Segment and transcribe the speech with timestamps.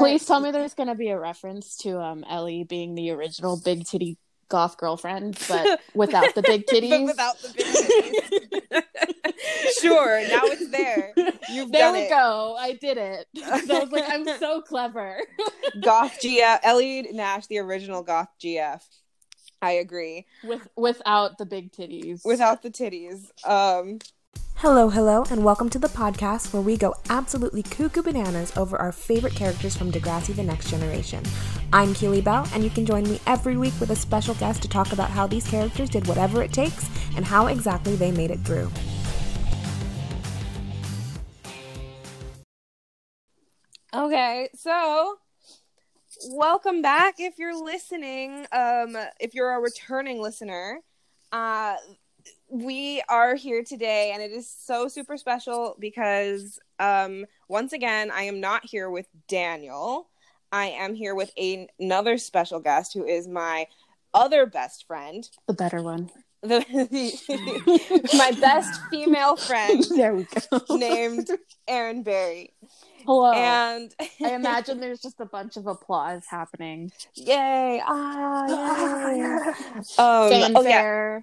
[0.00, 3.60] Please tell me there's going to be a reference to um Ellie being the original
[3.62, 6.90] big titty goth girlfriend, but without the big titties.
[6.90, 8.82] but without the big titties.
[9.80, 11.12] sure, now it's there.
[11.50, 12.10] You've there we it.
[12.10, 12.56] go.
[12.58, 13.26] I did it.
[13.66, 15.20] So I was like, I'm so clever.
[15.82, 18.82] Goth GF, Ellie Nash, the original Goth GF.
[19.62, 20.26] I agree.
[20.42, 22.24] With without the big titties.
[22.24, 23.28] Without the titties.
[23.46, 23.98] Um,
[24.62, 28.92] Hello, hello, and welcome to the podcast where we go absolutely cuckoo bananas over our
[28.92, 31.24] favorite characters from Degrassi The Next Generation.
[31.72, 34.68] I'm Keely Bell, and you can join me every week with a special guest to
[34.68, 38.40] talk about how these characters did whatever it takes and how exactly they made it
[38.40, 38.70] through.
[43.94, 45.16] okay, so
[46.32, 48.44] welcome back if you're listening.
[48.52, 50.80] Um, if you're a returning listener,
[51.32, 51.76] uh,
[52.50, 58.22] we are here today, and it is so super special because um, once again, I
[58.22, 60.08] am not here with Daniel.
[60.52, 63.66] I am here with a- another special guest who is my
[64.12, 66.10] other best friend, the better one.
[66.42, 66.64] the,
[68.16, 70.76] my best female friend There we go.
[70.76, 71.28] named
[71.68, 72.54] Erin Berry.
[73.04, 73.32] Hello.
[73.32, 76.90] And I imagine there's just a bunch of applause happening.
[77.14, 77.80] yay!
[77.86, 79.32] Ah, yay.
[79.98, 81.20] Um, oh yeah.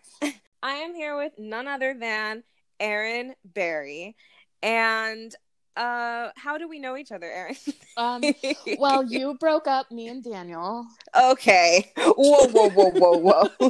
[0.63, 2.43] I am here with none other than
[2.79, 4.15] Erin Barry.
[4.63, 5.33] And
[5.75, 7.55] uh, how do we know each other, Erin?
[7.97, 8.23] Um,
[8.79, 10.85] well, you broke up me and Daniel.
[11.15, 11.91] okay.
[11.97, 13.49] Whoa, whoa, whoa, whoa, whoa.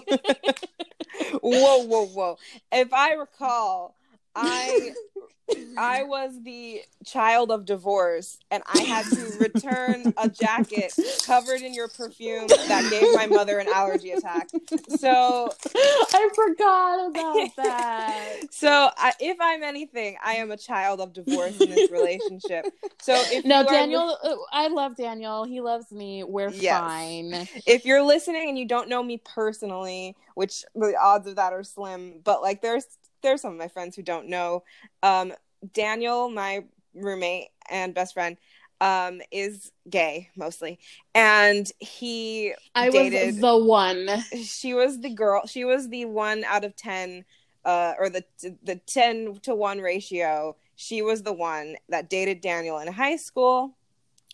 [1.42, 2.38] whoa, whoa, whoa.
[2.72, 3.96] If I recall,
[4.36, 4.94] I
[5.78, 10.94] I was the child of divorce and I had to return a jacket
[11.26, 14.50] covered in your perfume that gave my mother an allergy attack.
[14.90, 18.36] So I forgot about that.
[18.52, 22.66] so I, if I'm anything, I am a child of divorce in this relationship.
[23.00, 25.44] So if no, Daniel, uh, I love Daniel.
[25.44, 26.24] He loves me.
[26.24, 26.80] We're Yes.
[26.80, 27.48] fine.
[27.66, 31.64] if you're listening and you don't know me personally, which the odds of that are
[31.64, 32.86] slim, but like there's
[33.28, 34.64] there's some of my friends who don't know.
[35.04, 35.34] Um,
[35.74, 38.38] Daniel, my roommate and best friend,
[38.80, 40.80] um, is gay mostly,
[41.14, 43.36] and he I dated.
[43.36, 44.08] was the one.
[44.44, 45.46] she was the girl.
[45.46, 47.26] She was the one out of ten,
[47.66, 48.24] uh, or the
[48.64, 50.56] the ten to one ratio.
[50.76, 53.76] She was the one that dated Daniel in high school.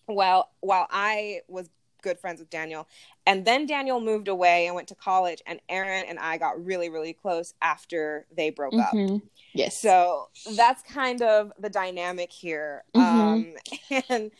[0.05, 1.69] While while I was
[2.03, 2.87] good friends with Daniel,
[3.25, 6.89] and then Daniel moved away and went to college, and Erin and I got really
[6.89, 8.93] really close after they broke up.
[8.93, 9.23] Mhm.
[9.53, 9.81] Yes.
[9.81, 12.83] So that's kind of the dynamic here.
[12.93, 13.55] Mhm.
[13.91, 14.31] Um, and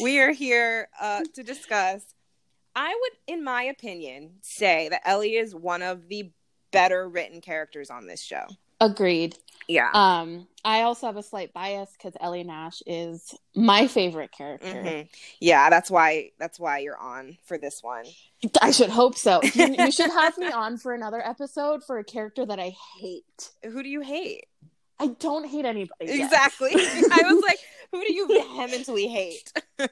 [0.00, 2.14] we are here uh, to discuss.
[2.76, 6.30] I would, in my opinion, say that Ellie is one of the
[6.70, 8.46] better written characters on this show.
[8.80, 9.36] Agreed.
[9.68, 9.90] Yeah.
[9.94, 14.66] Um, I also have a slight bias because Ellie Nash is my favorite character.
[14.66, 15.08] Mhm.
[15.38, 18.04] Yeah, that's why that's why you're on for this one.
[18.60, 19.40] I should hope so.
[19.54, 23.50] You, you should have me on for another episode for a character that I hate.
[23.62, 24.46] Who do you hate?
[24.98, 26.06] I don't hate anybody.
[26.06, 26.20] yet.
[26.24, 26.70] Exactly.
[26.74, 27.58] I was like,
[27.92, 29.52] who do you vehemently hate?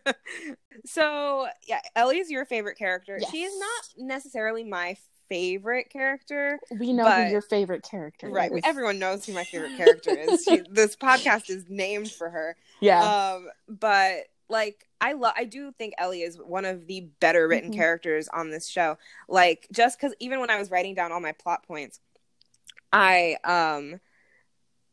[0.84, 3.16] so yeah, Ellie's your favorite character.
[3.20, 3.30] Yes.
[3.30, 4.96] She is not necessarily my
[5.28, 6.58] favorite character.
[6.78, 8.50] We know But- who your favorite character Right.
[8.52, 8.60] is.
[8.64, 10.44] Everyone knows who my favorite character is.
[10.44, 12.56] She, this podcast is named for her.
[12.80, 13.34] yeah.
[13.34, 17.70] Um, but like I love I do think Ellie is one of the better written
[17.70, 17.76] Mhm.
[17.76, 18.96] characters on this show.
[19.28, 22.00] Like just cuz even when I was writing down all my plot points,
[22.92, 24.00] I um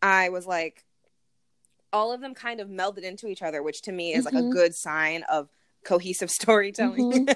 [0.01, 0.83] I was like
[1.93, 4.37] all of them kind of melded into each other, which to me is like a
[4.37, 4.51] Mhm.
[4.51, 5.47] good sign of
[5.85, 7.29] cohesive storytelling.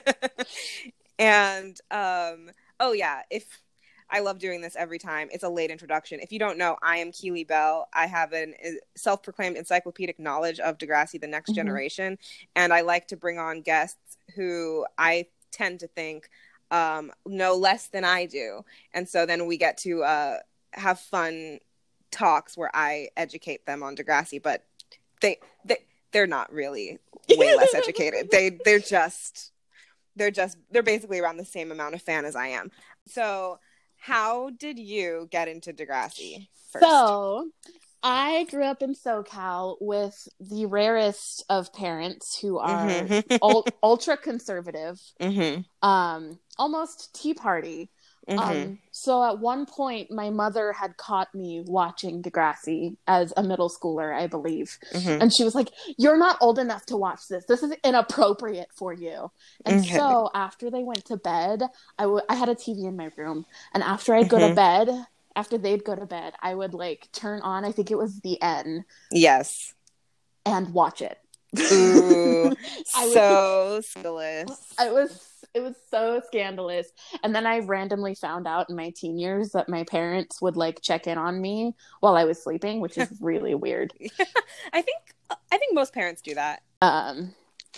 [1.20, 2.50] and um
[2.80, 3.62] oh yeah, if
[4.10, 5.30] I love doing this every time.
[5.32, 6.20] It's a late introduction.
[6.20, 7.88] If you don't know, I am Keely Bell.
[7.94, 11.56] I have an uh, self-proclaimed encyclopedic knowledge of Degrassi: The Next Mhm.
[11.56, 12.18] Generation,
[12.56, 16.30] and I like to bring on guests who I tend to think
[16.72, 18.64] um, know less than I do,
[18.94, 20.38] and so then we get to uh,
[20.74, 21.60] have fun
[22.12, 24.66] talks where I educate them on Degrassi, but
[25.22, 25.78] they they
[26.12, 27.00] they're not really
[27.38, 28.32] way less educated.
[28.32, 29.52] They they're just
[30.20, 32.70] they're just they're basically around the same amount of fan as I am.
[33.08, 33.58] So
[33.98, 36.86] how did you get into Degrassi first?
[36.86, 37.50] So,
[38.02, 43.40] I grew up in SoCal with the rarest of parents who are Mhm.
[43.42, 45.66] ul- ultra conservative, Mhm.
[45.82, 47.90] um, almost Tea Party.
[48.28, 48.40] Mhm.
[48.40, 53.70] Um, so at one point, my mother had caught me watching Degrassi as a middle
[53.70, 54.78] schooler, I believe.
[54.94, 55.22] Mhm.
[55.22, 57.46] And she was like, You're not old enough to watch this.
[57.46, 59.32] This is inappropriate for you.
[59.66, 59.96] And Okay.
[59.96, 61.64] so after they went to bed,
[61.98, 63.46] I I had a TV in my room.
[63.74, 64.56] And after I'd go to Mhm.
[64.56, 65.06] bed,
[65.36, 68.40] after they'd go to bed, I would like turn on, I think it was the
[68.42, 69.74] N, Yes.
[70.46, 71.18] and watch it.
[71.72, 72.52] Ooh,
[72.96, 74.52] I was- so scandalous.
[74.78, 76.92] I was it was so scandalous.
[77.24, 80.82] And then I randomly found out in my teen years that my parents would like
[80.82, 83.94] check in on me while I was sleeping, which is really weird.
[84.74, 85.00] I think
[85.52, 86.62] I think most parents do that.
[86.82, 87.36] Um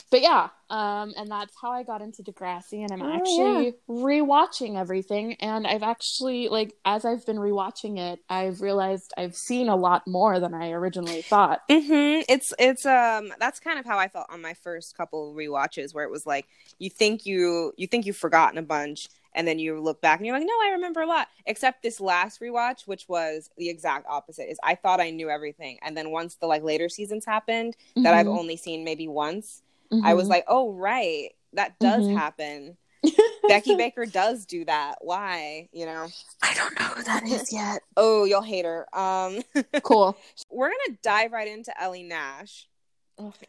[0.10, 4.78] but yeah, um and that's how I got into Degrassi and I'm Oh, actually rewatching
[4.78, 9.76] everything and I've actually like as I've been rewatching it, I've realized I've seen a
[9.76, 11.62] lot more than I originally thought.
[11.70, 12.24] Mm-hmm.
[12.28, 16.04] It's it's um that's kind of how I felt on my first couple rewatches, where
[16.04, 16.48] it was like
[16.80, 20.26] you think you you think you've forgotten a bunch, and then you look back and
[20.26, 21.30] you're like, no, I remember a lot.
[21.46, 24.52] Except this last rewatch, which was the exact opposite.
[24.52, 28.14] Is I thought I knew everything, and then once the like later seasons happened that
[28.14, 28.36] I've Mhm.
[28.36, 29.62] only seen maybe once,
[30.04, 30.30] I was Mhm.
[30.30, 32.16] like, oh right, that does Mhm.
[32.16, 32.78] happen.
[33.48, 34.96] Becky Baker does do that.
[35.02, 35.68] Why?
[35.74, 36.08] You know?
[36.42, 37.82] I don't know who that is yet.
[37.98, 38.88] Oh, you'll hate her.
[38.98, 39.42] Um,
[39.84, 40.18] Cool.
[40.50, 42.68] we're gonna dive right into Ellie Nash.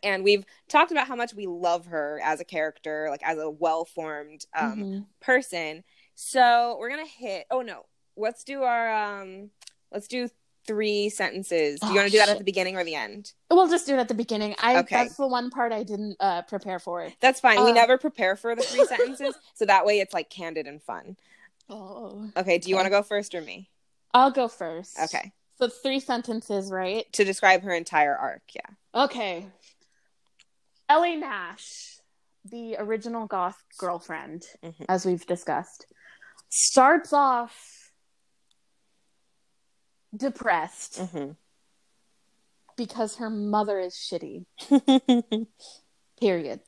[0.03, 3.49] And we've talked about how much we love her as a character like as a
[3.49, 5.07] well-formed um, Mhm.
[5.21, 5.83] person
[6.15, 7.87] so we're gonna hit oh no
[8.17, 9.51] let's do our um
[9.91, 10.29] let's do
[10.67, 13.33] three sentences do you Oh, want to do that at the beginning or the end
[13.51, 14.55] We'll just do it at the beginning.
[14.59, 14.97] I Okay.
[14.97, 17.03] that's the one part I didn't uh, prepare for.
[17.03, 17.15] It.
[17.21, 17.75] That's fine we Uh.
[17.75, 21.17] never prepare for the three sentences so that way it's like candid and fun
[21.69, 22.31] Oh.
[22.37, 22.83] okay do you Okay.
[22.83, 23.69] want to go first or me
[24.15, 24.99] I'll go first.
[25.05, 27.11] okay So three sentences, right?
[27.13, 29.47] to describe her entire arc yeah Okay.
[30.89, 31.99] Ellie Nash,
[32.45, 34.85] the original goth girlfriend, Mhm.
[34.89, 35.87] as we've discussed,
[36.51, 37.82] starts off
[40.17, 41.33] depressed mm-hmm.
[42.77, 44.47] because her mother is shitty.
[46.21, 46.61] Period.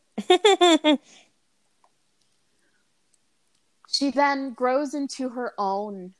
[3.94, 6.14] She then grows into her own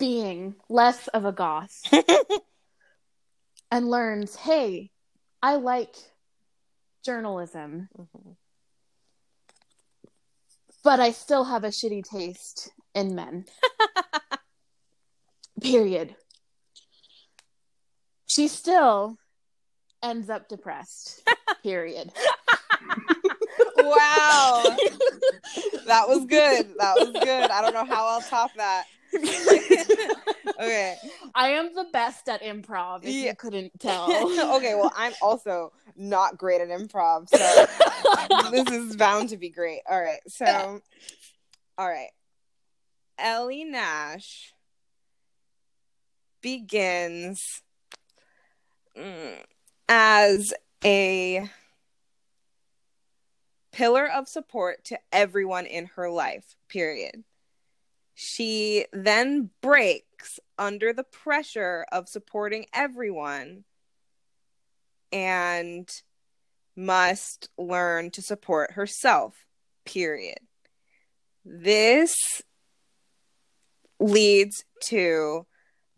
[0.00, 1.80] being, less of a goth,
[3.70, 4.90] and learns hey,
[5.40, 5.94] I like
[7.04, 7.88] journalism,
[10.82, 13.44] but I still have a shitty taste in men.
[15.60, 16.14] Period.
[18.26, 19.16] She still
[20.02, 21.22] ends up depressed.
[21.62, 22.10] Period.
[23.76, 24.76] wow
[25.86, 28.84] that was good that was good i don't know how i'll top that
[30.60, 30.96] okay
[31.34, 33.30] I am the best at improv, if Yeah.
[33.30, 34.10] you couldn't tell.
[34.56, 39.80] okay well i'm also not great at improv so this is bound to be great
[39.90, 40.80] all right so
[41.76, 42.10] all right
[43.18, 44.52] ellie nash
[46.40, 47.62] begins
[48.96, 49.36] mm,
[49.88, 50.52] as
[50.84, 51.48] a
[53.72, 57.24] pillar of support to everyone in her life period
[58.22, 63.64] she then breaks under the pressure of supporting everyone
[65.10, 65.88] and
[66.76, 69.46] must learn to support herself.
[69.86, 70.40] Period.
[71.46, 72.14] This
[73.98, 75.46] leads to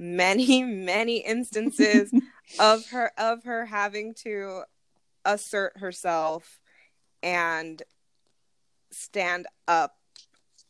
[0.02, 2.12] many many instances
[2.58, 4.62] of her of her having to
[5.24, 6.58] assert herself
[7.22, 7.82] and
[8.90, 9.96] stand up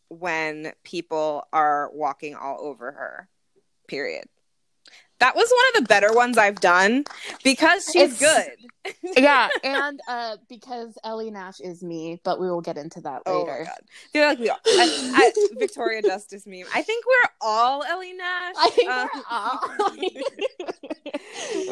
[0.08, 3.28] when people are walking all over her.
[3.88, 4.26] Period.
[5.22, 7.04] That was one of the better ones I've done
[7.44, 8.28] because she's It's-
[8.84, 8.94] good.
[9.16, 13.42] yeah, and uh, because Ellie Nash is me, but we will get into that Oh
[13.44, 13.58] later.
[13.60, 13.80] my god!
[14.12, 16.64] Feel like we all I, I, Victoria Justice meme.
[16.74, 18.54] I think we're all Ellie Nash.
[18.58, 19.60] I think um, we're all-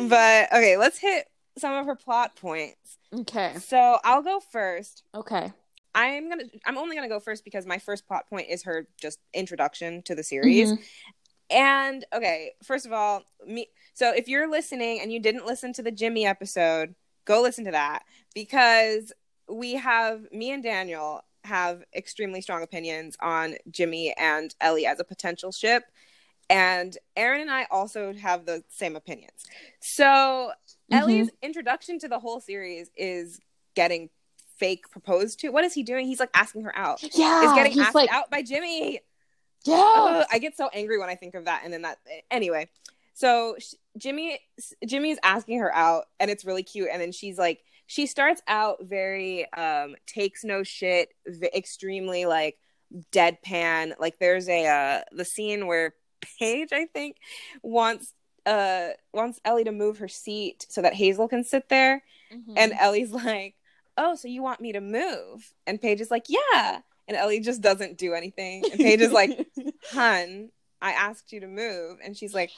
[0.09, 1.29] but okay, let's hit
[1.59, 2.99] some of her plot points.
[3.13, 3.55] okay.
[3.59, 5.03] So I'll go first.
[5.15, 5.53] Okay.
[5.95, 6.45] I'm gonna.
[6.65, 10.15] I'm only gonna go first because my first plot point is her just introduction to
[10.15, 10.71] the series.
[10.73, 10.79] Mhm.
[11.51, 13.69] And okay, first of all, me.
[13.95, 17.71] So if you're listening and you didn't listen to the Jimmy episode, go listen to
[17.73, 18.05] that
[18.35, 19.13] because
[19.49, 25.05] we have me and Daniel have extremely strong opinions on Jimmy and Ellie as a
[25.05, 25.85] potential ship.
[26.49, 29.45] And Erin and I also have the same opinions.
[29.81, 30.95] So mm-hmm.
[30.95, 33.41] Ellie's introduction to the whole series is
[33.75, 34.11] getting
[34.59, 35.49] fake proposed to.
[35.49, 36.07] What is he doing?
[36.07, 37.03] He's like asking her out.
[37.15, 39.01] Yeah, Is getting asked like, out by Jimmy.
[39.65, 39.93] Yeah.
[39.97, 41.63] Ugh, I get so angry when I think of that.
[41.65, 41.99] And then that,
[42.31, 42.69] anyway.
[43.15, 43.57] So
[43.99, 44.39] Jimmy,
[44.87, 46.89] Jimmy's asking her out, and it's really cute.
[46.93, 52.57] And then she's like, she starts out very um takes no shit, v- extremely like
[53.13, 53.95] deadpan.
[53.99, 55.95] Like there's a uh the scene where
[56.39, 57.17] Paige, I think,
[57.63, 58.15] wants
[58.47, 62.03] uh wants Ellie to move her seat so that Hazel can sit there.
[62.33, 62.55] Mhm.
[62.57, 63.57] And Ellie's like,
[63.97, 67.61] "Oh, so you want me to move?" And Paige is like, "Yeah." And Ellie just
[67.61, 68.67] doesn't do anything.
[68.71, 69.49] And Paige is like,
[69.91, 70.51] "Hun,
[70.81, 72.53] I asked you to move." And she's like,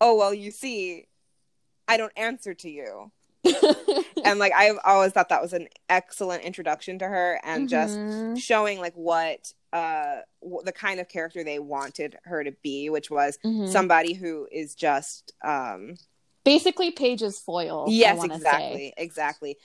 [0.00, 1.04] "Oh, well, you see,
[1.86, 3.12] I don't answer to you.
[4.24, 7.70] and like I've always thought that was an excellent introduction to her and Mhm.
[7.70, 8.00] just
[8.38, 13.10] showing like what uh w- the kind of character they wanted her to be, which
[13.10, 13.68] was Mhm.
[13.68, 15.96] somebody who is just um
[16.44, 17.84] basically Paige's foil.
[17.88, 19.58] Yes exactly exactly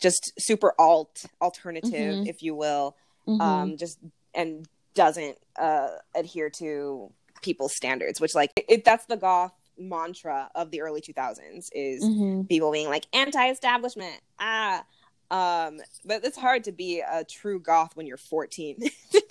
[0.00, 2.26] just super alt alternative Mhm.
[2.28, 3.40] if you will Mhm.
[3.40, 3.98] um just
[4.34, 7.12] and doesn't uh adhere to
[7.42, 12.48] people's standards which like it, that's the goth mantra of the early 2000s is Mhm.
[12.48, 14.84] people being like anti-establishment ah
[15.30, 18.76] um but it's hard to be a true goth when you're 14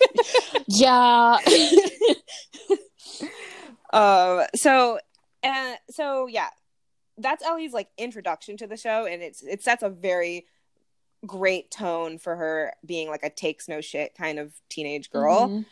[0.66, 1.38] Yeah.
[3.92, 4.98] um so
[5.42, 6.48] and so yeah
[7.18, 10.46] that's ellie's like introduction to the show and it's it sets a very
[11.26, 15.66] great tone for her being like a takes no shit kind of teenage girl Mhm.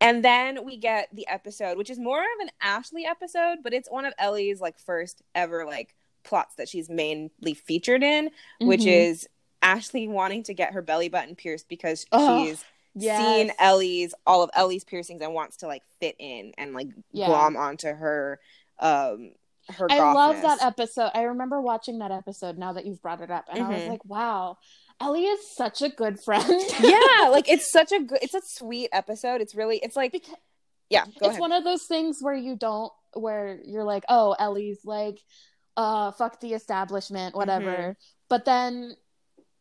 [0.00, 3.90] and then we get the episode which is more of an ashley episode but it's
[3.90, 8.92] one of ellie's like first ever like plots that she's mainly featured in which Mhm.
[9.10, 9.28] is
[9.62, 12.64] ashley wanting to get her belly button pierced because Oh, she's
[12.96, 13.20] Yes.
[13.20, 17.26] seen ellie's all of ellie's piercings and wants to like fit in and like Yeah.
[17.26, 18.38] glom onto her
[18.78, 19.32] um
[19.70, 21.10] her I love that episode.
[21.14, 23.88] I remember watching that episode now that you've brought it up, and I was Mhm.
[23.88, 24.58] like, "Wow,
[25.00, 26.48] Ellie is such a good friend."
[26.80, 30.34] yeah like it's such a good it's a sweet episode it's really it's like Because-
[30.90, 34.34] yeah go it's ahead one of those things where you don't, where you're like, "Oh,
[34.38, 35.18] Ellie's like,
[35.76, 37.90] uh, fuck the establishment, whatever," Mm-hmm.
[38.28, 38.94] but then.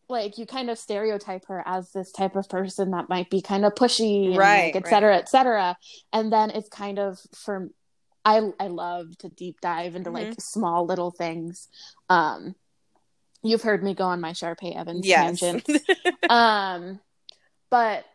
[0.09, 3.63] Like you kind of stereotype her as this type of person that might be kind
[3.65, 5.77] of pushy, and, Right, like, et cetera, et cetera.
[6.11, 7.69] And then it's kind of for
[8.25, 11.69] I I love to deep dive into like small little things.
[12.09, 12.53] Um,
[13.43, 15.67] you've heard me go on my Sharpay Evans yes tangent.
[16.29, 16.99] um,
[17.69, 18.05] but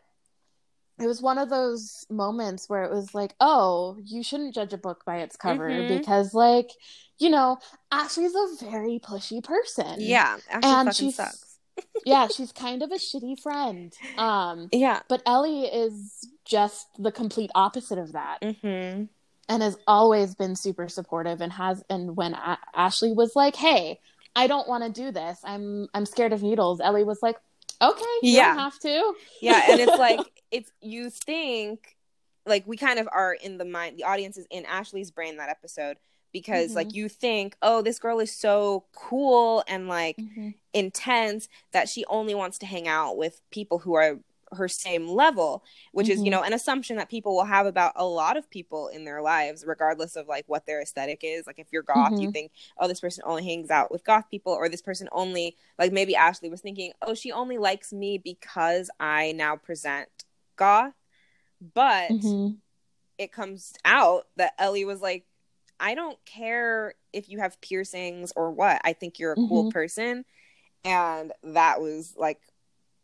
[1.00, 4.78] it was one of those moments where it was like, oh, you shouldn't judge a
[4.78, 5.98] book by its cover Mhm.
[5.98, 6.70] because, like,
[7.18, 7.58] you know,
[7.92, 9.96] Ashley's a very pushy person.
[9.98, 11.44] yeah actually And fucking she's- sucks
[12.04, 13.94] yeah, she's kind of a shitty friend.
[14.16, 19.04] Um, yeah but Ellie is just the complete opposite of that mm-hmm.
[19.48, 24.00] and has always been super supportive and has and when a- Ashley was like, "Hey,
[24.38, 25.40] I don't want to do this.
[25.44, 27.36] I'm I'm scared of needles." Ellie was like,
[27.82, 28.48] "Okay, you Yeah.
[28.54, 31.96] don't have to." yeah and it's like it's you think
[32.46, 35.50] like we kind of are in the mind the audience is in ashley's brain that
[35.50, 35.96] episode
[36.32, 36.76] because Mhm.
[36.76, 40.50] like you think oh this girl is so cool and like Mm-hmm.
[40.72, 44.18] intense that she only wants to hang out with people who are
[44.52, 45.62] her same level
[45.92, 46.32] which is you Mhm.
[46.32, 49.64] know an assumption that people will have about a lot of people in their lives
[49.66, 52.32] regardless of like what their aesthetic is like if you're goth you Mhm.
[52.32, 55.92] think oh this person only hangs out with goth people or this person only like
[55.92, 60.08] maybe ashley was thinking oh she only likes me because i now present
[60.56, 60.94] goth
[61.74, 62.58] but Mhm.
[63.18, 65.24] it comes out that ellie was like
[65.80, 69.70] i don't care if you have piercings or what i think you're a cool Mhm.
[69.70, 70.24] person
[70.84, 72.40] and that was like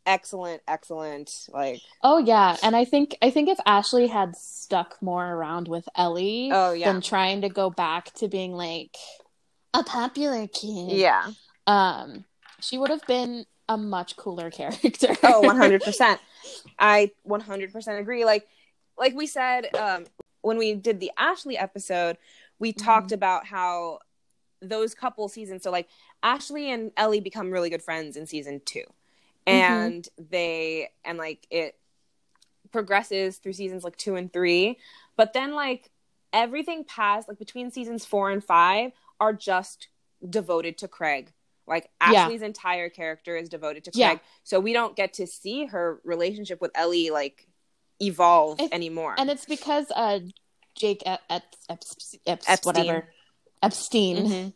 [0.07, 5.27] excellent excellent like Oh yeah, and I think I think if Ashley had stuck more
[5.27, 6.93] around with Ellie oh yeah.
[6.93, 8.97] than trying to go back to being like
[9.73, 11.31] a popular kid, yeah.
[11.67, 12.25] um,
[12.61, 15.17] she would have been a much cooler character.
[15.23, 16.19] oh 100%
[16.79, 18.25] i 100% agree.
[18.25, 18.47] Like
[18.99, 20.05] like we said um
[20.43, 22.17] when we did the ashley episode
[22.59, 23.99] we talked about how
[24.61, 25.89] those couple seasons so like
[26.23, 28.83] ashley and ellie become really good friends in season 2
[29.47, 31.77] and they and like it
[32.73, 34.79] progresses through seasons like 2 and 3
[35.17, 35.91] but then like
[36.33, 39.89] everything past like between seasons 4 and 5 are just
[40.29, 41.33] devoted to craig
[41.67, 42.25] like Yeah.
[42.25, 44.19] ashley's entire character is devoted to craig Yeah.
[44.43, 47.47] so we don't get to see her relationship with ellie like
[48.01, 50.21] evolve anymore and it's because uh
[50.75, 51.81] Jake Ep- Ep- Ep-
[52.27, 52.59] Epstein.
[52.65, 53.09] whatever
[53.63, 54.53] Epstein Mhm.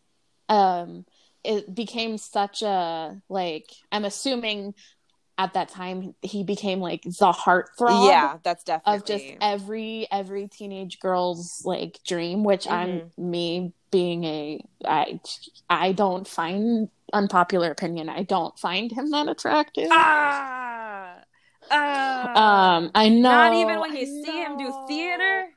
[0.48, 1.06] um
[1.44, 4.74] it became such a like I'm assuming
[5.36, 10.48] at that time he became like the heartthrob yeah that's definitely of just every every
[10.48, 13.30] teenage girl's like dream which I'm Mm-hmm.
[13.30, 15.20] me being a I
[15.70, 18.08] I don't find unpopular opinion.
[18.08, 19.88] I don't find him that attractive.
[19.90, 21.22] Ah,
[21.70, 22.76] ah.
[22.76, 25.48] um I know not even when you I see him do theater?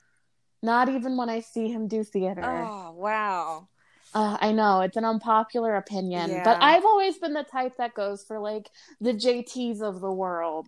[0.64, 2.44] Not even when I see him do theater.
[2.46, 3.68] Oh wow
[4.14, 6.44] Uh, I know it's an unpopular opinion, Yeah.
[6.44, 10.68] but I've always been the type that goes for like the JTs of the world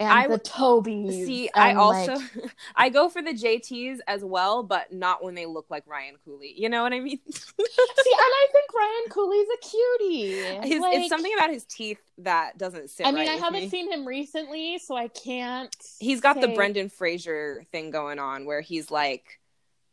[0.00, 1.26] and I the Tobys.
[1.26, 5.44] See, I also like- I go for the JTs as well, but not when they
[5.44, 6.54] look like Ryan Cooley.
[6.56, 7.20] You know what I mean?
[7.30, 7.68] see, and
[8.06, 10.68] I think Ryan Cooley's a cutie.
[10.68, 13.06] His, Like, it's something about his teeth that doesn't sit.
[13.06, 13.68] I mean, right I haven't me.
[13.68, 15.76] seen him recently, so I can't.
[15.98, 19.39] He's got the Brendan Fraser thing going on, where he's like,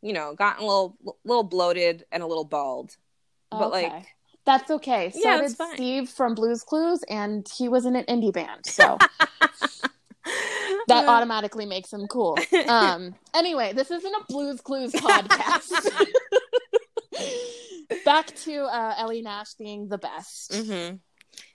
[0.01, 2.95] you know, gotten a little little bloated and a little bald.
[3.51, 4.05] but like
[4.45, 5.09] That's okay.
[5.11, 5.73] So Yeah, did it's fine.
[5.75, 8.97] Steve from Blues Clues, and he was in an indie band, so
[10.87, 12.37] that automatically makes him cool.
[12.67, 13.15] Um.
[13.33, 15.95] Anyway, this isn't a Blues Clues podcast.
[18.05, 20.51] Back to uh, Ellie Nash being the best.
[20.51, 20.99] Mhm.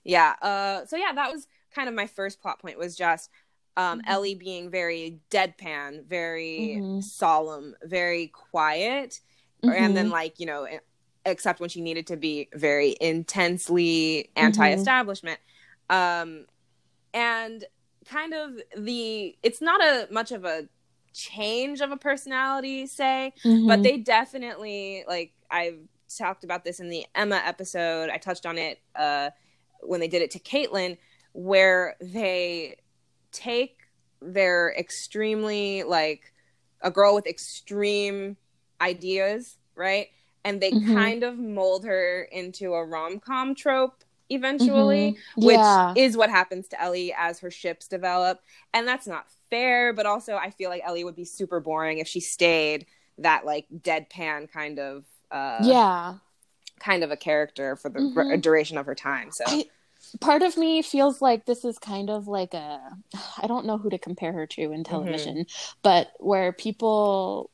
[0.04, 0.34] Yeah.
[0.42, 0.86] Uh.
[0.86, 2.78] So yeah, that was kind of my first plot point.
[2.78, 3.30] Was just
[3.76, 4.02] um, Mhm.
[4.06, 7.02] Ellie being very deadpan, very Mhm.
[7.02, 9.20] solemn, very quiet,
[9.62, 10.12] and then Mhm.
[10.12, 10.66] like you know,
[11.24, 15.38] except when she needed to be very intensely anti-establishment.
[15.88, 16.46] Um,
[17.14, 17.64] and
[18.06, 20.68] kind of the it's not a much of a
[21.12, 23.82] change of a personality, say, but Mhm.
[23.82, 25.78] they definitely like I've
[26.18, 28.10] talked about this in the Emma episode.
[28.10, 29.30] I touched on it uh,
[29.80, 30.98] when they did it to Caitlin,
[31.32, 32.76] where they
[33.32, 33.78] take
[34.20, 36.32] their extremely like
[36.80, 38.36] a girl with extreme
[38.80, 40.08] ideas, right?
[40.44, 40.94] And they Mhm.
[40.94, 45.44] kind of mold her into a rom com trope eventually, Mhm.
[45.44, 45.94] which yeah.
[45.96, 48.40] is what happens to Ellie as her ships develop.
[48.72, 52.08] And that's not fair, but also I feel like Ellie would be super boring if
[52.08, 52.86] she stayed
[53.18, 56.14] that like deadpan kind of uh yeah.
[56.80, 58.16] kind of a character for the Mhm.
[58.16, 59.30] r- duration of her time.
[59.32, 59.66] So I-
[60.20, 62.80] part of me feels like this is kind of like a
[63.42, 65.46] I don't know who to compare her to in television,
[65.82, 67.50] but where people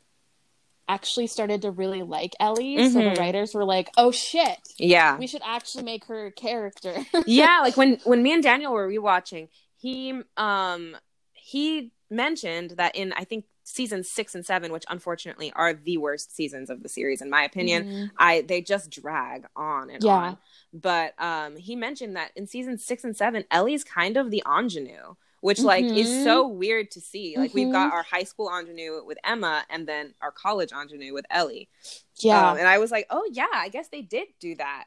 [0.89, 3.19] actually started to really like Ellie, so the Mhm.
[3.19, 5.19] writers were like, "Oh shit, yeah.
[5.19, 6.97] we should actually make her a character."
[7.27, 10.97] yeah, like when when me and Daniel were rewatching, he um
[11.35, 16.35] he mentioned that in I think seasons 6 and 7, which unfortunately are the worst
[16.35, 18.11] seasons of the series in my opinion, Mhm.
[18.19, 20.17] I they just drag on and Yeah.
[20.17, 20.39] on.
[20.73, 25.15] But um he mentioned that in season 6 and 7 Ellie's kind of the ingenue,
[25.41, 26.25] which like is Mhm.
[26.25, 27.37] so weird to see.
[27.39, 27.95] Like we've got Mhm.
[27.95, 31.69] our high school ingenue with Emma and then our college ingenue with Ellie.
[32.17, 32.51] Yeah.
[32.51, 34.85] Um, and I was like, "Oh yeah, I guess they did do that."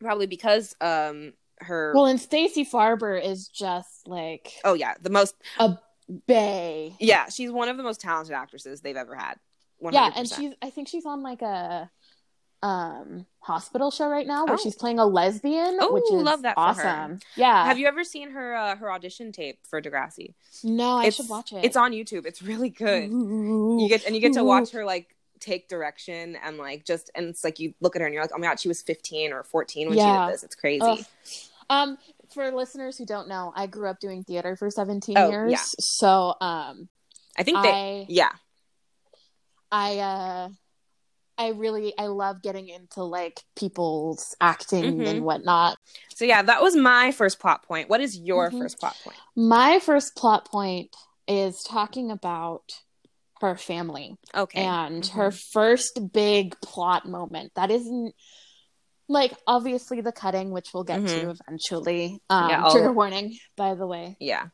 [0.00, 5.34] Probably because um her Well, and Stacey Farber is just like Oh yeah, the most
[5.58, 5.78] a
[6.26, 6.94] bay.
[7.00, 9.36] yeah, she's one of the most talented actresses they've ever had.
[9.82, 9.92] 100%.
[9.92, 11.90] Yeah, and she's I think she's on like a
[12.62, 14.58] um hospital show right now where Oh.
[14.62, 16.62] she's playing a lesbian, Oh, which is love that her.
[16.62, 17.20] awesome.
[17.34, 17.64] Yeah.
[17.64, 20.34] Have you ever seen her uh, her audition tape for Degrassi?
[20.62, 21.64] No, I it's, should watch it.
[21.64, 22.26] It's on YouTube.
[22.26, 23.10] It's really good.
[23.10, 23.78] Ooh.
[23.80, 27.28] You get and you get to watch her like take direction and like just and
[27.28, 29.32] it's like you look at her and you're like, oh my god, she was 15
[29.32, 30.42] or 14 when she did this.
[30.44, 30.82] It's crazy.
[30.82, 30.98] Ugh.
[31.70, 31.96] Um,
[32.32, 35.50] for listeners who don't know, I grew up doing theater for 17 Oh, years.
[35.52, 35.64] yeah.
[35.78, 36.88] So, um,
[37.36, 38.30] I think they I yeah.
[39.72, 40.48] I uh
[41.38, 45.06] I really I love getting into like people's acting Mhm.
[45.08, 45.78] and whatnot.
[46.14, 47.88] So yeah, that was my first plot point.
[47.88, 48.58] What is your Mhm.
[48.58, 49.16] first plot point?
[49.36, 50.94] My first plot point
[51.26, 52.82] is talking about
[53.40, 54.60] her family Okay.
[54.60, 55.12] and Mhm.
[55.12, 57.52] her first big plot moment.
[57.54, 58.14] That isn't
[59.10, 61.08] like obviously the cutting, which we'll get Mhm.
[61.08, 62.20] to eventually.
[62.30, 64.16] Um, Yeah, trigger warning, by the way.
[64.20, 64.46] Yeah.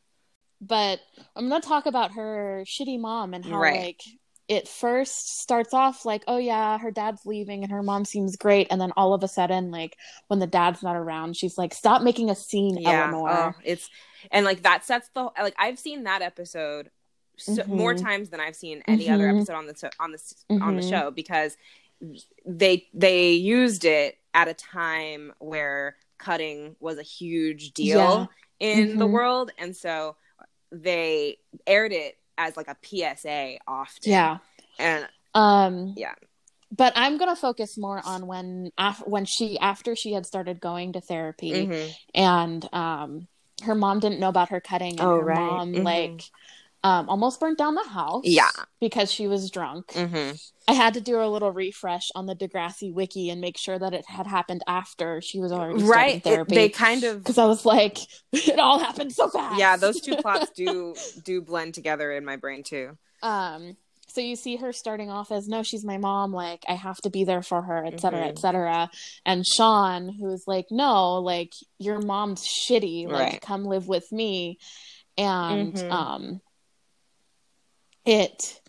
[0.59, 1.01] but
[1.37, 3.81] I'm gonna talk about her shitty mom and how Right.
[3.81, 4.01] like
[4.49, 8.67] it first starts off like, oh yeah, her dad's leaving and her mom seems great,
[8.71, 12.01] and then all of a sudden, like when the dad's not around, she's like, stop
[12.01, 13.11] making a scene, Yeah.
[13.13, 13.31] Eleanor.
[13.31, 13.91] Oh, it's
[14.31, 16.91] and like that sets the like I've seen that episode
[17.37, 17.67] so, Mhm.
[17.67, 19.37] more times than I've seen any other Mhm.
[19.37, 20.89] episode on the on the s- on the Mhm.
[20.89, 21.59] show because
[22.47, 28.27] they they used it at a time where cutting was a huge deal Yeah.
[28.61, 29.11] in the Mhm.
[29.13, 30.17] world and so
[30.71, 34.13] they aired it as like a PSA often.
[34.13, 34.39] Yeah.
[34.79, 35.95] And Um.
[35.97, 36.15] Yeah.
[36.77, 40.93] But I'm gonna focus more on when af- when she after she had started going
[40.93, 41.95] to therapy mhm.
[42.15, 43.29] and um
[43.63, 45.37] her mom didn't know about her cutting and Oh, her right.
[45.37, 45.85] mom Mhm.
[45.85, 46.23] like
[46.87, 48.51] um almost burnt down the house Yeah.
[48.81, 50.39] because she was drunk Mhm.
[50.69, 53.93] I had to do a little refresh on the Degrassi wiki and make sure that
[53.95, 56.17] it had happened after she was already Right.
[56.17, 56.55] It- therapy.
[56.55, 57.99] they kind of because I was like,
[58.33, 59.59] it all happened so fast.
[59.59, 60.95] yeah, those two plots do
[61.25, 62.97] do blend together in my brain too.
[63.23, 63.77] um,
[64.09, 66.33] so you see her starting off as, no, she's my mom.
[66.33, 68.29] Like I have to be there for her, etc., cetera, Mhm.
[68.31, 68.91] et cetera.
[69.27, 73.07] And Sean, who is like, no, like your mom's shitty.
[73.09, 73.41] Like Right.
[73.43, 74.59] come live with me.
[75.19, 75.91] And Mhm.
[75.91, 76.41] um,
[78.07, 78.61] it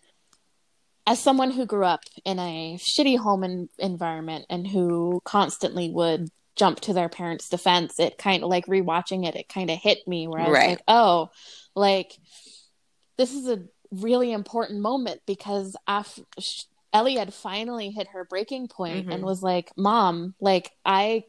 [1.06, 6.30] as someone who grew up in a shitty home en- environment and who constantly would
[6.58, 10.00] jump to their parents' defense, it kind of like rewatching it, it kind of hit
[10.08, 10.70] me where I was Right.
[10.70, 11.30] like, oh,
[11.76, 12.18] like
[13.18, 16.24] this is a really important moment because after
[16.92, 19.14] Ellie had finally hit her breaking point Mhm.
[19.14, 21.24] and was like, Mom, like I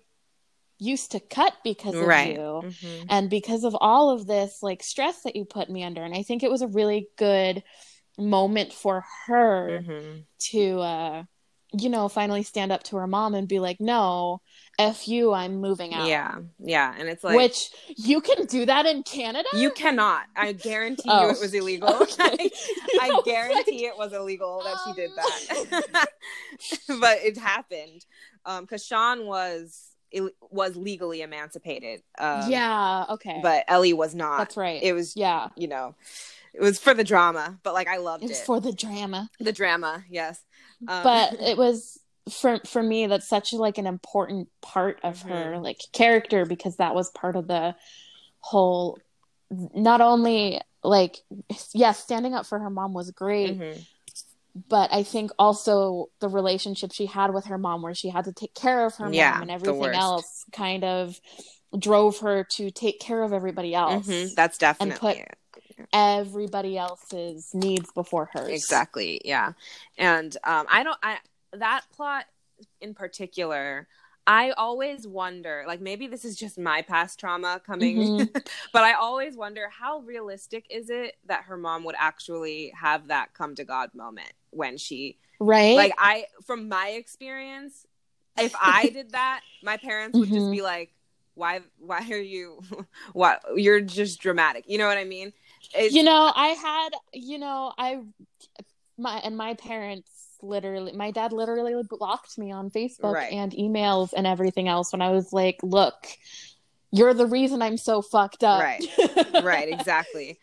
[0.80, 2.32] used to cut because of Right.
[2.36, 3.06] you Mhm.
[3.08, 6.22] and because of all of this like stress that you put me under and i
[6.22, 7.64] think it was a really good
[8.18, 10.24] moment for her Mhm.
[10.50, 11.22] to uh
[11.74, 14.40] you know, finally stand up to her mom and be like, "No,
[14.78, 18.86] f you, I'm moving out." Yeah, yeah, and it's like Which you can do that
[18.86, 19.46] in Canada.
[19.52, 20.22] you cannot.
[20.34, 21.24] I guarantee Oh.
[21.26, 21.88] you it was illegal.
[22.00, 22.50] Okay.
[23.02, 25.84] I was guarantee like, it was illegal that she did um.
[25.92, 26.08] that,
[27.00, 28.06] but it happened
[28.46, 32.02] um because Sean was it was legally emancipated.
[32.18, 33.04] Um, yeah.
[33.10, 33.40] Okay.
[33.42, 34.38] but Ellie was not.
[34.38, 34.82] that's right.
[34.82, 35.48] It was, yeah.
[35.54, 35.94] you know,
[36.54, 38.30] it was for the drama, but like I loved It it.
[38.30, 39.28] was for the drama.
[39.40, 40.40] the drama, yes.
[40.86, 41.98] Um, but it was
[42.30, 45.28] for for me that's such like an important part of Mm-hmm.
[45.30, 47.74] her like character because that was part of the
[48.40, 48.98] whole
[49.50, 51.16] not only like
[51.72, 53.86] yes standing up for her mom was great mhm.
[54.68, 58.32] but i think also the relationship she had with her mom where she had to
[58.32, 61.18] take care of her Yeah, mom and everything else kind of
[61.78, 64.34] drove her to take care of everybody else Mhm.
[64.34, 65.34] that's definitely put- it.
[65.92, 68.48] Everybody else's needs before hers.
[68.50, 69.52] Exactly yeah.
[69.96, 71.18] And um i don't i
[71.54, 72.24] that plot
[72.80, 73.86] in particular
[74.26, 78.32] i always wonder like maybe this is just my past trauma coming Mhm.
[78.72, 83.32] but i always wonder how realistic is it that her mom would actually have that
[83.32, 85.76] come to god moment when she right?
[85.76, 87.86] like i from my experience
[88.38, 90.52] if i did that my parents would just Mhm.
[90.52, 90.92] be like
[91.34, 92.60] why why are you
[93.12, 94.64] what you're just dramatic.
[94.66, 95.32] You know what i mean
[95.74, 98.00] It's- you know i had you know i
[98.96, 100.10] my and my parents
[100.42, 103.32] literally my dad literally blocked me on facebook Right.
[103.32, 106.06] and emails and everything else when i was like look
[106.90, 108.84] you're the reason i'm so fucked up Right.
[109.42, 110.38] right exactly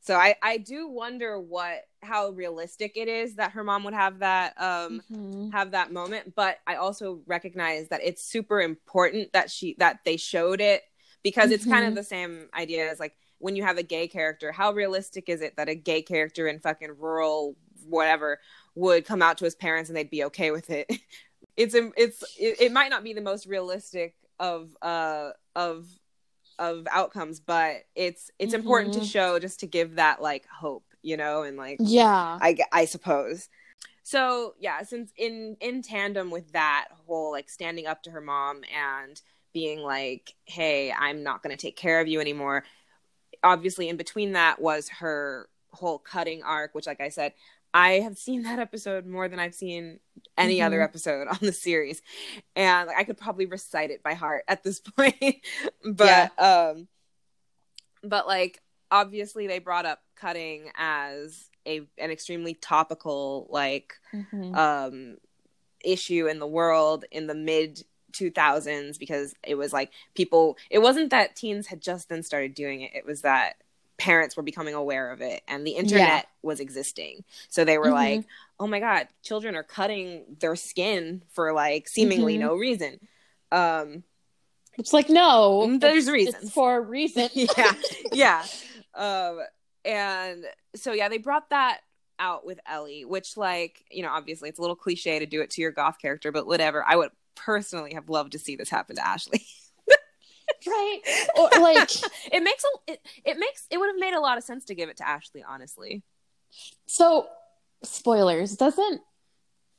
[0.00, 4.20] so i i do wonder what how realistic it is that her mom would have
[4.20, 5.52] that um Mhm.
[5.52, 10.16] have that moment but i also recognize that it's super important that she that they
[10.16, 10.82] showed it
[11.22, 11.96] because it's kind of Mhm.
[11.96, 15.56] the same idea as like when you have a gay character how realistic is it
[15.56, 17.56] that a gay character in fucking rural
[17.88, 18.40] whatever
[18.76, 20.86] would come out to his parents and they'd be okay with it
[21.56, 25.86] it's it's it, it might not be the most realistic of uh of
[26.58, 29.02] of outcomes but it's it's important to Mhm.
[29.02, 33.48] show just to give that like hope you know and like yeah I, I suppose.
[34.02, 38.62] So yeah, since in in tandem with that whole like standing up to her mom
[38.74, 39.20] and
[39.52, 42.64] being like, "Hey, I'm not going to take care of you anymore."
[43.42, 47.32] Obviously, in between that was her whole cutting arc, which, like I said,
[47.72, 50.00] I have seen that episode more than I've seen
[50.36, 50.66] any Mhm.
[50.66, 52.02] other episode on the series,
[52.56, 55.36] and like, I could probably recite it by heart at this point.
[55.84, 56.88] but um,
[58.02, 64.56] but like obviously they brought up cutting as a an extremely topical like Mhm.
[64.56, 65.16] um
[65.84, 71.10] issue in the world in the mid 2000s because it was like people it wasn't
[71.10, 72.92] that teens had just then started doing it.
[72.94, 73.54] It was that
[73.98, 77.22] parents were becoming aware of it and the internet was existing.
[77.50, 77.92] So they were Mhm.
[77.92, 78.24] like
[78.58, 82.40] oh my god children are cutting their skin for like seemingly Mhm.
[82.40, 82.98] no reason.
[83.52, 84.04] Um
[84.78, 86.52] it's like no there's reasons.
[86.52, 87.28] for a reason.
[87.34, 87.72] Yeah
[88.12, 88.46] yeah.
[88.94, 89.40] Um
[89.84, 90.44] and
[90.74, 91.80] so yeah they brought that
[92.18, 95.48] out with ellie which like you know obviously it's a little cliche to do it
[95.50, 96.84] to your goth character but whatever.
[96.86, 99.44] I would personally have loved to see this happen to ashley
[100.66, 101.00] right
[101.36, 101.88] or like
[102.32, 104.74] it makes a it, it makes it would have made a lot of sense to
[104.74, 106.02] give it to ashley honestly
[106.86, 107.26] so
[107.82, 109.00] spoilers doesn't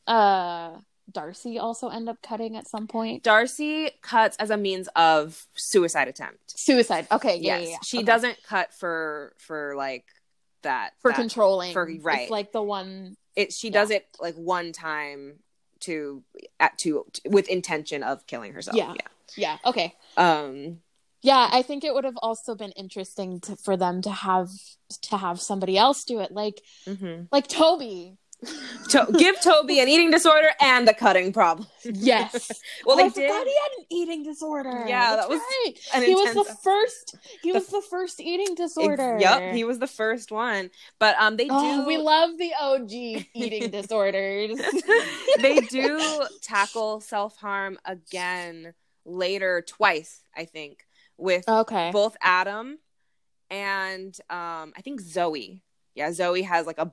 [0.08, 0.72] uh
[1.12, 6.08] darcy also end up cutting at some point darcy cuts as a means of suicide
[6.08, 7.78] attempt suicide okay yeah, yes yeah, yeah.
[7.84, 8.06] she Okay.
[8.06, 10.06] doesn't cut for for like
[10.64, 12.22] that for that- controlling for- right.
[12.22, 13.74] it's like the one it she Yeah.
[13.74, 15.40] does it like one time
[15.82, 16.24] to
[16.60, 18.94] at to, with intention of killing herself Yeah.
[18.94, 19.58] yeah yeah.
[19.66, 20.80] okay um
[21.22, 24.50] yeah i think it would have also been interesting to, for them to have
[25.04, 27.28] to have somebody else do it like mhm.
[27.32, 28.18] like toby
[28.90, 31.68] to- give toby an eating disorder and a cutting problem.
[31.84, 32.52] Yes.
[32.86, 33.30] Well Oh, they I did.
[33.30, 34.86] forgot he had an eating disorder.
[34.88, 35.40] Yeah, That's that was
[35.94, 36.04] right.
[36.04, 39.18] he was the first he The- was the first eating Ex- disorder.
[39.20, 40.72] yep he was the first one.
[41.00, 44.60] But um they oh do we love the og eating disorders.
[45.40, 48.74] They do tackle self-harm again
[49.06, 50.86] later twice i think
[51.18, 51.90] with okay.
[51.92, 52.78] both adam
[53.50, 55.62] and um i think zoe.
[55.96, 56.92] Yeah zoe has like a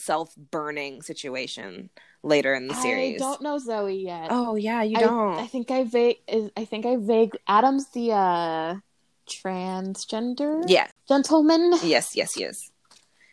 [0.00, 1.90] self-burning situation
[2.22, 4.28] later in the series I don't know Zoe yet.
[4.30, 6.18] oh yeah you I, don't I think I vague.
[6.28, 7.36] is- I think I vague.
[7.48, 8.74] Adam's the uh
[9.28, 11.72] transgender yeah gentleman.
[11.82, 12.70] yes yes yes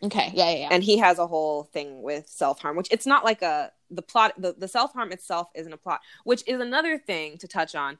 [0.00, 0.30] Okay.
[0.32, 0.50] Yeah.
[0.52, 0.56] Yeah.
[0.58, 0.68] yeah.
[0.70, 4.32] and he has a whole thing with self-harm which it's not like a the plot
[4.38, 7.98] the, the self-harm itself isn't a plot which is another thing to touch on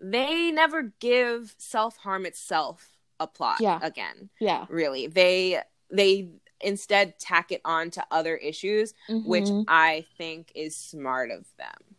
[0.00, 3.80] they never give self-harm itself a plot Yeah.
[3.82, 4.66] again yeah.
[4.68, 6.28] really they they
[6.62, 9.64] instead tack it on to other issues, which Mhm.
[9.68, 11.96] I think is smart of them.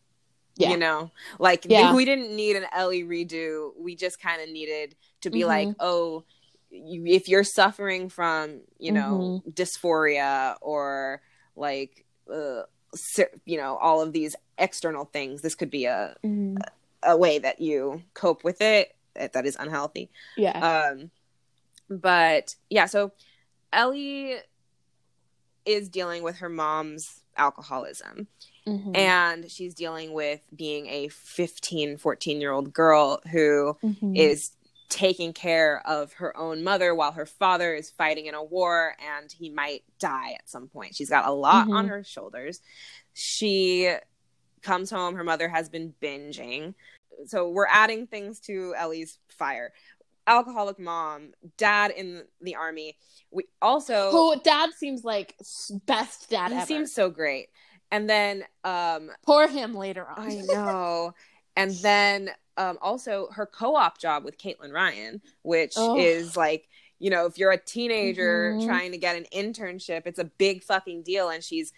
[0.55, 0.69] Yeah.
[0.71, 1.95] You know, like Yeah.
[1.95, 3.71] we didn't need an Ellie redo.
[3.77, 5.75] We just kind of needed to be like, Mhm.
[5.79, 6.23] oh,
[6.69, 9.49] you, if you're suffering from, you know, Mm-hmm.
[9.51, 11.21] dysphoria or
[11.55, 12.63] like, uh,
[13.45, 16.57] you know, all of these external things, this could be a, Mhm.
[17.01, 20.09] a way that you cope with it that that is unhealthy.
[20.37, 20.57] yeah
[20.91, 21.11] Um,
[21.89, 23.11] but yeah, so
[23.71, 24.37] Ellie
[25.65, 28.27] is dealing with her mom's alcoholism
[28.67, 28.95] Mhm.
[28.95, 34.17] and she's dealing with being a 15 14 year old girl who Mhm.
[34.17, 34.51] is
[34.89, 39.31] taking care of her own mother while her father is fighting in a war and
[39.31, 41.89] he might die at some point she's got a lot on Mhm.
[41.89, 42.61] her shoulders
[43.13, 43.91] she
[44.61, 46.73] comes home her mother has been binging
[47.25, 49.73] so we're adding things to ellie's fire
[50.27, 52.95] alcoholic mom dad in the army
[53.31, 55.35] we also who dad seems like
[55.85, 56.53] best dad ever.
[56.53, 56.65] he ever.
[56.67, 57.49] seems so great
[57.91, 60.15] and then um Pour him later on.
[60.19, 61.13] I know.
[61.55, 65.97] and then um, also her co-op job with Caitlin Ryan, which Oh.
[65.99, 68.65] is like, you know, if you're a teenager Mhm.
[68.65, 71.73] trying to get an internship, it's a big fucking deal, and she's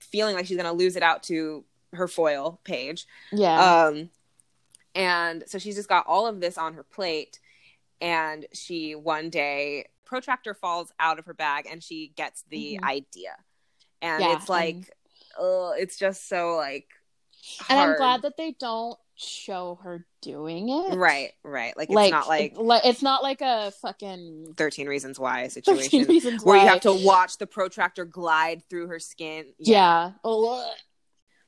[0.00, 3.06] feeling like she's gonna lose it out to her foil Paige.
[3.32, 3.86] yeah.
[3.86, 4.10] Um,
[4.94, 7.38] and so she's just got all of this on her plate,
[8.00, 12.84] and she one day protractor falls out of her bag, and she gets the Mhm.
[12.88, 13.36] idea,
[14.00, 14.90] and Yeah, it's like, and-
[15.38, 16.88] oh, it's just so like.
[17.68, 20.96] and I'm glad that they don't show her doing it.
[20.96, 21.76] Right, right.
[21.76, 26.04] Like it's not like it- it's not like a fucking 13 Reasons Why 13 situation
[26.08, 26.62] reasons where why.
[26.64, 29.54] you have to watch the protractor glide through her skin.
[29.58, 30.12] Yeah.
[30.24, 30.76] Ugh.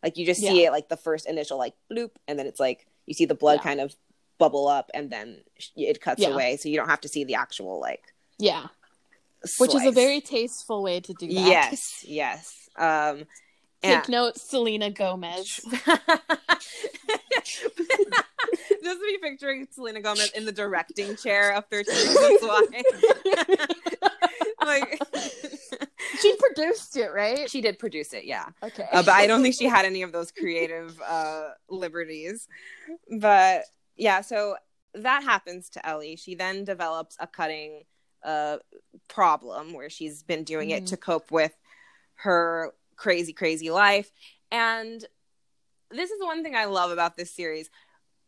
[0.03, 0.69] Like you just see Yeah.
[0.69, 3.59] it like the first initial like bloop and then it's like you see the blood
[3.59, 3.63] Yeah.
[3.65, 3.95] kind of
[4.41, 5.43] bubble up and then
[5.77, 6.31] it cuts Yeah.
[6.31, 8.03] away so you don't have to see the actual like
[8.39, 8.67] yeah.
[9.59, 11.47] Which is a very tasteful way to do that.
[11.47, 12.69] Yes, yes.
[12.77, 13.25] Um
[13.83, 15.61] Take note, Selena Gomez.
[18.83, 22.83] Just be picturing Selena Gomez in the directing chair of 13 Reasons Why.
[24.65, 25.03] like
[26.21, 27.51] She produced it, right?
[27.51, 28.47] she did produce it, yeah.
[28.63, 28.87] Okay.
[28.93, 32.47] uh, but I don't think she had any of those creative uh, liberties.
[33.19, 33.65] But
[34.01, 34.57] yeah, so
[34.95, 36.17] that happens to Ellie.
[36.17, 37.83] She then develops a cutting
[38.25, 38.59] uh,
[39.09, 40.89] problem where she's been doing it Mhm.
[40.89, 41.55] to cope with
[42.17, 44.11] her crazy, crazy life.
[44.51, 45.05] And
[45.91, 47.71] this is the one thing I love about this series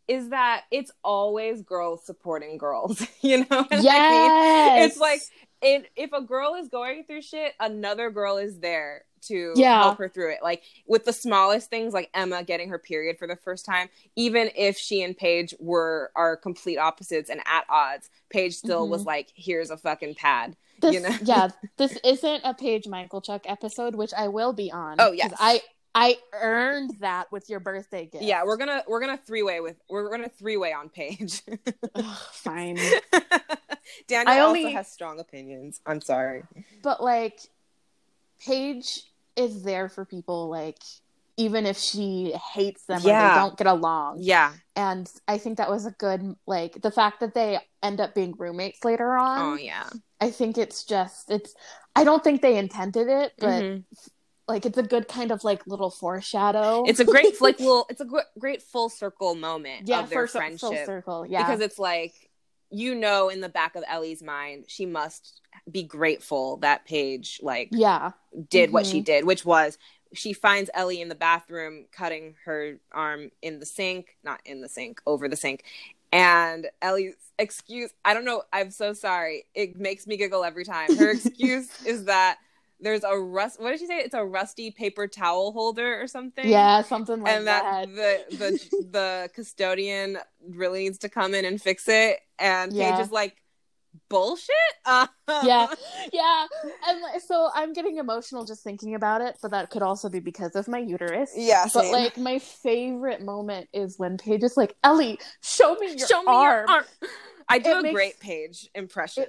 [0.08, 3.06] is that it's always girls supporting girls.
[3.22, 3.82] you know what I mean?
[3.84, 4.92] yes.
[4.92, 5.22] It's like
[5.62, 9.82] it, if a girl is going through shit, another girl is there to Yeah.
[9.82, 10.38] help her through it.
[10.42, 14.50] Like with the smallest things, like Emma getting her period for the first time, even
[14.56, 18.90] if she and Paige were are complete opposites and at odds, Paige still Mhm.
[18.90, 21.14] was like, "Here's a fucking pad." this, you know?
[21.22, 24.96] yeah, this isn't a Paige Michalchuk episode, which I will be on.
[24.98, 25.32] Oh yes.
[25.38, 25.60] I
[25.94, 28.24] I earned that with your birthday gift.
[28.24, 31.42] Yeah, we're gonna we're gonna three way with we're gonna three way on Paige.
[32.32, 32.78] Fine.
[34.08, 35.80] Daniel I also has strong opinions.
[35.84, 36.44] I'm sorry.
[36.82, 37.40] But like
[38.44, 39.02] Paige
[39.36, 40.78] is there for people like
[41.38, 44.18] even if she hates them or they don't get along.
[44.20, 44.52] Yeah.
[44.76, 48.34] And I think that was a good like the fact that they end up being
[48.36, 49.40] roommates later on.
[49.40, 49.88] Oh yeah.
[50.20, 51.54] I think it's just it's
[51.96, 53.84] I don't think they intended it, but Mhm.
[54.46, 56.84] like it's a good kind of like little foreshadow.
[56.86, 57.86] It's a great like little.
[57.88, 60.60] It's a great full circle moment yeah, of their friendship.
[60.60, 61.26] full circle.
[61.26, 61.42] Yeah.
[61.44, 62.12] because it's like
[62.70, 67.68] you know in the back of Ellie's mind she must be grateful that Paige like
[67.72, 68.12] yeah.
[68.48, 69.04] did what she Mhm.
[69.04, 69.78] did which was
[70.14, 74.68] she finds Ellie in the bathroom cutting her arm in the sink not in the
[74.68, 75.64] sink over the sink.
[76.12, 79.46] And Ellie's excuse I don't know I'm so sorry.
[79.54, 80.96] It makes me giggle every time.
[80.96, 82.38] Her excuse is that
[82.80, 83.98] there's a rust what did she say?
[83.98, 86.46] It's a rusty paper towel holder or something?
[86.48, 91.60] Yeah, something like and that, the the the custodian really needs to come in and
[91.62, 92.20] fix it.
[92.38, 92.96] And Yeah.
[92.96, 93.41] Paige is like
[94.08, 94.48] bullshit?
[94.84, 95.06] Uh,
[95.44, 95.66] yeah
[96.12, 96.46] yeah.
[96.88, 100.56] And so i'm getting emotional just thinking about it but that could also be because
[100.56, 101.30] of my uterus.
[101.36, 106.06] Yeah but like my favorite moment is when paige is like ellie show me your
[106.08, 106.84] show me arm your arm.
[107.48, 109.26] i do It a makes- great Paige impression.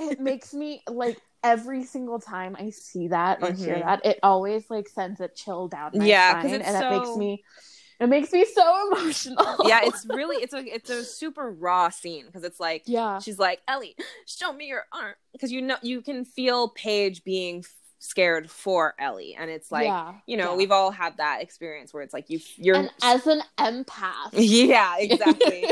[0.00, 3.84] it makes me like every single time i see that or hear Mhm.
[3.84, 7.44] that it always like sends a chill down my Yeah, spine and it makes me
[8.00, 12.26] it makes me so emotional yeah it's really it's a it's a super raw scene
[12.26, 16.00] because it's like yeah she's like ellie show me your arm because you know you
[16.00, 17.64] can feel paige being
[18.00, 20.56] scared for ellie and it's like yeah you know yeah.
[20.56, 24.96] we've all had that experience where it's like you you're and as an empath yeah
[25.00, 25.66] exactly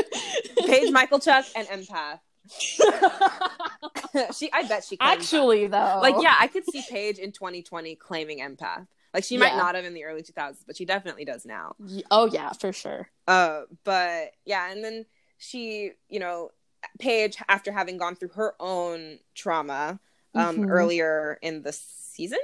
[0.65, 2.19] Paige Michalchuk and empath
[4.33, 5.95] she, I bet she actually that.
[5.95, 6.01] though.
[6.01, 8.87] Like, yeah, I could see Paige in 2020 claiming empath.
[9.17, 11.75] Like, she might not have in the early 2000s, but she definitely does now.
[12.11, 13.09] Oh yeah, for sure.
[13.27, 15.07] Uh, but yeah, and then
[15.39, 16.51] she, you know,
[16.99, 19.99] Paige, after having gone through her own trauma,
[20.35, 20.69] um, mm-hmm.
[20.69, 22.37] earlier in the season.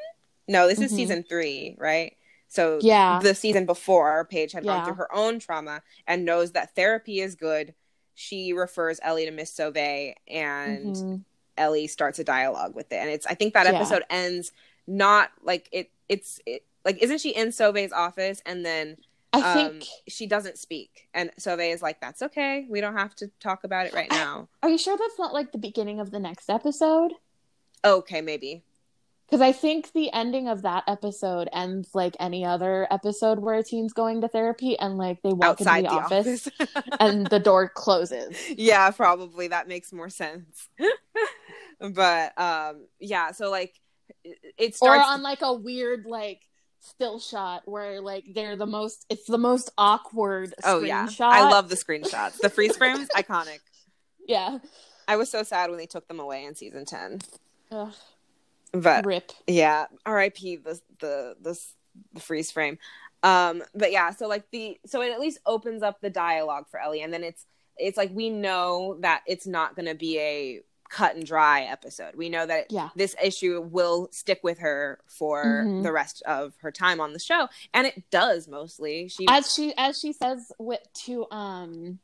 [0.47, 0.95] No, this is mm-hmm.
[0.95, 2.17] season three, right?
[2.47, 4.77] So yeah, the season before, Paige had yeah.
[4.77, 7.75] gone through her own trauma and knows that therapy is good.
[8.15, 11.15] She refers Ellie to Miss Sauvé, and mm-hmm.
[11.55, 12.95] Ellie starts a dialogue with it.
[12.95, 14.17] And it's I think that episode yeah.
[14.17, 14.51] ends
[14.87, 15.91] not like it.
[16.09, 18.97] It's it, like isn't she in Sauvé's office and then
[19.31, 22.67] I um, think she doesn't speak, and Sauvé is like, "That's okay.
[22.69, 25.51] We don't have to talk about it right now." Are you sure that's not like
[25.51, 27.13] the beginning of the next episode?
[27.83, 28.63] Okay, maybe
[29.33, 33.63] because I think the ending of that episode ends like any other episode where a
[33.63, 36.83] teen's going to therapy and like they walk Outside into the, the office, office.
[36.99, 38.37] and the door closes.
[38.49, 40.69] Yeah, probably that makes more sense.
[41.79, 43.73] but um yeah, so like
[44.23, 46.41] it starts or on like a weird like
[46.79, 51.69] still shot where like they're the most it's the most awkward oh yeah i love
[51.69, 53.59] the screenshots the freeze frames iconic
[54.27, 54.57] yeah
[55.07, 57.19] i was so sad when they took them away in season 10
[57.71, 57.93] Ugh.
[58.73, 59.31] But rip.
[59.47, 59.85] Yeah.
[60.05, 60.57] R.I.P.
[60.57, 61.59] the the the
[62.13, 62.79] the freeze frame.
[63.21, 66.79] Um, but yeah, so like the so it at least opens up the dialogue for
[66.79, 67.45] Ellie, and then it's
[67.77, 70.61] it's like we know that it's not going to be a
[70.93, 72.15] cut and dry episode.
[72.15, 72.89] We know that yeah.
[72.95, 75.81] this issue will stick with her for mm-hmm.
[75.81, 79.09] the rest of her time on the show, and it does mostly.
[79.09, 81.99] She as she as she says with to um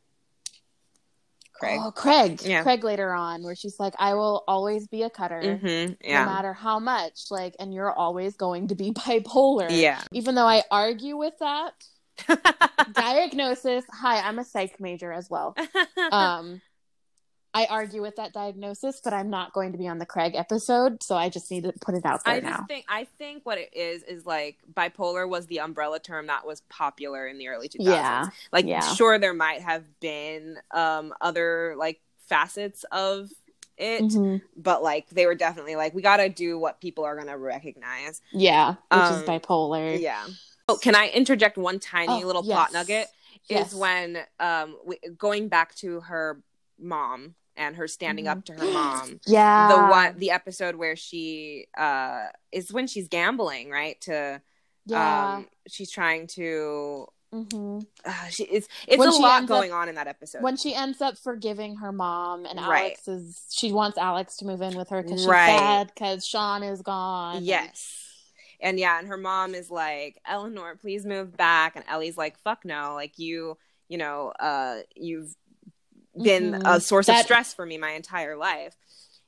[1.54, 1.80] Craig.
[1.84, 2.42] Oh, Craig.
[2.44, 2.64] Yeah.
[2.64, 5.94] Craig later on, where she's like, I will always be a cutter, mm-hmm.
[6.02, 6.24] yeah.
[6.24, 7.30] no matter how much.
[7.30, 9.68] Like, and you're always going to be bipolar.
[9.70, 10.02] Yeah.
[10.14, 11.74] Even though I argue with that
[12.94, 13.84] diagnosis.
[13.92, 15.56] Hi, I'm a psych major as well.
[16.12, 16.62] Um,
[17.54, 21.02] I argue with that diagnosis, but I'm not going to be on the Craig episode,
[21.02, 22.66] so I just need to put it out there I now.
[22.68, 26.62] Think, I think what it is is like bipolar was the umbrella term that was
[26.70, 27.86] popular in the early 2000s.
[27.86, 28.28] Yeah.
[28.52, 28.82] Like, yeah.
[28.94, 33.32] sure, there might have been um, other like facets of
[33.78, 34.46] it, mm-hmm.
[34.56, 37.38] but like they were definitely like, we got to do what people are going to
[37.38, 38.22] recognize.
[38.32, 40.00] Yeah, which um, is bipolar.
[40.00, 40.24] Yeah.
[40.68, 42.56] Oh, can I interject one tiny oh, little yes.
[42.56, 43.08] plot nugget?
[43.50, 43.70] Yes.
[43.70, 46.44] Is when um, we, going back to her
[46.78, 48.74] mom and her standing up to her mm-hmm.
[48.74, 49.20] mom.
[49.28, 49.68] Yeah.
[49.68, 54.00] The one the episode where she uh is when she's gambling, right?
[54.02, 54.42] To
[54.86, 55.36] yeah.
[55.36, 57.80] um she's trying to Mm-hmm.
[58.04, 60.42] Uh, she, it's it's when a lot going up, on in that episode.
[60.42, 62.98] When she ends up forgiving her mom, and right.
[62.98, 65.60] Alex is she wants Alex to move in with her because she's right.
[65.60, 67.44] sad because Sean is gone.
[67.44, 68.16] Yes,
[68.60, 72.40] and, and yeah, and her mom is like, Eleanor, please move back, and Ellie's like,
[72.40, 75.36] fuck no, like you, you know, uh, you've
[76.16, 76.66] been mm-hmm.
[76.66, 78.76] a source that, of stress for me my entire life.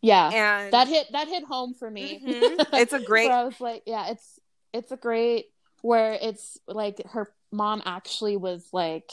[0.01, 2.21] Yeah, and that hit that hit home for me.
[2.25, 2.75] Mm-hmm.
[2.75, 3.29] It's a great.
[3.29, 4.39] I was like, yeah, it's
[4.73, 5.47] it's a great
[5.81, 9.11] where it's like her mom actually was like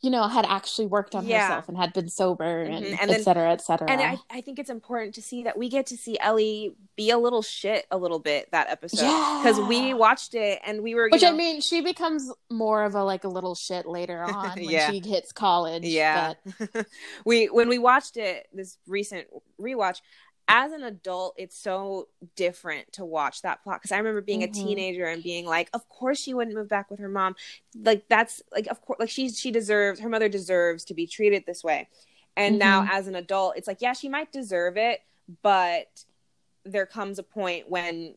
[0.00, 1.42] you know, had actually worked on yeah.
[1.42, 2.94] herself and had been sober and, mm-hmm.
[3.00, 3.90] and then, cetera, et cetera.
[3.90, 7.10] And I, I think it's important to see that we get to see Ellie be
[7.10, 9.06] a little shit a little bit that episode.
[9.42, 9.66] Because yeah.
[9.66, 11.08] we watched it and we were.
[11.10, 11.30] Which know...
[11.30, 14.90] I mean, she becomes more of a like a little shit later on when yeah.
[14.90, 15.84] she hits college.
[15.84, 16.34] Yeah.
[16.60, 16.86] But...
[17.24, 19.26] we, when we watched it, this recent
[19.60, 20.00] rewatch,
[20.48, 24.50] as an adult, it's so different to watch that plot because I remember being mm-hmm.
[24.50, 27.36] a teenager and being like, "Of course she wouldn't move back with her mom."
[27.80, 31.44] Like that's like, of course, like she she deserves her mother deserves to be treated
[31.46, 31.88] this way.
[32.36, 32.58] And mm-hmm.
[32.60, 35.00] now, as an adult, it's like, yeah, she might deserve it,
[35.42, 36.04] but
[36.64, 38.14] there comes a point when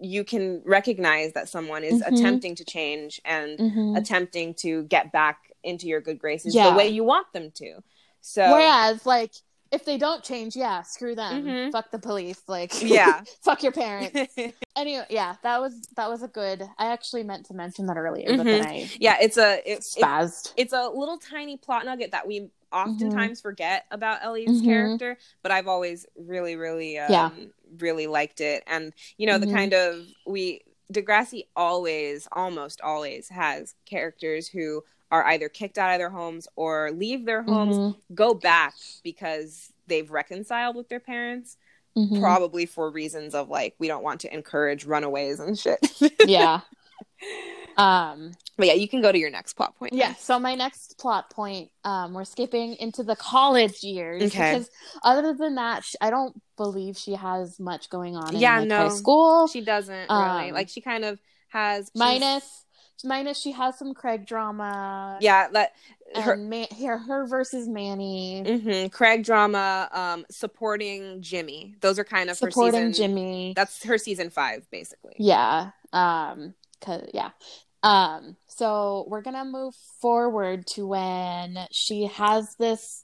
[0.00, 2.14] you can recognize that someone is mm-hmm.
[2.14, 3.96] attempting to change and mm-hmm.
[3.96, 6.70] attempting to get back into your good graces yeah.
[6.70, 7.82] the way you want them to.
[8.20, 9.32] So, whereas, like
[9.74, 11.44] if they don't change, yeah, screw them.
[11.44, 11.70] Mm-hmm.
[11.70, 12.42] Fuck the police.
[12.46, 14.34] Like, yeah, fuck your parents.
[14.76, 16.62] anyway, yeah, that was that was a good.
[16.78, 18.36] I actually meant to mention that earlier, mm-hmm.
[18.38, 20.52] but then I yeah, it's a it, spazzed.
[20.56, 23.48] It, it's a little tiny plot nugget that we oftentimes mm-hmm.
[23.48, 24.64] forget about Ellie's mm-hmm.
[24.64, 27.30] character, but I've always really, really, um, yeah,
[27.78, 28.62] really liked it.
[28.66, 29.56] And you know, the mm-hmm.
[29.56, 35.98] kind of we Degrassi always, almost always has characters who are either kicked out of
[35.98, 38.14] their homes or leave their homes, mm-hmm.
[38.14, 41.56] go back because they've reconciled with their parents.
[41.96, 42.20] Mm-hmm.
[42.20, 45.78] Probably for reasons of like we don't want to encourage runaways and shit.
[46.26, 46.62] yeah.
[47.76, 49.92] Um but yeah, you can go to your next plot point.
[49.92, 50.14] Yeah.
[50.14, 54.52] So my next plot point, um, we're skipping into the college years okay.
[54.52, 54.70] because
[55.02, 58.36] other than that, I don't believe she has much going on.
[58.36, 59.46] Yeah, in, like, no, high school.
[59.46, 60.48] She doesn't really.
[60.48, 62.64] Um, like she kind of has minus
[63.04, 65.18] minus she has some Craig drama.
[65.20, 65.72] Yeah, that
[66.14, 68.88] her, Man- her, her versus Manny, Mm-hmm.
[68.88, 71.74] Craig drama, um, supporting Jimmy.
[71.80, 73.14] Those are kind of her supporting season.
[73.14, 73.52] Jimmy.
[73.56, 75.14] That's her season five, basically.
[75.18, 75.70] Yeah.
[75.92, 76.54] Um.
[76.80, 77.30] Cause yeah.
[77.82, 78.36] Um.
[78.46, 83.03] So we're gonna move forward to when she has this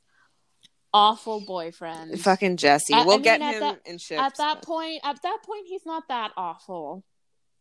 [0.92, 2.20] awful boyfriend.
[2.20, 2.94] Fucking Jesse.
[2.94, 4.18] I- I we'll mean, get at him that- in.
[4.18, 7.04] At that point, at that point, he's not that awful.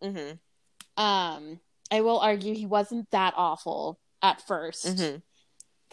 [0.02, 0.32] hmm
[0.98, 1.60] Um.
[1.92, 5.16] I will argue he wasn't that awful at 1st hmm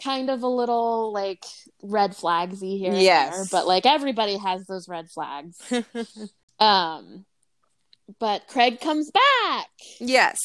[0.03, 1.43] Kind of a little like
[1.81, 3.33] red flagsy here, and Yes.
[3.35, 5.59] there, but like everybody has those red flags.
[6.59, 7.25] um.
[8.19, 9.67] But Craig comes back
[9.99, 10.37] yes.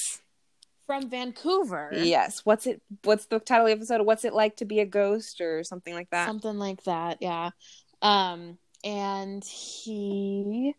[1.00, 1.90] From Vancouver.
[1.94, 2.40] Yes.
[2.44, 2.82] What's it?
[3.04, 4.04] What's the title of the episode?
[4.04, 6.26] What's it like to be a ghost or something like that?
[6.26, 7.50] something like that yeah
[8.02, 10.74] um and he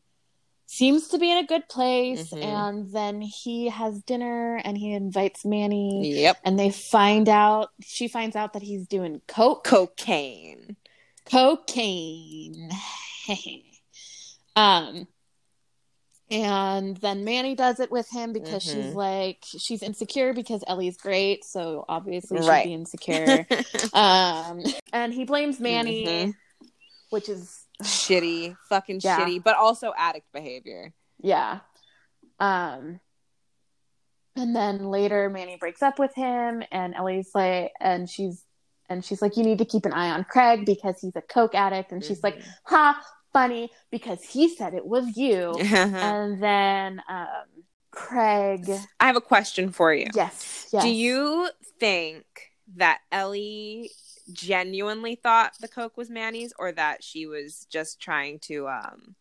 [0.67, 2.43] seems to be in a good place Mhm.
[2.43, 6.37] and then he has dinner and he invites manny Yep.
[6.43, 10.75] and they find out she finds out that he's doing coke Cocaine.
[11.25, 12.69] cocaine
[14.55, 15.07] um
[16.31, 18.95] and then Manny does it with him because she's Mhm.
[18.95, 22.65] like she's insecure because Ellie's great, so obviously she'd Right.
[22.65, 23.45] be insecure.
[23.93, 26.35] um, and he blames Manny, Mhm.
[27.09, 29.19] which is shitty, fucking Yeah.
[29.19, 30.93] shitty, but also addict behavior.
[31.19, 31.59] yeah.
[32.39, 32.99] Um,
[34.35, 38.43] and then later Manny breaks up with him, and Ellie's like, and she's
[38.89, 41.55] and she's like, you need to keep an eye on Craig because he's a coke
[41.55, 43.01] addict, and she's like, ha,
[43.33, 45.53] funny because he said it was you.
[45.57, 45.93] Mhm.
[45.93, 47.27] and then um,
[47.91, 48.69] Craig,
[48.99, 50.07] I have a question for you.
[50.13, 50.83] yes, yes.
[50.83, 52.25] Do you think
[52.75, 53.91] that Ellie
[54.31, 59.15] genuinely thought the coke was Manny's, or that she was just trying to, um,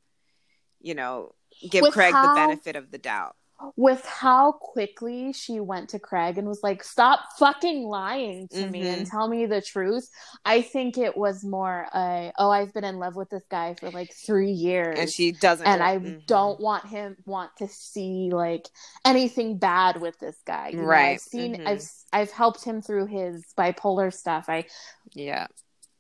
[0.81, 1.35] you know,
[1.69, 3.37] give With Craig how- the benefit of the doubt?
[3.77, 8.83] With how quickly she went to Craig and was like, "Stop fucking lying to me
[8.83, 8.93] Mhm.
[8.93, 10.09] and tell me the truth."
[10.45, 13.91] I think it was more a, "Oh, I've been in love with this guy for
[13.91, 16.27] like three years." And she doesn't, and I Mhm.
[16.27, 18.69] don't want him want to see like
[19.05, 20.69] anything bad with this guy.
[20.69, 21.13] You know, Right.
[21.15, 21.67] I've seen Mhm.
[21.67, 21.83] I've
[22.13, 24.47] I've helped him through his bipolar stuff.
[24.49, 24.67] I
[25.15, 25.47] Yeah,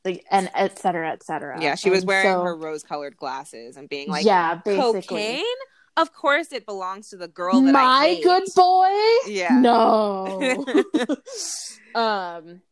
[0.04, 1.60] like and et cetera, et cetera.
[1.60, 1.74] yeah.
[1.74, 5.00] She was And wearing so- her rose-colored glasses and being like, yeah, basically.
[5.02, 5.44] cocaine.
[5.96, 8.90] Of course, it belongs to the girl that My good boy.
[9.26, 9.60] Yeah.
[9.60, 10.64] No.
[11.94, 12.62] um.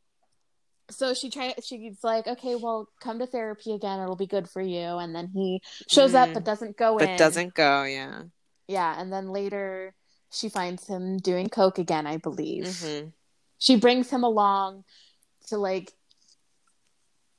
[0.91, 1.55] So she try.
[1.63, 4.01] She's like, okay, well, come to therapy again.
[4.01, 4.97] It'll be good for you.
[4.99, 6.35] And then he shows up, Mhm.
[6.35, 7.07] but doesn't go in.
[7.07, 7.85] but doesn't go.
[7.85, 8.23] Yeah.
[8.67, 9.95] Yeah, and then later
[10.33, 12.07] she finds him doing coke again.
[12.07, 13.09] I believe hmm
[13.59, 14.85] she brings him along
[15.49, 15.93] to like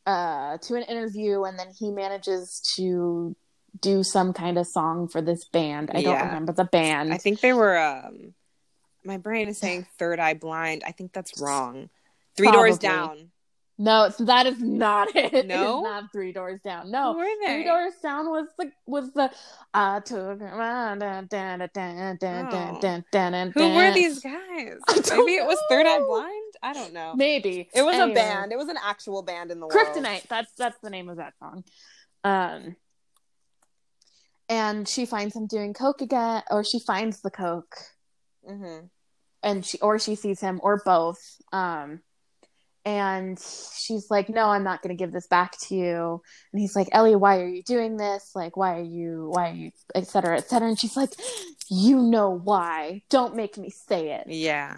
[0.05, 3.35] uh to an interview, and then he manages to
[3.81, 5.89] do some kind of song for this band.
[5.93, 6.25] I don't Yeah.
[6.27, 7.13] remember the band.
[7.13, 7.77] I think they were.
[7.77, 8.33] um
[9.03, 10.83] My brain is saying Third Eye Blind.
[10.85, 11.89] I think that's wrong.
[12.37, 13.31] Three Doors Down.
[13.77, 15.47] No, that is not it.
[15.47, 15.81] No?
[15.81, 16.91] not Three Doors Down.
[16.91, 17.53] No, Who were they?
[17.55, 19.31] Three Doors Down was the was the
[19.73, 22.79] I took dun, dun, dun, dun, dun, dun, Oh.
[22.79, 24.77] dun, dun, dun, Who were these guys?
[25.09, 25.99] Maybe it was Third Eye.
[25.99, 26.53] Blind.
[26.61, 27.13] I don't know.
[27.15, 28.11] Maybe It was Anyway.
[28.11, 28.51] a band.
[28.51, 29.73] It was an actual band in the world.
[29.87, 30.27] Kryptonite.
[30.27, 31.63] That's that's the name of that song.
[32.23, 32.75] Um,
[34.51, 37.77] and she finds him doing coke again, or she finds the coke,
[38.47, 38.87] Mm-hmm.
[39.43, 41.21] and she or she sees him, or both.
[41.53, 42.01] Um,
[42.83, 46.21] and she's like, "No, I'm not going to give this back to you."
[46.51, 48.31] And he's like, "Ellie, why are you doing this?
[48.35, 51.11] Like, why are you, why are you, et cetera, et cetera?" And she's like,
[51.69, 53.03] "You know why?
[53.09, 54.75] Don't make me say it." Yeah.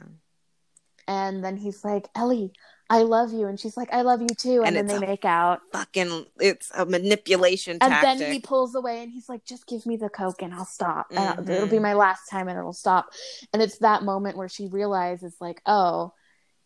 [1.07, 2.51] And then he's like, "Ellie,
[2.89, 5.25] I love you," and she's like, "I love you too." And, And then they make
[5.25, 5.61] out.
[5.71, 8.19] Fucking, it's a manipulation and tactic.
[8.19, 11.07] then he pulls away and he's like just give me the coke and i'll stop
[11.11, 11.49] and I'll- Mhm.
[11.49, 13.09] it'll be my last time and it'll stop
[13.53, 16.13] and it's that moment where she realizes like oh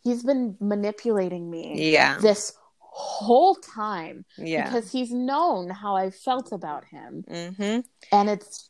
[0.04, 2.18] he's been manipulating me yeah.
[2.20, 4.64] this whole time Yeah.
[4.66, 7.80] because he's known how i felt about him Mm-hmm.
[8.12, 8.70] and it's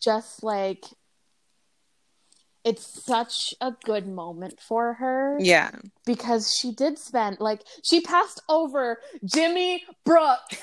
[0.00, 0.84] just like
[2.64, 5.70] it's such a good moment for her Yeah.
[6.04, 10.56] because she did spend like she passed over Jimmy Brooks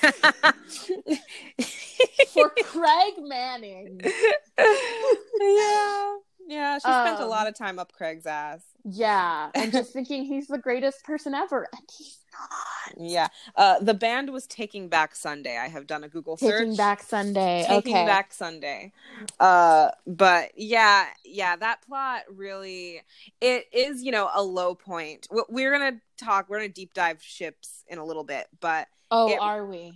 [2.28, 4.00] for Craig Manning.
[5.40, 6.16] yeah.
[6.48, 6.76] Yeah.
[6.78, 8.62] She spent a Um, lot of time up Craig's ass.
[8.84, 12.94] Yeah, and just thinking he's the greatest person ever, and he's not.
[12.98, 13.28] Yeah.
[13.54, 15.58] Uh, the band was Taking Back Sunday.
[15.58, 16.58] I have done a Google search.
[16.60, 17.64] Taking Back Sunday.
[17.68, 18.06] Taking okay.
[18.06, 18.92] Back Sunday.
[19.38, 23.02] Uh, but yeah, yeah, that plot really
[23.42, 25.28] it is, you know, a low point.
[25.30, 26.48] We- We're gonna talk.
[26.48, 29.92] We're gonna deep dive ships in a little bit, but oh, it- are we?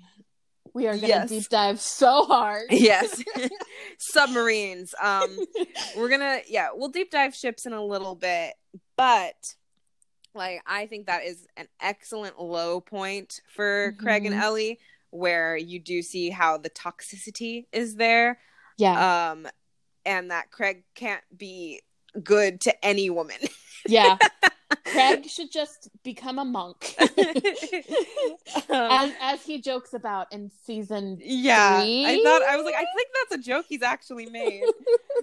[0.75, 1.29] We are gonna Yes.
[1.29, 2.67] deep dive so hard.
[2.71, 3.23] yes,
[3.99, 4.95] submarines.
[5.01, 5.39] Um,
[5.97, 8.55] we're gonna yeah, we'll deep dive ships in a little bit,
[8.97, 9.55] but
[10.35, 14.03] like I think that is an excellent low point for mm-hmm.
[14.03, 14.45] Craig and mm-hmm.
[14.45, 14.79] Ellie
[15.11, 18.39] where you do see how the toxicity is there.
[18.79, 19.31] Yeah.
[19.31, 19.47] Um
[20.07, 21.83] and that Craig can't be
[22.23, 23.37] good to any woman.
[23.87, 24.17] Yeah.
[24.85, 26.95] Craig should just become a monk.
[28.71, 32.07] as, as he jokes about in season yeah, three.
[32.07, 34.65] I thought I was like, I think that's a joke he's actually made.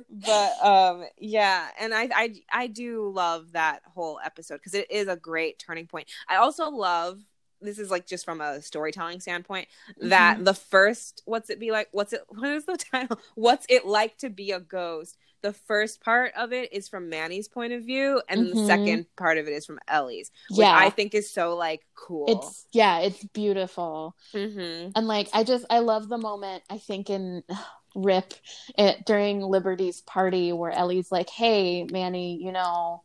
[0.10, 5.08] but um yeah, and I I I do love that whole episode because it is
[5.08, 6.08] a great turning point.
[6.28, 7.20] I also love
[7.62, 9.68] this is like just from a storytelling standpoint
[10.02, 10.46] that mm-hmm.
[10.46, 14.18] the first what's it be like what's it what is the title what's it like
[14.18, 18.22] to be a ghost the first part of it is from Manny's point of view,
[18.28, 18.58] and mm-hmm.
[18.58, 20.76] the second part of it is from Ellie's, which yeah.
[20.76, 22.26] I think is so like cool.
[22.28, 24.92] It's yeah, it's beautiful, mm-hmm.
[24.96, 26.64] and like I just I love the moment.
[26.70, 27.44] I think in
[27.96, 28.36] Rip
[28.78, 33.04] it during Liberty's party where Ellie's like, "Hey, Manny, you know."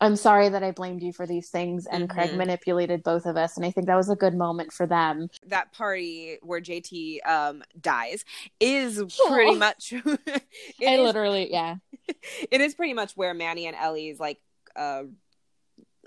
[0.00, 2.18] I'm sorry that I blamed you for these things, and mm-hmm.
[2.18, 5.28] Craig manipulated both of us, and I think that was a good moment for them.
[5.46, 8.24] That party where JT um, dies
[8.58, 9.92] is pretty much.
[10.06, 10.40] I
[10.80, 11.76] is, literally, yeah.
[12.50, 14.38] It is pretty much where Manny and Ellie's like,
[14.74, 15.04] uh,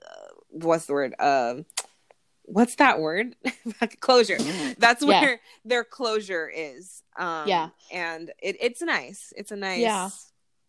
[0.03, 1.15] uh, what's the word?
[1.17, 1.55] Uh,
[2.43, 3.35] what's that word?
[3.99, 4.37] closure.
[4.77, 5.37] That's where yeah.
[5.63, 7.03] their closure is.
[7.17, 9.31] Um, yeah, and it, it's nice.
[9.37, 10.09] It's a nice yeah.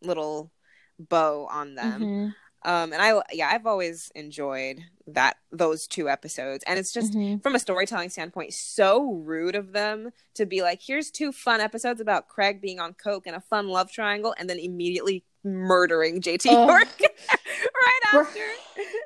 [0.02, 0.52] little
[0.98, 2.34] bow on them.
[2.64, 7.38] Um, and I, yeah, I've always enjoyed that those two episodes, and it's just mm-hmm.
[7.38, 12.00] from a storytelling standpoint, so rude of them to be like, "Here's two fun episodes
[12.00, 16.46] about Craig being on coke and a fun love triangle," and then immediately murdering JT
[16.46, 18.40] uh, Yorke right after.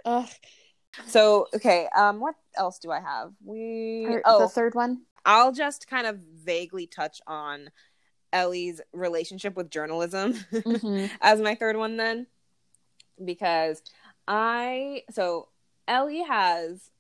[0.05, 0.27] Uh,
[1.07, 3.33] so okay, um, what else do I have?
[3.45, 5.03] We oh the third one.
[5.25, 7.71] I'll just kind of vaguely touch on
[8.33, 11.07] Ellie's relationship with journalism mm-hmm.
[11.21, 12.27] as my third one then
[13.25, 13.83] because
[14.27, 15.49] I so
[15.87, 16.91] Ellie has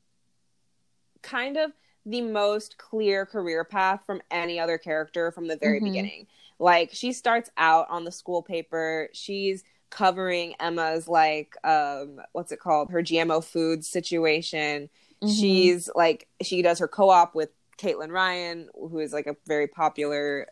[1.23, 1.73] kind of
[2.07, 5.85] the most clear career path from any other character from the very mm-hmm.
[5.85, 6.27] beginning.
[6.59, 12.61] Like she starts out on the school paper, she's covering Emma's like um what's it
[12.61, 12.91] called?
[12.91, 14.89] Her GMO foods situation.
[15.23, 15.35] Mm-hmm.
[15.35, 20.47] She's like she does her co-op with Caitlin Ryan, who is like a very popular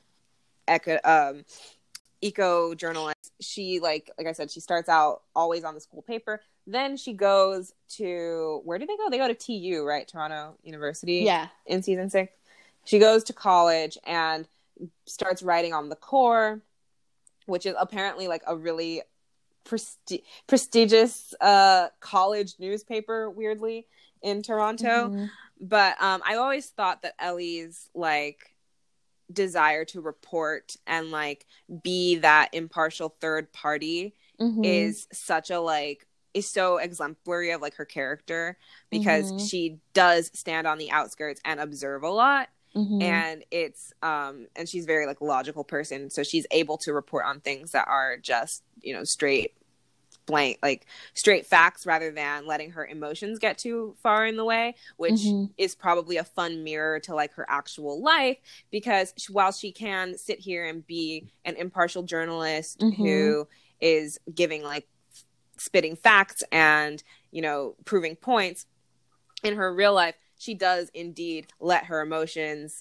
[0.68, 1.44] eco um
[2.20, 6.40] eco journalist she like like I said, she starts out always on the school paper.
[6.66, 9.08] Then she goes to where do they go?
[9.10, 10.06] They go to TU, right?
[10.06, 11.18] Toronto University.
[11.18, 11.48] Yeah.
[11.66, 12.32] In season six.
[12.84, 14.46] She goes to college and
[15.06, 16.60] starts writing on the core,
[17.46, 19.02] which is apparently like a really
[19.64, 23.86] presti- prestigious uh, college newspaper, weirdly,
[24.22, 25.08] in Toronto.
[25.08, 25.24] Mm-hmm.
[25.60, 28.55] But um, I always thought that Ellie's like
[29.32, 31.46] desire to report and like
[31.82, 34.64] be that impartial third party mm-hmm.
[34.64, 38.58] is such a like is so exemplary of like her character
[38.90, 39.44] because mm-hmm.
[39.44, 43.00] she does stand on the outskirts and observe a lot mm-hmm.
[43.02, 47.40] and it's um and she's very like logical person so she's able to report on
[47.40, 49.54] things that are just you know straight
[50.26, 54.74] blank like straight facts rather than letting her emotions get too far in the way
[54.96, 55.44] which mm-hmm.
[55.56, 58.36] is probably a fun mirror to like her actual life
[58.70, 63.02] because while she can sit here and be an impartial journalist mm-hmm.
[63.02, 63.48] who
[63.80, 64.86] is giving like
[65.56, 68.66] spitting facts and you know proving points
[69.42, 72.80] in her real life she does indeed let her emotions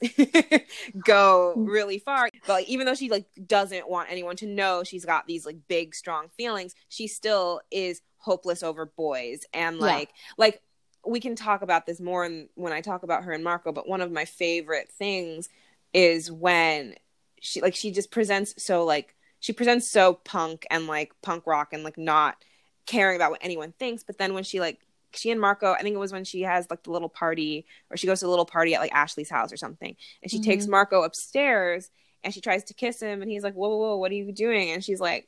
[1.05, 2.29] go really far.
[2.45, 5.57] But like, even though she like doesn't want anyone to know she's got these like
[5.67, 9.45] big strong feelings she still is hopeless over boys.
[9.53, 10.33] And like yeah.
[10.37, 10.61] like
[11.05, 13.87] we can talk about this more in, when i talk about her and marco but
[13.87, 15.49] one of my favorite things
[15.93, 16.95] is when
[17.39, 21.69] she like she just presents so like she presents so punk and like punk rock
[21.71, 22.43] and like not
[22.85, 24.03] caring about what anyone thinks.
[24.03, 24.79] But then when she like
[25.18, 27.97] she and Marco, I think it was when she has like the little party or
[27.97, 29.95] she goes to a little party at like Ashley's house or something.
[30.22, 30.49] And she mm-hmm.
[30.49, 31.89] takes Marco upstairs
[32.24, 34.32] and she tries to kiss him and he's like, whoa, whoa, whoa, what are you
[34.32, 34.72] doing?
[34.72, 35.28] And she's like,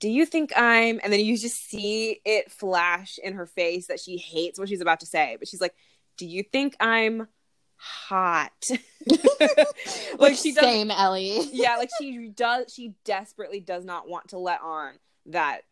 [0.00, 4.00] do you think I'm, and then you just see it flash in her face that
[4.00, 5.36] she hates what she's about to say.
[5.38, 5.74] But she's like,
[6.16, 7.28] do you think I'm
[7.76, 8.50] hot?
[10.18, 11.48] like she does, same Ellie.
[11.52, 11.76] yeah.
[11.76, 14.94] Like she does, she desperately does not want to let on
[15.26, 15.62] that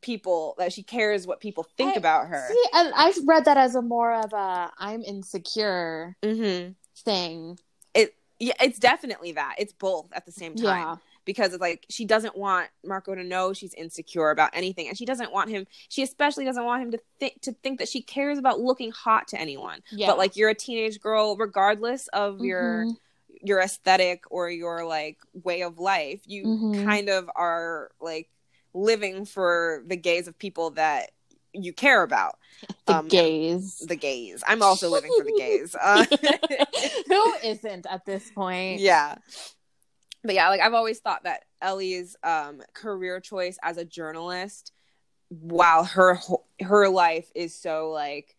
[0.00, 2.46] people that she cares what people think I, about her.
[2.48, 6.72] See, and I read that as a more of a I'm insecure mm-hmm.
[6.96, 7.58] thing.
[7.94, 9.56] It yeah, it's definitely that.
[9.58, 10.82] It's both at the same time.
[10.82, 10.96] Yeah.
[11.24, 15.04] Because it's like she doesn't want Marco to know she's insecure about anything, and she
[15.04, 15.66] doesn't want him.
[15.90, 19.28] She especially doesn't want him to think to think that she cares about looking hot
[19.28, 19.80] to anyone.
[19.90, 20.06] Yeah.
[20.06, 22.44] But like you're a teenage girl, regardless of mm-hmm.
[22.44, 22.86] your
[23.42, 26.84] your aesthetic or your like way of life, you mm-hmm.
[26.86, 28.30] kind of are like
[28.74, 31.10] living for the gaze of people that
[31.52, 32.38] you care about.
[32.86, 33.78] The Um, gays.
[33.86, 34.42] The gays.
[34.46, 35.76] I'm also living for the gays.
[35.78, 36.04] Uh,
[37.08, 38.80] Who isn't at this point?
[38.80, 39.16] yeah.
[40.24, 44.72] But yeah, like I've always thought that Ellie's um, career choice as a journalist,
[45.28, 46.18] while her
[46.60, 48.34] her life is so like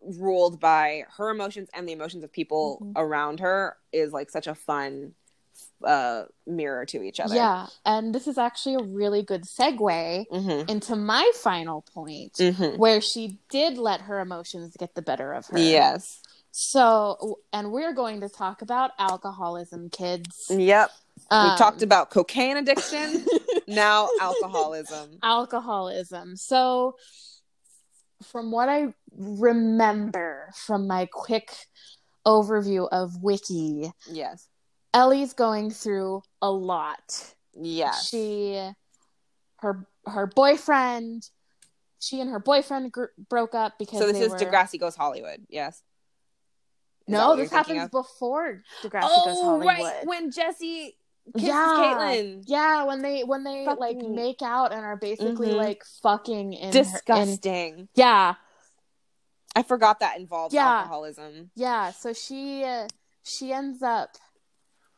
[0.00, 2.92] ruled by her emotions and the emotions of people Mhm.
[2.96, 5.14] around her, is like such a fun
[5.84, 7.34] uh, mirror to each other.
[7.34, 10.68] Yeah, and this is actually a really good segue Mm-hmm.
[10.70, 12.76] into my final point, Mm-hmm.
[12.78, 15.58] where she did let her emotions get the better of her.
[15.58, 16.20] Yes.
[16.52, 20.46] So, and we're going to talk about alcoholism, kids.
[20.50, 20.90] Yep.
[21.30, 23.24] Um, we talked about cocaine addiction.
[23.68, 25.18] now alcoholism.
[25.22, 26.36] alcoholism.
[26.36, 26.96] So,
[28.24, 31.52] from what I remember from my quick
[32.26, 34.46] overview of Wiki, Yes.
[34.92, 37.34] Ellie's going through a lot.
[37.54, 38.08] Yes.
[38.08, 38.60] She,
[39.58, 41.28] her her boyfriend,
[41.98, 44.38] she and her boyfriend gr- broke up because so this is were...
[44.38, 45.46] Degrassi Goes Hollywood.
[45.48, 45.76] Yes.
[45.76, 45.82] Is
[47.12, 49.66] No, this happens before Degrassi Goes Oh, Hollywood.
[49.66, 50.06] right.
[50.06, 50.96] When Jesse
[51.34, 51.76] kisses Yeah.
[51.78, 52.44] Caitlin.
[52.46, 55.56] Yeah, when they when they like make out and are basically Mhm.
[55.56, 57.88] like fucking in her- in Disgusting.
[57.94, 58.34] yeah
[59.54, 60.66] I forgot that involves Yeah.
[60.78, 61.50] alcoholism.
[61.54, 61.90] yeah.
[61.92, 62.88] So she uh,
[63.24, 64.16] she ends up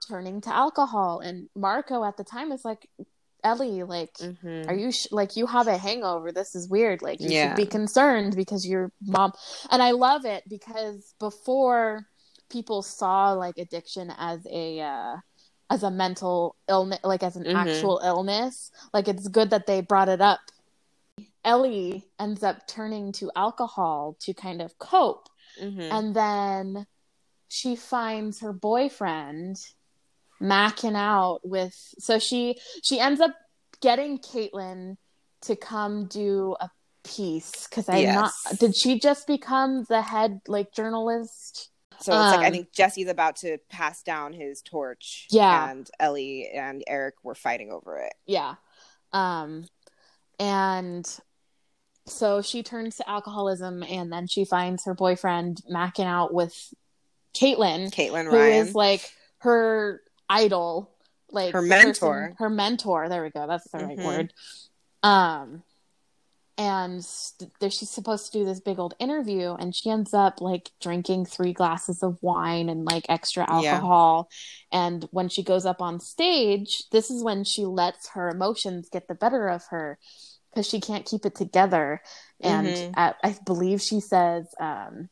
[0.08, 2.88] turning to alcohol, and Marco at the time is like,
[3.44, 4.68] Ellie, like, Mm-hmm.
[4.68, 6.30] are you sh- like you have a hangover?
[6.32, 7.02] This is weird.
[7.02, 7.48] Like you Yeah.
[7.48, 9.32] should be concerned because your mom.
[9.70, 12.06] And I love it because before
[12.50, 15.16] people saw like addiction as a uh,
[15.70, 17.56] as a mental illness, like as an Mhm.
[17.56, 18.70] actual illness.
[18.92, 20.40] Like it's good that they brought it up.
[21.44, 25.28] Ellie ends up turning to alcohol to kind of cope,
[25.60, 25.80] Mm-hmm.
[25.92, 26.86] and then
[27.48, 29.56] she finds her boyfriend
[30.42, 31.74] macking out with.
[31.98, 33.34] So she she ends up
[33.80, 34.96] getting Caitlin
[35.42, 36.70] to come do a
[37.04, 38.32] piece because I'm not.
[38.58, 41.68] Did she just become the head like journalist?
[42.00, 45.28] So it's like I Um, think Jesse's about to pass down his torch.
[45.30, 45.70] Yeah.
[45.70, 48.14] And Ellie and Eric were fighting over it.
[48.26, 48.54] Yeah.
[49.12, 49.66] Um
[50.40, 51.06] and
[52.06, 56.74] so she turns to alcoholism and then she finds her boyfriend macking out with
[57.34, 58.72] Caitlin, Caitlin who is Ryan.
[58.72, 60.00] like her
[60.32, 60.90] idol,
[61.30, 61.92] like Her mentor.
[62.28, 63.08] person- her mentor.
[63.08, 63.46] There we go.
[63.46, 64.04] That's the right Mhm.
[64.04, 64.32] word.
[65.02, 65.62] Um
[66.58, 67.04] and
[67.60, 71.24] there she's supposed to do this big old interview and she ends up like drinking
[71.24, 73.72] three glasses of wine and like extra Yeah.
[73.72, 74.28] alcohol
[74.70, 79.08] and when she goes up on stage this is when she lets her emotions get
[79.08, 79.98] the better of her
[80.50, 82.02] because she can't keep it together
[82.38, 82.92] and Mhm.
[82.98, 85.08] at, i believe she says um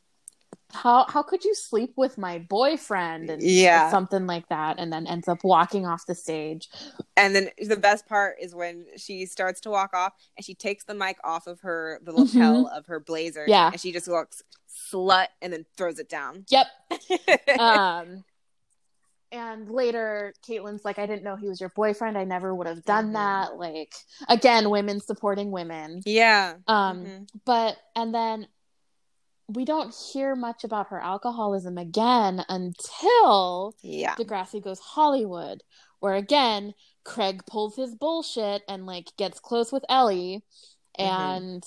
[0.73, 3.89] how how could you sleep with my boyfriend and Yeah.
[3.91, 6.69] something like that and then ends up walking off the stage
[7.17, 10.83] And then the best part is when she starts to walk off and she takes
[10.85, 13.41] the mic off of her the lapel of her blazer.
[13.41, 13.49] Mm-hmm.
[13.49, 13.71] Yeah.
[13.71, 14.41] And she just looks
[14.91, 16.45] slut and then throws it down.
[16.49, 16.67] yep
[17.59, 18.23] um
[19.31, 22.83] and later caitlin's like i didn't know he was your boyfriend i never would have
[22.83, 23.13] done Mhm.
[23.13, 23.93] that like
[24.27, 26.55] again women supporting women yeah.
[26.67, 27.27] um Mhm.
[27.45, 28.47] but and then
[29.55, 34.15] we don't hear much about her alcoholism again until Yeah.
[34.15, 35.63] Degrassi goes Hollywood,
[35.99, 36.73] where again
[37.03, 40.43] Craig pulls his bullshit and like gets close with Ellie
[40.99, 41.05] Mhm.
[41.05, 41.63] and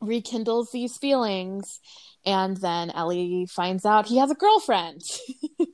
[0.00, 1.80] rekindles these feelings,
[2.24, 5.02] and then Ellie finds out he has a girlfriend.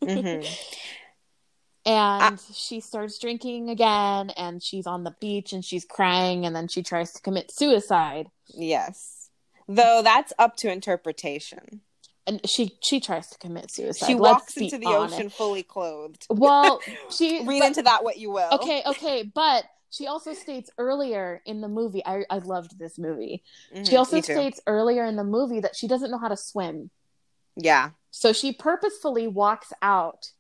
[0.03, 0.47] Mhm.
[1.87, 6.67] and she starts drinking again and she's on the beach and she's crying and then
[6.67, 9.16] she tries to commit suicide Yes.
[9.69, 11.81] Though that's up to interpretation.
[12.27, 15.14] and she she tries to commit suicide She walks into the honest.
[15.14, 16.27] ocean fully clothed.
[16.31, 18.49] well she Read but- into that what you will.
[18.53, 23.45] okay okay but she also states earlier in the movie i, I loved this movie
[23.75, 26.91] Mhm, she also states earlier in the movie that she doesn't know how to swim
[27.57, 27.91] Yeah.
[28.11, 30.33] so she purposefully walks out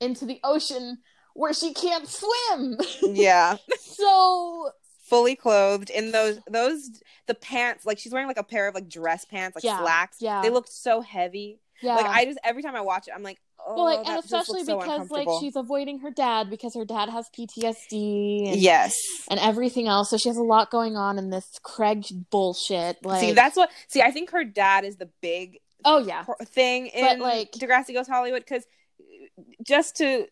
[0.00, 0.98] into the ocean
[1.34, 3.56] where she can't swim Yeah.
[3.80, 4.70] so
[5.08, 6.90] fully clothed in those those
[7.26, 10.16] the pants like she's wearing like a pair of like dress pants like Yeah, slacks.
[10.20, 10.42] yeah.
[10.42, 11.60] they looked so heavy.
[11.82, 11.96] Yeah.
[11.96, 14.16] Like i just every time i watch it i'm like oh well like oh, that
[14.16, 18.56] and especially so because like she's avoiding her dad because her dad has ptsd and,
[18.60, 18.94] yes.
[19.28, 20.08] and everything else.
[20.10, 23.70] So she has a lot going on in this craig bullshit like see that's what
[23.88, 26.24] see i think her dad is the big oh yeah.
[26.44, 28.64] thing in like- Degrassi Goes Hollywood because
[29.00, 30.26] uh, just to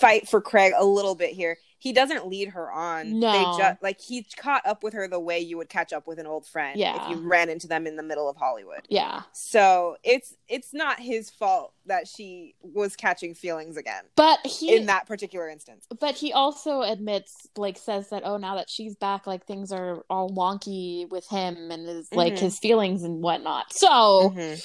[0.00, 3.18] fight for Craig a little bit here, he doesn't lead her on.
[3.18, 3.32] No.
[3.32, 6.20] They just like he caught up with her the way you would catch up with
[6.20, 7.02] an old friend Yeah.
[7.02, 8.82] if you ran into them in the middle of Hollywood.
[8.88, 9.22] Yeah.
[9.32, 14.86] So it's it's not his fault that she was catching feelings again But he in
[14.86, 15.84] that particular instance.
[15.98, 20.04] but he also admits like says that oh now that she's back like things are
[20.08, 22.38] all wonky with him and his like Mhm.
[22.38, 23.72] his feelings and whatnot.
[23.72, 24.64] So Mhm.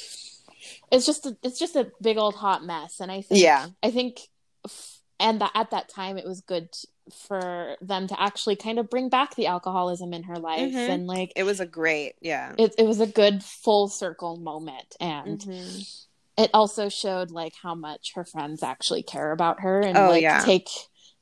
[0.91, 3.65] it's just a, it's just a big old hot mess and I think Yeah.
[3.81, 4.19] I think
[4.65, 6.69] f- and that at that time it was good
[7.13, 10.89] for them to actually kind of bring back the alcoholism in her life Mhm.
[10.89, 12.53] and like It was a great, yeah.
[12.57, 16.03] it, it was a good full circle moment and Mhm.
[16.37, 20.21] it also showed like how much her friends actually care about her and Oh, like
[20.23, 20.43] yeah.
[20.45, 20.69] take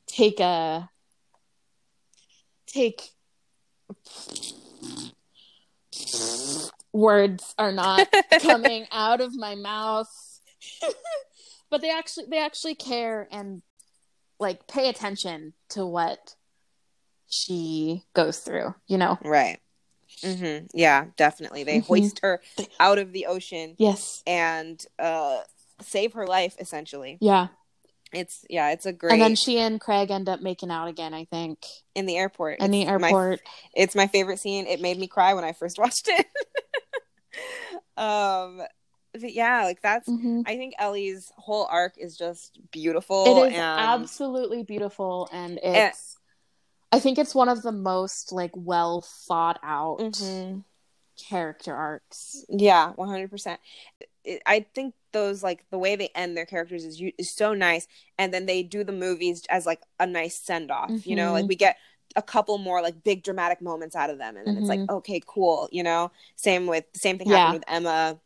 [0.08, 0.90] take a
[2.68, 3.12] take
[6.94, 8.08] words are not
[8.42, 10.10] coming out of my mouth
[11.70, 13.62] but they actually they actually care and
[14.40, 16.36] like pay attention to what
[17.30, 19.60] she goes through you know Right.
[20.24, 21.64] hmm Yeah, definitely.
[21.64, 21.86] They Mhm.
[21.88, 22.42] hoist her
[22.80, 25.42] out of the ocean yes and uh
[25.82, 27.18] save her life essentially.
[27.20, 27.48] yeah
[28.14, 31.14] It's yeah, it's a great and then she and craig end up making out again
[31.14, 31.58] i think
[31.96, 32.60] in the airport.
[32.60, 33.42] in the It's my- airport
[33.74, 34.68] it's my favorite scene.
[34.68, 36.28] It made me cry when I first watched it.
[37.98, 38.62] um
[39.24, 40.44] yeah, like that's Mhm.
[40.46, 46.18] I think Ellie's whole arc is just beautiful It is and absolutely beautiful, and it's.
[46.92, 50.64] I think it's one of the most like well thought out Mhm.
[51.30, 52.46] character arcs.
[52.50, 53.60] Yeah, one hundred percent.
[54.46, 57.88] I think those like the way they end their characters is is so nice,
[58.18, 61.06] and then they do the movies as like a nice send off.
[61.06, 61.78] You know, like we get
[62.16, 65.22] a couple more like big dramatic moments out of them, and then it's like okay,
[65.26, 65.70] cool.
[65.72, 68.20] You know, same with same thing happened with Emma,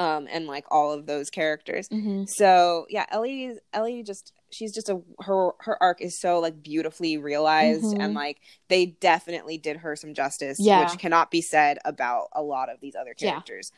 [0.00, 1.88] um, and like all of those characters.
[1.90, 2.24] Mm-hmm.
[2.24, 7.18] So yeah, Ellie Ellie just she's just a her her arc is so like beautifully
[7.18, 8.00] realized Mhm.
[8.00, 8.38] and like
[8.68, 10.84] they definitely did her some justice, Yeah.
[10.90, 13.30] which cannot be said about a lot of these other Yeah.
[13.32, 13.72] characters.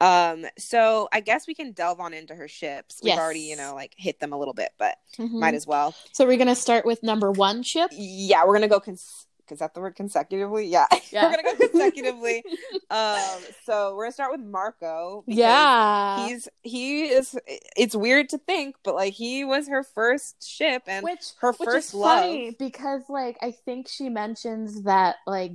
[0.00, 3.00] Um, so I guess we can delve on into her ships.
[3.02, 3.20] We've Yes.
[3.20, 5.30] already, you know, like hit them a little bit, but Mhm.
[5.40, 5.94] might as well.
[6.12, 7.90] So we're gonna start with number one ship.
[7.92, 10.66] Yeah, we're gonna go cons- is that the word consecutively?
[10.66, 10.86] Yeah.
[11.10, 11.26] Yeah.
[11.26, 12.42] we're gonna go consecutively.
[12.90, 13.18] um,
[13.66, 15.24] so we're gonna start with Marco.
[15.26, 17.38] Yeah, he's he is
[17.76, 21.66] it's weird to think but like he was her first ship and which her which
[21.66, 25.52] first is love funny because like I think she mentions that like.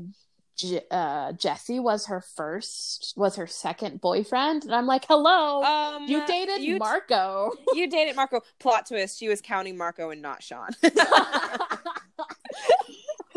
[0.58, 6.08] J- uh, Jesse was her first, was her second boyfriend, and I'm like, "Hello, um
[6.08, 10.42] you dated you, Marco." you dated marco plot twist she was counting marco and not
[10.42, 10.70] sean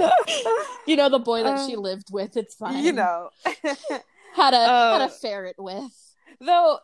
[0.86, 2.36] you know the boy that she Um, lived with.
[2.36, 2.84] It's fine.
[2.84, 3.30] you know
[4.34, 6.14] had a Uh, had a ferret with.
[6.40, 6.78] though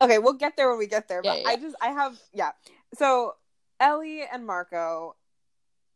[0.00, 2.16] okay we'll get there when we get there Yeah, but yeah, i just i have
[2.32, 2.50] yeah
[2.94, 3.34] so
[3.80, 5.16] ellie and marco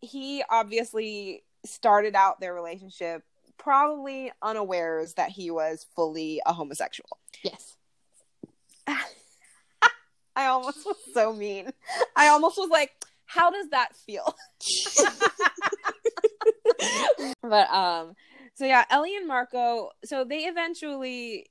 [0.00, 3.22] he obviously started out their relationship
[3.58, 7.76] probably unawares that he was fully a homosexual Yes.
[10.34, 11.70] I almost was so mean.
[12.16, 12.90] I almost was like,
[13.26, 14.34] how does that feel?
[17.42, 18.14] but um
[18.54, 21.46] so yeah, Ellie and Marco, so they eventually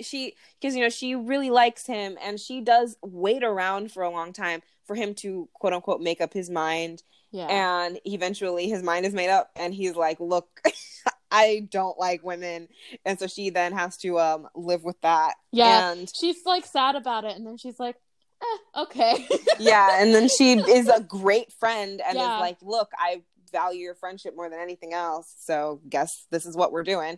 [0.00, 4.10] she because you know she really likes him and she does wait around for a
[4.10, 7.46] long time for him to quote unquote make up his mind Yeah.
[7.48, 10.60] and eventually his mind is made up and he's like look
[11.30, 12.68] i don't like women
[13.06, 15.90] and so she then has to um live with that Yeah.
[15.92, 17.96] and she's like sad about it, and then she's like,
[18.42, 19.26] eh, "Okay."
[19.58, 22.34] yeah and then she is a great friend and Yeah.
[22.34, 23.22] is like look i
[23.60, 27.16] value your friendship more than anything else so guess this is what we're doing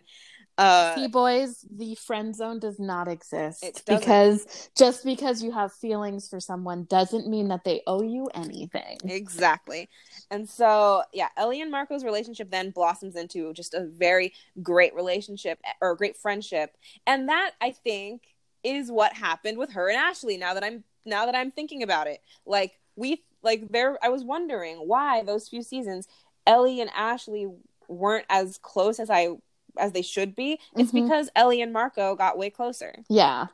[0.57, 4.01] uh See, boys, the friend zone does not exist It doesn't.
[4.01, 8.97] because just because you have feelings for someone doesn't mean that they owe you anything.
[9.05, 9.87] Exactly.
[10.29, 15.59] And so, yeah, Ellie and Marco's relationship then blossoms into just a very great relationship
[15.79, 16.75] or a great friendship.
[17.07, 18.23] And that I think
[18.61, 22.07] is what happened with her and Ashley now that I'm now that I'm thinking about
[22.07, 22.19] it.
[22.45, 26.05] Like we like there I was wondering why those few seasons
[26.47, 27.47] Ellie and Ashley
[27.87, 29.29] weren't as close as I
[29.77, 30.59] as they should be.
[30.75, 31.03] It's Mhm.
[31.05, 32.95] because Ellie and Marco got way closer.
[33.07, 33.47] Yeah,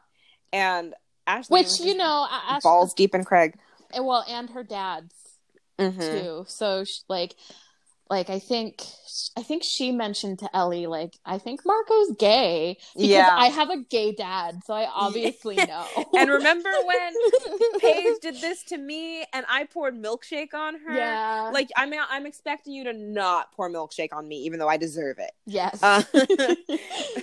[0.53, 0.93] And
[1.27, 3.57] Ashley which you know, Ash- balls deep in Craig.
[3.93, 5.13] And, well, and her dad's
[5.77, 5.97] Mhm.
[5.99, 6.45] too.
[6.47, 7.35] So sh- like
[8.09, 8.83] like I think
[9.35, 13.29] I think she mentioned to Ellie like I think Marco's gay because Yeah.
[13.31, 15.85] I have a gay dad, so I obviously know.
[16.15, 17.13] And remember when
[17.79, 20.93] Paige did this to me and I poured milkshake on her?
[20.95, 21.49] Yeah.
[21.53, 25.17] Like I'm I'm expecting you to not pour milkshake on me even though I deserve
[25.19, 25.31] it.
[25.45, 25.81] yes.
[25.81, 26.03] Uh,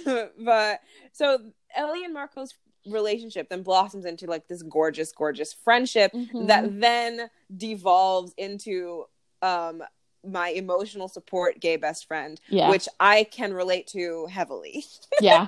[0.44, 0.80] but
[1.12, 1.38] so
[1.76, 2.54] Ellie and Marco's
[2.88, 6.48] relationship then blossoms into like this gorgeous gorgeous friendship Mhm.
[6.48, 9.04] that then devolves into
[9.40, 9.82] um
[10.24, 12.70] my emotional support gay best friend, Yeah.
[12.70, 14.84] which I can relate to heavily.
[15.20, 15.46] yeah.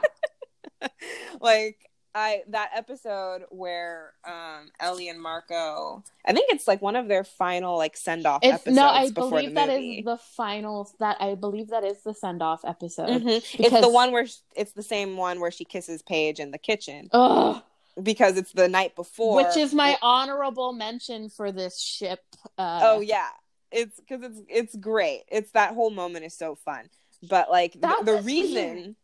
[1.40, 7.08] like I that episode where um Ellie and Marco, I think it's like one of
[7.08, 10.88] their final like send off episodes no, I believe that is the final.
[11.00, 13.08] That I believe that is the send off episode.
[13.08, 13.60] Mhm.
[13.60, 16.58] It's the one where sh- it's the same one where she kisses Paige in the
[16.58, 17.60] kitchen Ugh.
[18.00, 22.20] because it's the night before, Which is my honorable mention for this ship.
[22.56, 23.30] Uh, oh yeah,
[23.74, 25.24] it's because it's it's great.
[25.30, 26.88] It's that whole moment is so fun,
[27.28, 28.96] but like the, the reason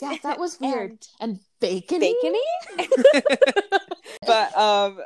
[0.00, 2.00] yeah, that was weird and, bacon.
[2.00, 2.40] bacony
[4.26, 5.00] but um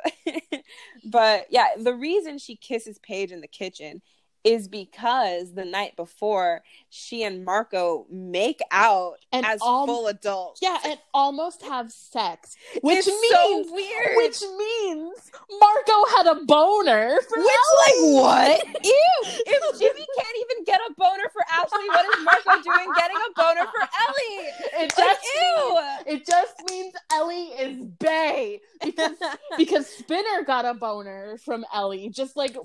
[1.05, 4.01] but yeah the reason she kisses paige in the kitchen
[4.47, 10.59] is because the night before she and marco make out And as al- full adults.
[10.61, 14.15] Yeah, and almost have sex, which it's means so weird.
[14.17, 17.57] which means Marco had a boner for which
[17.91, 18.13] Ellie.
[18.13, 18.67] like what?
[18.85, 19.13] Ew.
[19.23, 23.33] If jimmy can't even get a boner for ashley what is marco doing getting a
[23.35, 24.47] boner for ellie?
[24.83, 25.73] It like, just ew.
[25.75, 29.11] means, it just means Ellie is bae because
[29.57, 32.55] because Spinner got a boner from Ellie, just like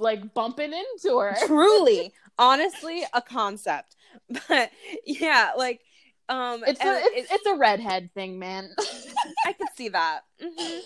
[0.00, 1.36] like bumping into her.
[1.46, 3.96] truly honestly a concept
[4.48, 4.70] but
[5.04, 5.80] yeah like
[6.28, 8.70] um It's a and it's, it's a redhead thing, man.
[9.46, 10.80] i could see that Mhm.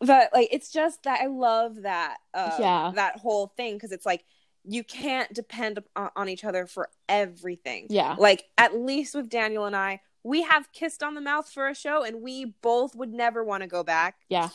[0.00, 2.92] but like it's just that i love that uh Yeah.
[2.94, 4.24] that whole thing because it's like
[4.64, 8.14] you can't depend on, on each other for everything yeah.
[8.18, 11.74] like at least with daniel and i we have kissed on the mouth for a
[11.74, 14.50] show and we both would never want to go back Yeah.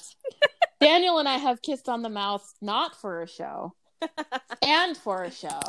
[0.82, 3.74] Daniel and I have kissed on the mouth not for a show
[4.62, 5.60] and for a show.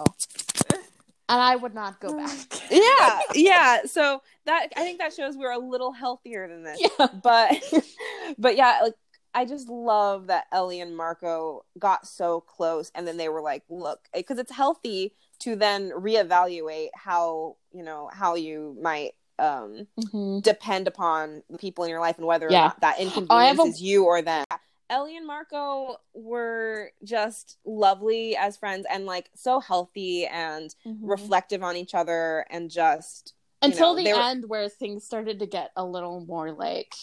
[1.28, 2.38] And I would not go back.
[2.70, 7.07] yeah yeah so that i think that shows we're a little healthier than this Yeah.
[7.22, 7.57] but
[8.38, 8.94] but yeah like
[9.34, 13.62] i just love that ellie and marco got so close and then they were like
[13.68, 20.42] look because it's healthy to then reevaluate how you know how you might um Mhm.
[20.42, 23.68] depend upon the people in your life and whether or not that I inconvenience a-
[23.68, 24.44] is you or them
[24.89, 30.99] ellie and marco were just lovely as friends and like so healthy and Mhm.
[31.03, 35.47] reflective on each other and just Until know, the were- end where things started to
[35.47, 36.95] get a little more like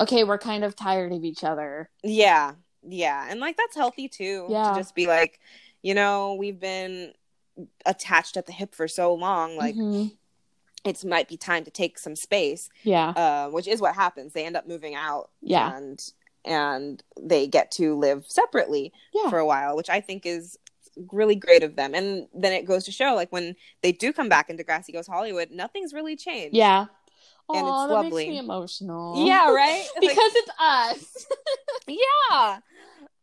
[0.00, 1.88] okay, we're kind of tired of each other.
[2.02, 2.52] Yeah,
[2.86, 4.46] yeah, and like that's healthy too.
[4.50, 4.72] Yeah.
[4.72, 5.40] to just be like,
[5.82, 7.14] you know, we've been
[7.86, 9.56] attached at the hip for so long.
[9.56, 10.14] Like Mhm.
[10.84, 12.68] it's might be time to take some space.
[12.84, 13.08] Yeah.
[13.10, 14.34] Uh, which is what happens.
[14.34, 15.30] They end up moving out.
[15.40, 15.74] Yeah.
[15.76, 15.98] and
[16.46, 19.30] and they get to live separately Yeah.
[19.30, 20.58] for a while, which I think is
[21.12, 21.94] really great of them.
[21.94, 25.06] And then it goes to show, like when they do come back into Degrassi Goes
[25.06, 26.56] Hollywood, nothing's really changed.
[26.56, 26.86] Yeah.
[27.52, 28.24] And Aw, it's that lovely.
[28.28, 29.26] makes me emotional.
[29.26, 29.86] yeah, right.
[29.96, 31.26] Like, because it's us.
[31.88, 32.58] yeah.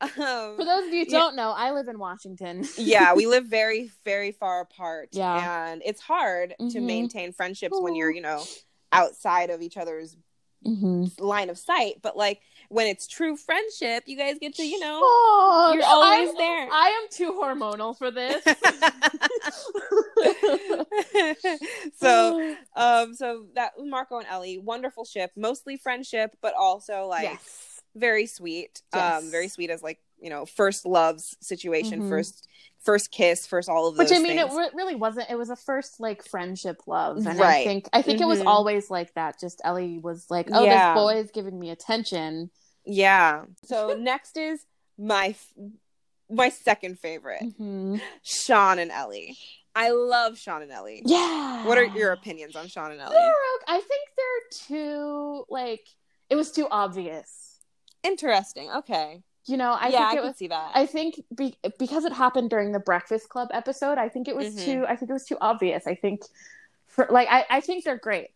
[0.01, 1.19] Um, For those of you who Yeah.
[1.19, 2.65] don't know, I live in Washington.
[2.77, 5.09] yeah, we live very, very far apart.
[5.13, 5.67] Yeah.
[5.71, 6.83] And it's hard to Mhm.
[6.83, 8.43] maintain friendships when you're, you know,
[8.91, 10.17] outside of each other's
[10.65, 12.01] hmm line of sight.
[12.01, 12.41] But like
[12.73, 16.67] when it's true friendship, you guys get to, you know, Oh, you're always I'm- there.
[16.71, 18.43] I am too hormonal for this.
[21.97, 27.81] so um so that Marco and Ellie, wonderful ship, mostly friendship, but also like yes.
[27.95, 28.81] very sweet.
[28.93, 29.23] Yes.
[29.23, 32.09] Um very sweet as like, you know, first loves situation, Mhm.
[32.09, 32.47] first
[32.83, 34.53] first kiss, first all of those Which I mean, things.
[34.53, 35.29] it re- really wasn't.
[35.29, 38.47] It was a first like friendship love, and I think I think it was Mhm.
[38.47, 39.39] always like that.
[39.39, 40.93] Just Ellie was like, "Oh, Yeah.
[40.93, 42.49] this boy is giving me attention."
[42.85, 43.45] Yeah.
[43.65, 44.65] So next is
[44.97, 45.35] my
[46.29, 48.01] my second favorite, Mhm.
[48.23, 49.37] Sean and Ellie.
[49.75, 51.01] I love Sean and Ellie.
[51.05, 51.65] Yeah.
[51.65, 53.15] What are your opinions on Sean and Ellie?
[53.15, 53.33] They're
[53.67, 55.87] I think they're too like
[56.29, 57.59] it was too obvious.
[58.03, 58.69] Interesting.
[58.71, 59.23] Okay.
[59.45, 60.37] You know, I yeah, think I it can was.
[60.37, 60.71] see that.
[60.73, 64.55] I think be- because it happened during the Breakfast Club episode, I think it was
[64.55, 64.63] Mhm.
[64.65, 64.85] too.
[64.87, 65.85] I think it was too obvious.
[65.85, 66.21] I think,
[66.87, 68.29] for like, I I think they're great.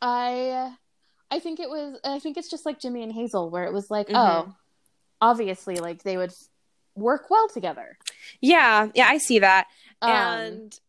[0.00, 0.76] I
[1.30, 1.98] I think it was.
[2.04, 4.14] I think it's just like Jimmy and Hazel, where it was like, Mhm.
[4.16, 4.54] oh,
[5.20, 6.32] obviously, like they would
[6.94, 7.98] work well together.
[8.40, 9.66] yeah, yeah, I see that.
[10.02, 10.80] Um, and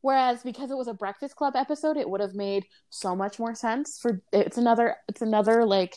[0.00, 3.54] Whereas because it was a Breakfast Club episode, it would have made so much more
[3.54, 5.96] sense for it's another it's another like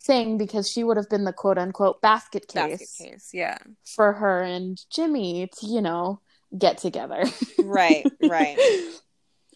[0.00, 3.30] thing because she would have been the quote unquote basket case, basket case.
[3.32, 3.58] Yeah.
[3.84, 6.20] for her and Jimmy to, you know,
[6.56, 7.24] get together.
[7.58, 8.58] Right, right.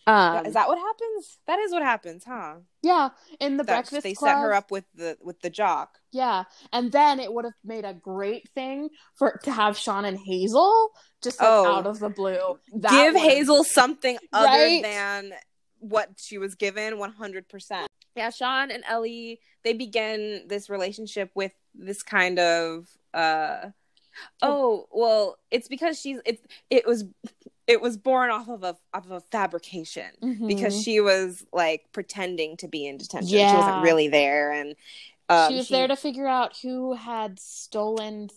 [0.07, 1.39] um is that what happens?
[1.47, 2.57] That is what happens, huh?
[2.83, 3.09] yeah,
[3.41, 4.31] in the That Breakfast they Club.
[4.31, 5.99] set her up with the with the jock.
[6.13, 6.45] Yeah.
[6.73, 10.91] And then it would have made a great thing for to have Sean and Hazel
[11.23, 11.75] just like Oh.
[11.77, 12.59] out of the blue.
[12.75, 14.83] That Give would've- Hazel something other Right?
[14.83, 15.33] than
[15.79, 17.87] what she was given 100%.
[18.15, 23.71] Yeah, Sean and Ellie, they begin this relationship with this kind of uh
[24.41, 26.41] Oh well, it's because she's it.
[26.71, 27.05] It was
[27.67, 30.47] it was born off of a off of a fabrication Mhm.
[30.47, 33.37] because she was like pretending to be in detention.
[33.37, 33.51] Yeah.
[33.51, 34.77] She wasn't really there, and
[35.29, 38.31] um, she was there to figure out who had stolen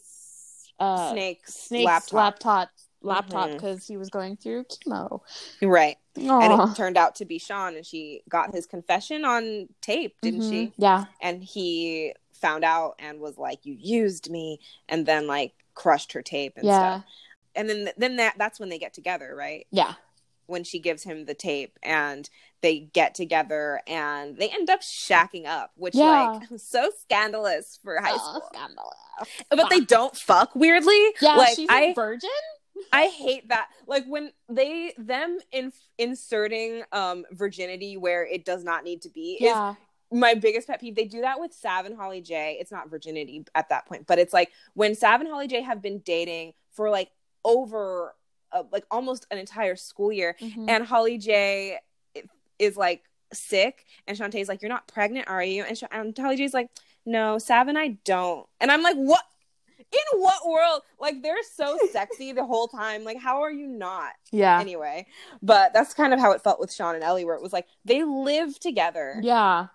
[0.80, 2.14] uh, Snake's, Snake's laptop.
[2.14, 2.70] laptop
[3.02, 5.22] laptop because he was going through chemo.
[5.62, 5.98] right?
[6.18, 6.40] Aw.
[6.42, 10.42] And it turned out to be Sean, and she got his confession on tape, didn't
[10.42, 10.50] Mhm.
[10.50, 10.74] she?
[10.78, 11.06] Yeah.
[11.22, 14.60] And he found out and was like, "You used me,"
[14.90, 17.00] and then like crushed her tape and Yeah.
[17.02, 17.06] stuff.
[17.56, 19.66] And then then that that's when they get together, right?
[19.72, 19.94] Yeah.
[20.48, 22.28] when she gives him the tape and
[22.62, 26.40] they get together and they end up shacking up, which Yeah.
[26.40, 28.50] like so scandalous for high Oh, school.
[28.52, 28.96] scandalous.
[29.52, 31.00] But they don't fuck weirdly.
[31.22, 32.30] Yeah, like she's I a virgin.
[32.92, 33.68] I hate that.
[33.86, 39.38] Like when they them in, inserting um virginity where it does not need to be
[39.40, 39.72] Yeah.
[39.72, 39.78] is
[40.20, 40.96] my biggest pet peeve.
[40.96, 42.58] They do that with Sav and Holly J.
[42.60, 45.82] It's not virginity at that point, but it's like when Sav and Holly J have
[45.82, 47.10] been dating for like
[47.46, 48.16] over
[48.52, 50.66] uh, like almost an entire school year Mhm.
[50.70, 51.78] and Holly J
[52.58, 56.36] is like sick, and Chantay's like, "You're not pregnant, are you?" And, Sh- and Holly
[56.36, 56.70] J's like,
[57.06, 59.24] "No, Sav and I don't." And I'm like, "What?
[59.92, 60.82] In what world?
[61.00, 63.04] Like they're so sexy the whole time.
[63.04, 64.60] Like how are you not?" yeah.
[64.60, 65.06] Anyway,
[65.44, 67.68] but that's kind of how it felt with Sean and Ellie, where it was like
[67.86, 69.68] they live together, Yeah.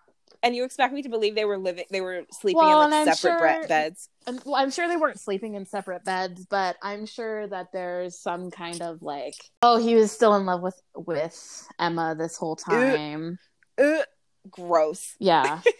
[0.45, 3.14] And you expect me to believe they were living, they were sleeping Well, in like
[3.16, 4.09] separate sure- beds.
[4.26, 8.18] And, well, I'm sure they weren't sleeping in separate beds, but I'm sure that there's
[8.18, 12.55] some kind of like, oh, he was still in love with with Emma this whole
[12.57, 13.38] time.
[13.78, 14.05] Ugh,
[14.51, 15.14] gross.
[15.18, 15.61] Yeah.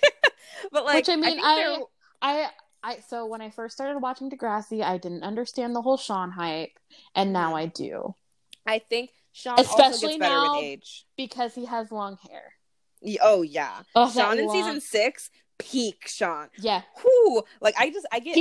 [0.73, 1.79] But like, Which I mean, think I,
[2.23, 2.49] I,
[2.83, 2.99] I.
[3.09, 6.71] So when I first started watching Degrassi, I didn't understand the whole Sean hype,
[7.15, 7.57] and now Mhm.
[7.57, 8.15] I do
[8.67, 11.05] I think Sean Especially now- with age.
[11.19, 12.54] because he has long hair.
[13.23, 13.83] Oh yeah.
[13.95, 16.49] Oh, Sean in season six, peak Sean.
[16.59, 17.43] Yeah, Whew.
[17.61, 18.37] Like I just I get.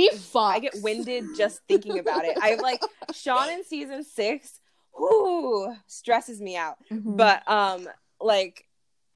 [0.54, 2.36] I get winded just thinking about it.
[2.40, 2.80] I like
[3.14, 4.60] Sean in season six,
[4.98, 6.76] whoo, stresses me out.
[6.90, 7.16] Mhm.
[7.16, 7.88] But um
[8.20, 8.64] like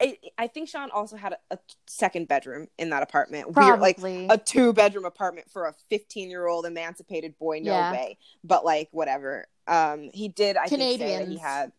[0.01, 3.53] I, I think Sean also had a, a second bedroom in that apartment.
[3.53, 4.27] Weird, like probably.
[4.29, 7.59] a two bedroom apartment for a 15 year old emancipated boy.
[7.61, 7.91] No Yeah.
[7.91, 8.17] way.
[8.43, 9.47] But like whatever.
[9.67, 11.73] Um he did I think say that he had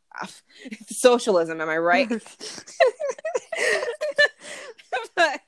[0.88, 2.08] socialism, am I right?
[5.14, 5.40] but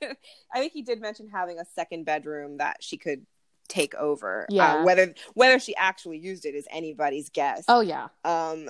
[0.53, 3.25] I think he did mention having a second bedroom that she could
[3.67, 4.43] take over.
[4.43, 4.83] Uh, Yeah.
[4.83, 7.65] whether whether she actually used it is anybody's guess.
[7.67, 8.69] oh yeah, Um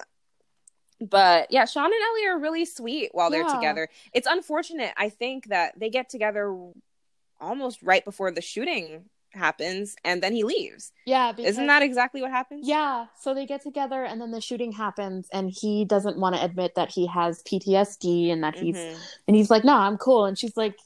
[1.01, 3.51] but yeah, Sean and Ellie are really sweet while they're Yeah.
[3.51, 3.89] together.
[4.13, 6.55] It's unfortunate, I think, that they get together
[7.41, 9.05] almost right before the shooting
[9.35, 10.91] happens and then he leaves.
[11.05, 11.31] yeah.
[11.31, 12.67] Because, Isn't that exactly what happens?
[12.67, 16.43] Yeah, so they get together and then the shooting happens and he doesn't want to
[16.43, 18.97] admit that he has PTSD and that he's Mhm.
[19.27, 20.77] and he's like, "No, I'm cool." And she's like,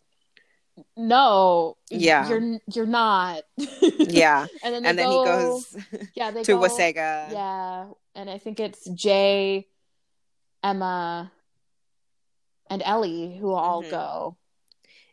[0.96, 2.28] "No, Yeah.
[2.30, 3.44] you're you're not."
[4.00, 4.48] Yeah.
[4.64, 5.78] and then And then go, he goes
[6.16, 7.32] yeah, they to go, Wasaga.
[7.32, 9.68] Yeah, and I think it's Jay,
[10.64, 11.32] Emma,
[12.70, 13.90] and Ellie who all Mhm.
[13.92, 14.38] go.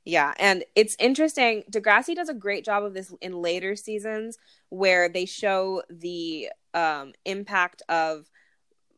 [0.04, 1.64] Yeah, and it's interesting.
[1.70, 4.36] Degrassi does a great job of this in later seasons
[4.68, 8.28] where they show the um, impact of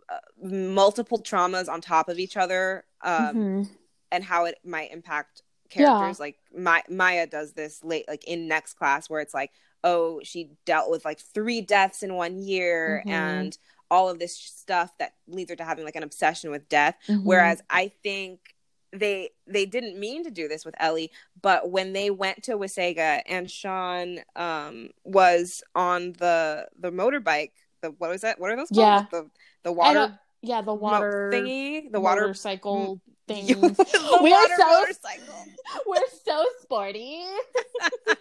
[0.08, 3.68] uh, multiple traumas on top of each other um, Mhm.
[4.10, 5.42] and how it might impact
[5.74, 5.84] Yeah.
[5.86, 6.18] characters.
[6.20, 9.50] Like My- Maya does this late, like in next class, where it's like,
[9.84, 13.10] oh, she dealt with like three deaths in one year Mhm.
[13.10, 13.58] and
[13.90, 16.96] all of this stuff that leads her to having like an obsession with death.
[17.06, 17.22] Mhm.
[17.24, 18.55] Whereas I think
[18.98, 23.22] they they didn't mean to do this with Ellie, but when they went to Wasaga
[23.26, 28.40] and Sean um was on the the motorbike, the what was that?
[28.40, 28.78] What are those called?
[28.78, 29.04] Yeah.
[29.10, 29.30] The
[29.62, 33.48] the water yeah, the mo- water thingy, the water motorcycle things.
[33.76, 35.44] the We are water so- motorcycle.
[35.86, 37.22] We're so sporty.
[38.06, 38.16] the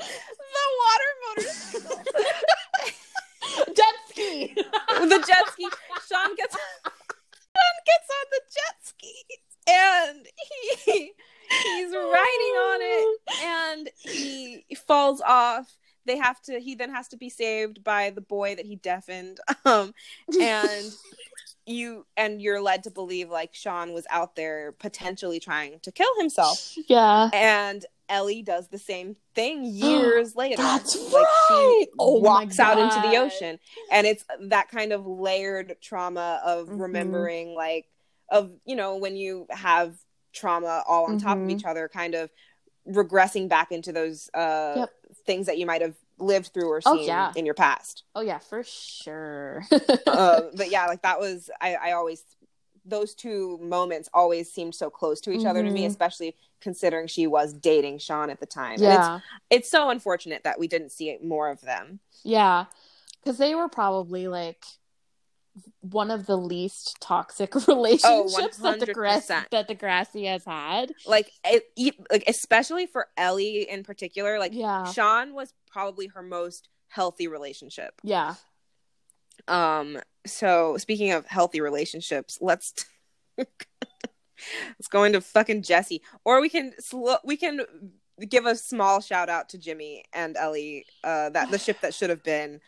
[0.82, 2.04] water motorcycle.
[3.76, 4.54] Jet ski.
[4.56, 5.68] the jet ski.
[6.10, 6.58] Sean gets
[7.86, 9.14] gets on the jet ski
[9.68, 10.28] and
[10.86, 11.12] he
[11.64, 15.78] he's riding on it and he falls off.
[16.06, 19.40] They have to he then has to be saved by the boy that he deafened.
[19.66, 19.94] Um
[20.40, 20.92] and
[21.66, 26.10] you and you're led to believe like Sean was out there potentially trying to kill
[26.20, 26.74] himself.
[26.88, 27.30] yeah.
[27.34, 30.62] And Ellie does the same thing years later.
[30.62, 31.86] That's like right.
[31.86, 33.58] she Oh walks out into the ocean.
[33.92, 36.80] And it's that kind of layered trauma of Mhm.
[36.82, 37.88] remembering like
[38.30, 39.96] of, you know, when you have
[40.34, 41.52] trauma all on top of Mhm.
[41.52, 42.30] each other, kind of
[42.88, 44.90] regressing back into those uh Yep.
[45.26, 47.32] things that you might have lived through or Oh, seen yeah.
[47.36, 48.04] in your past.
[48.16, 49.66] Oh yeah, for sure.
[50.08, 52.24] uh, but yeah, like that was I, I always
[52.88, 55.88] those two moments always seemed so close to each other to me, Mhm.
[55.88, 58.78] especially considering she was dating Sean at the time.
[58.80, 59.16] Yeah.
[59.18, 62.00] it's it's so unfortunate that we didn't see more of them.
[62.24, 62.66] Yeah.
[63.24, 64.64] because they were probably like
[65.82, 69.50] one of the least toxic relationships that, Degra- 100%.
[69.52, 70.92] that Degrassi has had.
[71.06, 71.64] like it,
[72.12, 74.38] like especially for Ellie in particular.
[74.40, 74.86] Like Yeah.
[74.92, 77.94] Sean was probably her most healthy relationship.
[78.04, 78.36] Yeah.
[79.48, 80.00] Um.
[80.26, 82.74] So speaking of healthy relationships, let's
[83.38, 87.62] let's go into fucking Jesse, or we can sl- we can
[88.30, 90.86] give a small shout out to Jimmy and Ellie.
[91.04, 92.60] Uh, that the ship that should have been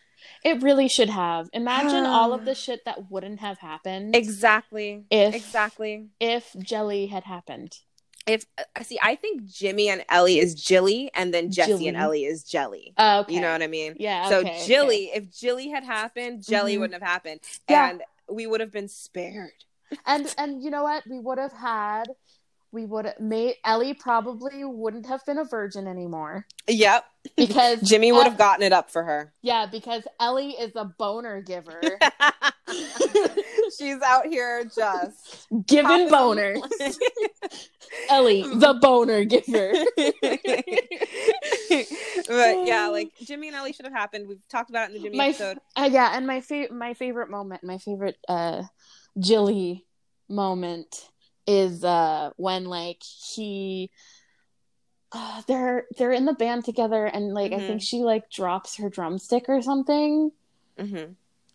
[0.43, 1.49] It really should have.
[1.53, 6.07] Imagine all of the shit that wouldn't have happened exactly if exactly.
[6.19, 7.77] if Jelly had happened.
[8.25, 11.87] If uh, see, I think Jimmy and Ellie is Jilly, and then Jesse Jilly.
[11.87, 12.93] and Ellie is Jelly.
[12.97, 13.35] Oh, okay.
[13.35, 13.95] You know what I mean?
[13.99, 14.27] Yeah.
[14.27, 16.79] so okay, Jilly, if Jilly had happened, Jelly Mhm.
[16.81, 17.39] wouldn't have happened,
[17.69, 17.89] Yeah.
[17.91, 19.51] and we would have been spared.
[20.05, 21.03] And and you know what?
[21.09, 22.05] We would have had.
[22.71, 27.05] We would have made Ellie probably wouldn't have been a virgin anymore Yep,
[27.37, 29.33] because Jimmy would El- have gotten it up for her.
[29.41, 31.81] Yeah, because Ellie is a boner giver.
[33.77, 36.61] She's out here just Giving boners.
[38.09, 39.71] Ellie, the boner giver.
[42.27, 44.27] but yeah, like Jimmy and Ellie should have happened.
[44.27, 45.59] We've talked about it in the Jimmy My- episode.
[45.75, 48.63] Uh, yeah, and my fa- my favorite moment, my favorite uh
[49.17, 49.85] Jilly
[50.29, 51.09] moment
[51.47, 53.89] is uh when like he
[55.13, 57.67] uh, they're they're in the band together and like I Mhm.
[57.67, 60.31] think she like drops her drumstick or something
[60.77, 61.03] hmm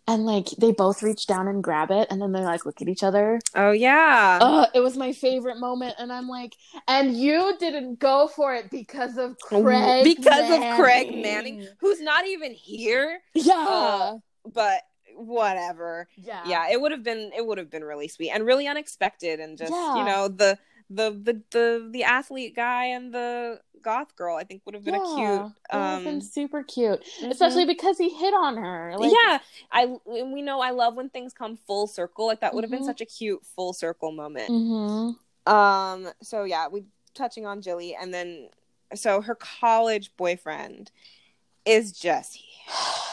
[0.05, 2.89] and like they both reach down and grab it and then they like look at
[2.89, 3.39] each other.
[3.55, 6.55] Oh yeah, Uh, it was my favorite moment and I'm like
[6.87, 11.21] and you didn't go for it because of Craig because of Craig Manning.
[11.57, 13.19] Manning, who's not even here.
[13.35, 13.53] Yeah.
[13.67, 14.17] Uh,
[14.51, 14.81] But
[15.17, 16.07] whatever.
[16.15, 16.41] yeah.
[16.45, 19.57] yeah it would have been it would have been really sweet and really unexpected and
[19.57, 19.95] just Yeah.
[19.95, 20.57] you know the
[20.89, 24.95] the the the the athlete guy and the goth girl i think would have been
[24.95, 25.41] a cute It
[25.73, 27.31] would have um been super cute, mhm.
[27.31, 28.93] especially because he hit on her.
[28.97, 29.39] Like, yeah
[29.71, 32.77] i we know i love when things come full circle like that would have Mhm.
[32.79, 35.11] been such a cute full circle moment hmm
[35.51, 36.83] um so yeah we
[37.13, 38.49] touching on jilly and then
[38.95, 40.91] so her college boyfriend
[41.65, 42.45] is jesse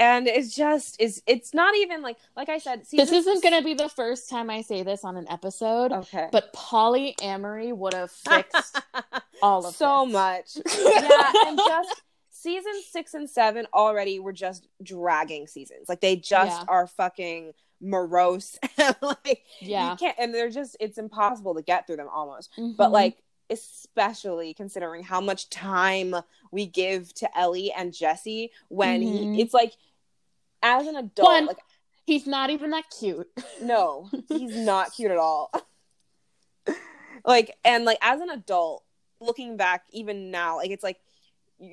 [0.00, 3.62] and it's just is it's not even like like i said This isn't going to
[3.62, 8.10] be the first time I say this on an episode, okay but polyamory would have
[8.10, 8.80] fixed
[9.42, 10.12] all of so this.
[10.12, 10.48] much.
[10.78, 15.88] yeah, and just season six and seven already were just dragging seasons.
[15.88, 16.64] Like they just Yeah.
[16.68, 18.58] are fucking morose.
[19.02, 19.90] like Yeah.
[19.92, 22.50] you can't, and they're just it's impossible to get through them almost.
[22.56, 22.92] But Mhm.
[22.92, 26.14] like especially considering how much time
[26.52, 29.34] we give to Ellie and Jesse when Mhm.
[29.34, 29.72] he, it's like
[30.62, 31.58] as an adult, One- like
[32.06, 33.28] he's not even that cute.
[33.62, 35.50] no, he's not cute at all.
[37.24, 38.84] like, and like as an adult,
[39.20, 40.98] looking back, even now, like it's like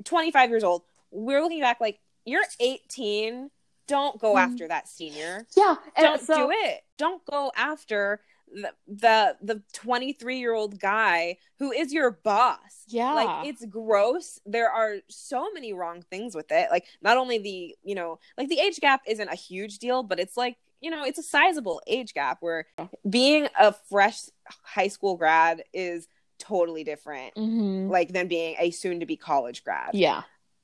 [0.06, 3.50] 25 years old, we're looking back like you're 18.
[3.88, 4.40] Don't go Mhm.
[4.42, 5.48] after that senior.
[5.56, 5.76] Yeah.
[5.96, 6.82] And Don't so, do it.
[6.98, 8.20] Don't go after
[8.54, 12.84] the the the 23 year old guy who is your boss.
[12.88, 13.14] Yeah.
[13.14, 14.40] Like it's gross.
[14.46, 16.70] There are so many wrong things with it.
[16.72, 20.20] Like not only the, you know, like the age gap isn't a huge deal, but
[20.20, 22.68] it's like, you know, it's a sizable age gap where
[23.10, 24.22] being a fresh
[24.64, 26.08] high school grad is
[26.40, 27.90] totally different Mhm.
[27.90, 29.92] like than being a soon to be college grad.
[29.94, 30.22] Yeah.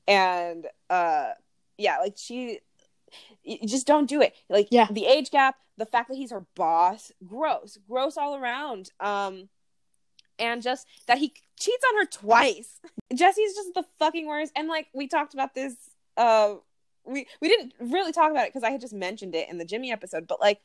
[0.07, 1.31] And uh
[1.77, 2.59] yeah, like she
[3.43, 4.36] you just don't do it.
[4.49, 4.88] Like Yeah.
[4.91, 8.91] the age gap, the fact that he's her boss, gross, gross all around.
[8.99, 9.49] Um
[10.39, 12.80] and just that he cheats on her twice.
[13.14, 14.51] Jesse's just the fucking worst.
[14.55, 15.76] And like we talked about this
[16.18, 16.55] uh
[17.05, 19.66] we we didn't really talk about it because I had just mentioned it in the
[19.66, 20.61] Jimmy episode, but like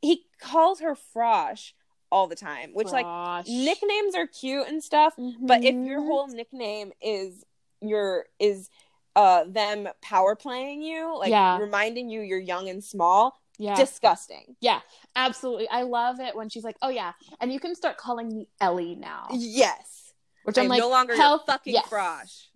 [0.00, 1.72] he calls her Frosh
[2.10, 3.06] all the time, which like
[3.48, 6.06] nicknames are cute and stuff, but if your Mhm.
[6.06, 7.44] whole nickname is
[7.80, 8.68] your is
[9.16, 11.58] uh them power playing you, like Yeah.
[11.58, 13.74] reminding you you're young and small, yeah.
[13.74, 14.56] disgusting.
[14.60, 14.80] Yeah,
[15.16, 15.68] absolutely.
[15.68, 18.94] I love it when she's like, "Oh yeah, and you can start calling me Ellie
[18.94, 20.12] now." Yes.
[20.44, 21.86] Which I'm I'm like, no longer hell, fucking yes.
[21.88, 22.46] frosh.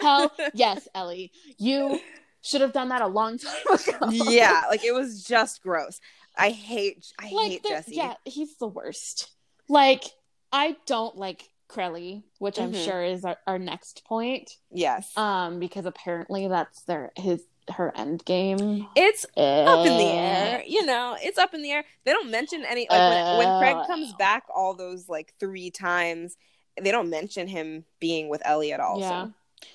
[0.00, 1.30] hell yes, Ellie.
[1.58, 2.00] You
[2.42, 4.08] should have done that a long time ago.
[4.10, 6.00] yeah, like it was just gross.
[6.36, 7.94] I hate I like hate Jesse.
[7.94, 9.30] Yeah, he's the worst.
[9.68, 10.04] Like
[10.52, 12.84] I don't like Crelly, which I'm Mhm.
[12.84, 14.56] sure is our, our next point.
[14.70, 15.16] Yes.
[15.16, 18.86] Um, because apparently that's their his her end game.
[18.94, 20.62] it's up in the Uh, air.
[20.66, 21.84] You know, it's up in the air.
[22.04, 23.86] They don't mention any like when, when Craig Uh.
[23.86, 26.36] comes back all those like three times,
[26.80, 29.00] they don't mention him being with Ellie at all.
[29.00, 29.24] Yeah.
[29.26, 29.32] So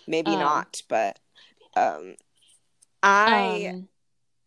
[0.08, 1.20] maybe Um, not, but
[1.76, 2.16] um
[3.04, 3.90] I Um,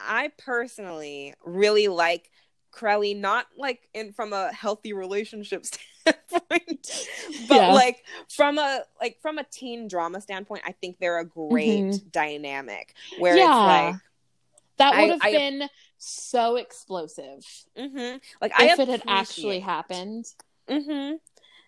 [0.00, 2.30] I personally really like
[2.72, 6.86] Crelly, not like in from a healthy relationship standpoint, but
[7.50, 7.72] Yeah.
[7.72, 12.12] like from a like from a teen drama standpoint, I think they're a great Mhm.
[12.12, 13.44] dynamic where Yeah.
[13.44, 13.94] it's like
[14.76, 15.68] That would have I- been
[15.98, 17.44] so explosive
[17.76, 20.26] hmm Like I if it had actually happened.
[20.68, 21.16] Mm-hmm.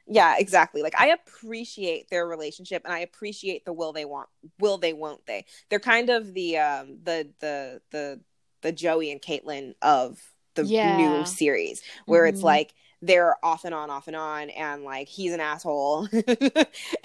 [0.08, 0.82] Yeah, exactly.
[0.82, 5.24] Like I appreciate their relationship and I appreciate the will they want will they won't
[5.26, 5.46] they.
[5.68, 8.20] They're kind of the um the the the
[8.62, 10.20] the Joey and Caitlin of
[10.54, 10.96] the Yeah.
[10.96, 12.44] new series where it's Mhm.
[12.44, 16.24] like they're off and on, off and on, and like he's an asshole, and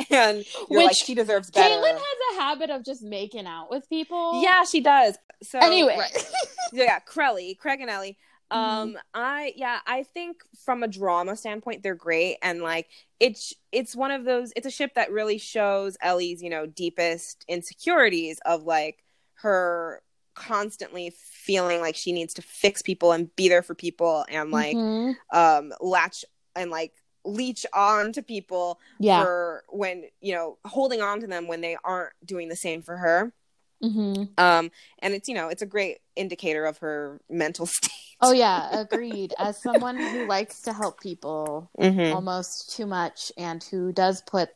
[0.10, 1.76] you're like Which she deserves better.
[1.76, 4.42] Caitlin has a habit of just making out with people.
[4.42, 5.18] yeah, she does.
[5.44, 5.98] So Anyway.
[5.98, 6.32] right.
[6.74, 8.18] yeah, Crelly, Craig and Ellie.
[8.52, 8.82] Mm-hmm.
[8.82, 12.88] Um, I yeah, I think from a drama standpoint, they're great, and like
[13.20, 14.52] it's it's one of those.
[14.56, 19.04] It's a ship that really shows Ellie's you know deepest insecurities of like
[19.36, 20.02] her
[20.34, 24.78] constantly feeling like she needs to fix people and be there for people and like
[24.78, 25.16] Mhm.
[25.34, 26.24] um latch
[26.56, 26.94] and like
[27.24, 29.24] leech on to people yeah.
[29.24, 32.98] for when you know holding on to them when they aren't doing the same for
[32.98, 33.34] her
[33.82, 37.92] hmm um and it's you know it's a great indicator of her mental state
[38.24, 39.34] Oh yeah, agreed.
[39.40, 42.14] As someone who likes to help people Mhm.
[42.14, 44.50] almost too much and who does put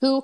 [0.00, 0.22] who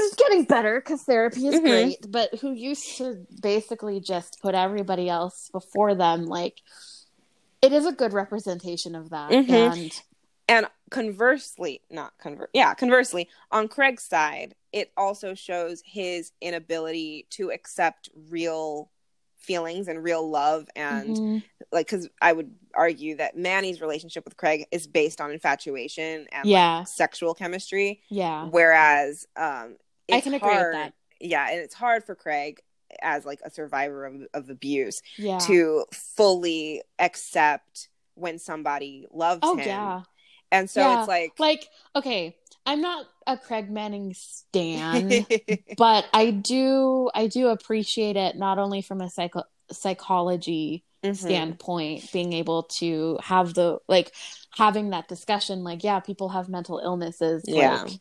[0.00, 1.62] is getting better because therapy is Mhm.
[1.62, 6.60] great, but who used to basically just put everybody else before them, like
[7.62, 9.30] it is a good representation of that.
[9.30, 9.50] Mhm.
[9.50, 10.02] And
[10.48, 17.52] and conversely not convert yeah conversely on craig's side it also shows his inability to
[17.52, 18.90] accept real
[19.36, 21.42] feelings and real love and Mhm.
[21.70, 26.42] like because i would argue that manny's relationship with craig is based on infatuation and
[26.42, 26.82] like, Yeah.
[26.82, 29.76] sexual chemistry yeah, whereas um
[30.12, 30.92] I can agree with that.
[31.20, 32.60] yeah and it's hard for craig
[33.02, 35.38] as like a survivor of, of abuse Yeah.
[35.46, 40.02] to fully accept when somebody loves oh him yeah.
[40.50, 40.98] and so Yeah.
[41.00, 45.24] it's like Like, okay, I'm not a Craig Manning stan.
[45.76, 51.16] but I do I do appreciate it not only from a psycho psychology Mhm.
[51.16, 54.12] standpoint being able to have the like
[54.54, 57.82] having that discussion like yeah people have mental illnesses Yeah.
[57.84, 57.92] like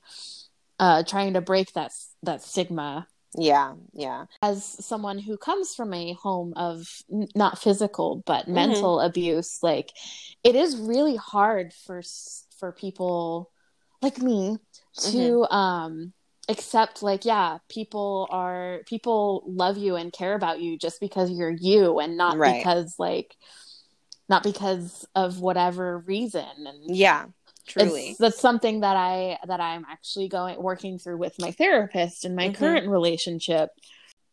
[0.80, 1.92] uh trying to break that
[2.24, 3.08] that stigma
[3.38, 8.54] yeah yeah as someone who comes from a home of n- not physical but Mm-hmm.
[8.54, 9.92] mental abuse like
[10.44, 12.02] it is really hard for
[12.58, 13.52] for people
[14.02, 14.58] like me
[15.12, 15.56] to Mm-hmm.
[15.56, 16.14] um
[16.50, 21.52] accept like yeah people are people love you and care about you just because you're
[21.52, 22.64] you and not Right.
[22.64, 23.36] because like
[24.28, 27.26] not because of whatever reason and yeah
[27.68, 32.26] truly it's, that's something that I that I'm actually going working through with my therapist
[32.26, 32.56] in my Mhm.
[32.56, 33.70] current relationship.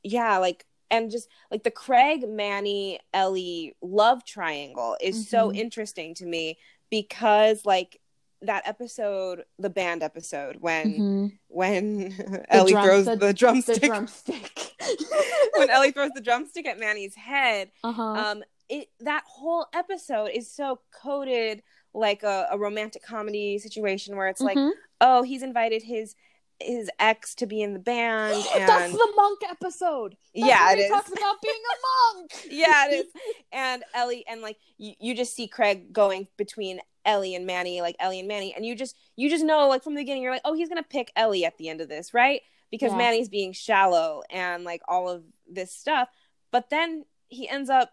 [0.02, 5.56] yeah like and just like the craig manny ellie love triangle is so Mhm.
[5.56, 6.58] interesting to me
[6.90, 8.00] because like
[8.42, 11.38] that episode the band episode when Mhm.
[11.48, 14.72] when ellie drum- throws the- the, The drumstick drumstick.
[15.56, 18.02] when ellie throws the drumstick at manny's head uh-huh.
[18.02, 21.62] um it that whole episode is so coded
[21.96, 24.72] like a, a romantic comedy situation where it's like Mhm.
[25.00, 26.14] oh he's invited his
[26.60, 30.12] his ex to be in the band and That's the monk episode.
[30.34, 31.76] That's yeah it is talks about being a
[32.18, 32.30] monk.
[32.50, 33.06] yeah it is
[33.52, 37.94] and ellie and like you, you just see craig going between ellie and manny like
[38.00, 40.42] ellie and manny and you just you just know like from the beginning you're like
[40.44, 42.40] oh he's gonna pick ellie at the end of this right
[42.70, 42.98] because Yeah.
[42.98, 46.08] manny's being shallow and like all of this stuff
[46.50, 47.90] but then he ends up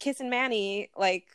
[0.00, 1.26] kissing manny like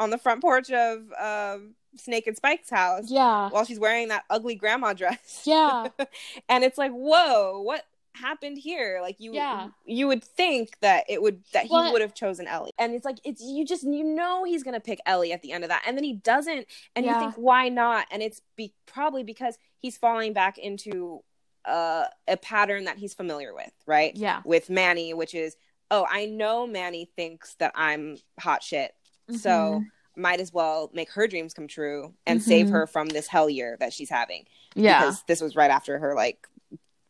[0.00, 3.50] on the front porch of um snake and spike's house Yeah.
[3.50, 5.88] while she's wearing that ugly grandma dress Yeah.
[6.48, 9.68] and it's like whoa what happened here like you Yeah.
[9.84, 13.18] you would think that it would that he would have chosen ellie and it's like
[13.24, 15.96] it's you just you know he's gonna pick ellie at the end of that and
[15.96, 16.66] then he doesn't
[16.96, 21.20] and you think why not and it's be probably because he's falling back into
[21.66, 24.40] uh, a pattern that he's familiar with right Yeah.
[24.44, 25.56] with manny which is
[25.90, 28.92] oh i know manny thinks that i'm hot shit
[29.30, 29.86] so Mhm.
[30.16, 32.72] might as well make her dreams come true and save Mhm.
[32.72, 35.00] her from this hell year that she's having yeah.
[35.00, 36.46] because this was right after her like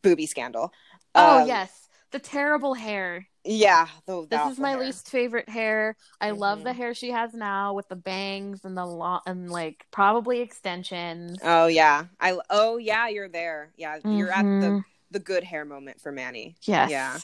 [0.01, 0.71] booby scandal.
[1.15, 3.27] oh Um, yes, the terrible hair.
[3.43, 3.87] yeah.
[4.05, 4.79] The, the This is my hair.
[4.79, 5.95] least favorite hair.
[6.19, 6.75] I love the Mhm.
[6.75, 11.39] hair she has now with the bangs and the long and like probably extensions.
[11.43, 12.37] Oh yeah, I.
[12.49, 13.71] Oh yeah, you're there.
[13.77, 14.83] Yeah, you're at the Mhm.
[15.11, 16.55] the good hair moment for Manny.
[16.61, 16.89] yes.
[16.89, 17.17] Yeah,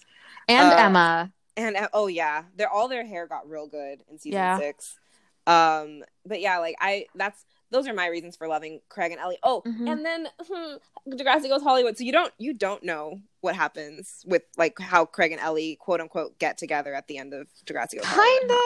[0.49, 1.31] And Uh, Emma.
[1.57, 4.57] And uh, oh yeah, their all their hair got real good in season Yeah.
[4.57, 4.97] six.
[5.45, 9.39] Um, but yeah, like I that's those are my reasons for loving Craig and Ellie.
[9.43, 9.91] Oh, Mhm.
[9.91, 10.75] and then hmm,
[11.15, 11.97] Degrassi goes Hollywood.
[11.97, 15.99] So you don't you don't know what happens with like how Craig and Ellie quote
[16.01, 18.39] unquote get together at the end of Degrassi goes Hollywood.
[18.39, 18.57] Kind of.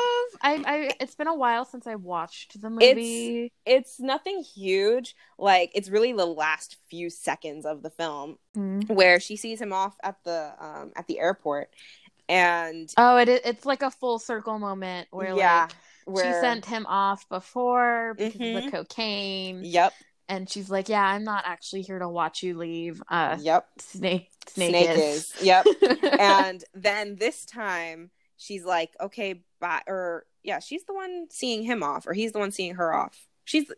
[0.41, 0.91] I, I.
[0.99, 3.45] It's been a while since I watched the movie.
[3.45, 5.15] it's it's nothing huge.
[5.37, 8.87] Like it's really the last few seconds of the film Mhm.
[8.89, 11.69] where she sees him off at the um, at the airport,
[12.31, 15.75] and Oh, it it's like a full circle moment where yeah, like
[16.05, 18.65] where she sent him off before because of Mhm.
[18.65, 19.93] the cocaine, yep,
[20.29, 24.29] and she's like, "Yeah, I'm not actually here to watch you leave." Uh, yep, snake,
[24.47, 25.33] snake, snake is.
[25.35, 25.65] is, yep.
[26.19, 31.83] and then this time she's like, okay, bye, or yeah, she's the one seeing him
[31.83, 33.27] off, or he's the one seeing her off.
[33.45, 33.71] She's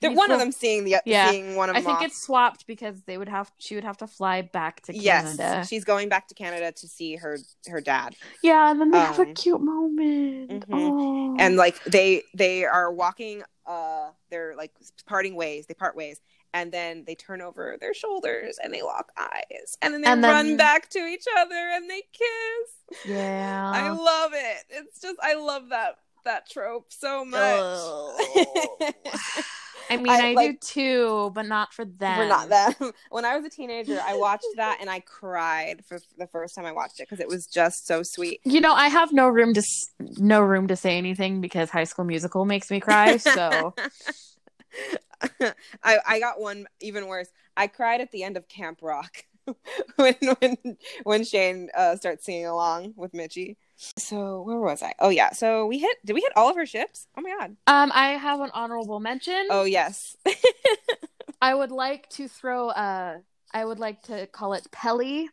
[0.00, 1.30] they're one of them seeing the Yeah.
[1.30, 1.82] seeing one of them.
[1.82, 2.04] I think off.
[2.04, 5.66] it's swapped because they would have she would have to fly back to yes, Canada.
[5.66, 7.38] she's going back to Canada to see her
[7.68, 8.16] her dad.
[8.42, 10.66] Yeah, and then they have a Um, cute moment.
[10.68, 10.72] mhm.
[10.72, 11.36] Oh.
[11.38, 14.72] and like they they are walking uh they're like
[15.06, 16.20] parting ways they part ways
[16.52, 20.24] and then they turn over their shoulders and they lock eyes and then they And
[20.24, 23.70] then- run back to each other and they kiss yeah.
[23.72, 28.94] i love it it's just i love that that trope so much Ugh.
[29.90, 32.18] I mean, I, I, like- do too, but not for them.
[32.18, 32.92] We're not them.
[33.10, 36.64] When I was a teenager, I watched that and I cried for the first time
[36.64, 38.40] I watched it because it was just so sweet.
[38.44, 39.62] You know, I have no room to
[39.98, 43.18] no room to say anything because High School Musical makes me cry.
[43.30, 43.74] So
[45.82, 47.28] I I got one even worse.
[47.56, 49.24] I cried at the end of Camp Rock
[49.96, 50.56] when when
[51.02, 53.56] when Shane uh, starts singing along with Mitchie.
[53.96, 54.94] So where was I?
[54.98, 55.30] Oh yeah.
[55.32, 55.96] So we hit.
[56.04, 57.06] Did we hit all of her ships?
[57.16, 57.56] Oh my god.
[57.66, 59.46] um, I have an honorable mention.
[59.50, 60.16] Oh yes.
[61.42, 63.18] I would like to throw uh
[63.52, 65.30] I would like to call it Pelly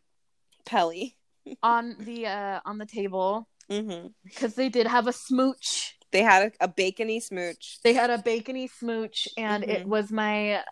[0.66, 1.18] Pelly.
[1.64, 4.08] on the uh on the table Mm-hmm.
[4.24, 5.98] because they did have a smooch.
[6.12, 7.80] They had a, a bacony smooch.
[7.84, 9.88] They had a bacony smooch, and it Mhm.
[9.88, 10.64] was my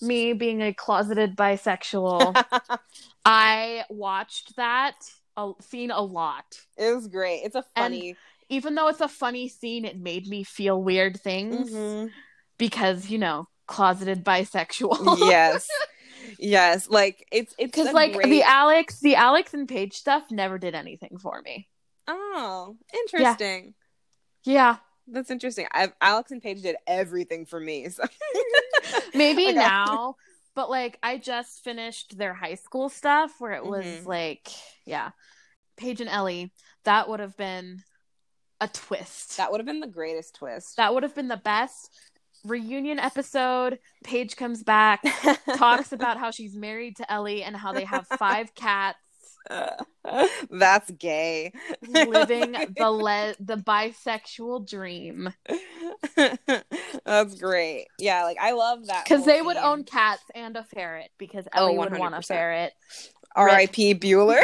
[0.00, 2.42] me being a closeted bisexual.
[3.26, 4.96] I watched that
[5.36, 6.44] a, scene a lot.
[6.76, 7.42] it was great.
[7.44, 8.16] It's a funny.
[8.48, 12.10] Even though it's a funny scene, it made me feel weird things Mhm.
[12.58, 15.18] because you know closeted bisexual.
[15.20, 15.68] yes.
[16.38, 16.88] Yes.
[16.88, 18.28] Like it's it's because like great...
[18.28, 21.66] the Alex, the Alex and Paige stuff never did anything for me.
[22.06, 23.74] Oh, interesting.
[24.44, 24.76] Yeah,
[25.06, 25.66] That's interesting.
[25.72, 27.88] i Alex and Paige did everything for me.
[27.88, 28.04] So.
[29.14, 30.16] maybe now,
[30.60, 34.04] but like I just finished their high school stuff where it was Mhm.
[34.06, 34.48] like,
[34.84, 35.12] yeah,
[35.78, 36.52] Paige and Ellie.
[36.84, 37.82] That would have been
[38.60, 39.38] a twist.
[39.38, 40.76] That would have been the greatest twist.
[40.76, 41.88] that would have been the best
[42.44, 43.78] reunion episode.
[44.04, 45.00] Paige comes back,
[45.56, 48.98] talks about how she's married to Ellie and how they have five cats,
[50.50, 51.52] That's gay.
[51.88, 55.32] living the le- the bisexual dream.
[57.04, 57.86] That's great.
[57.98, 61.10] Yeah, like I love that Because they would own cats and a ferret.
[61.18, 62.26] Because Oh, Ellie would want a 100%.
[62.26, 62.72] ferret.
[63.36, 63.94] R.I.P.
[63.94, 64.42] Bueller.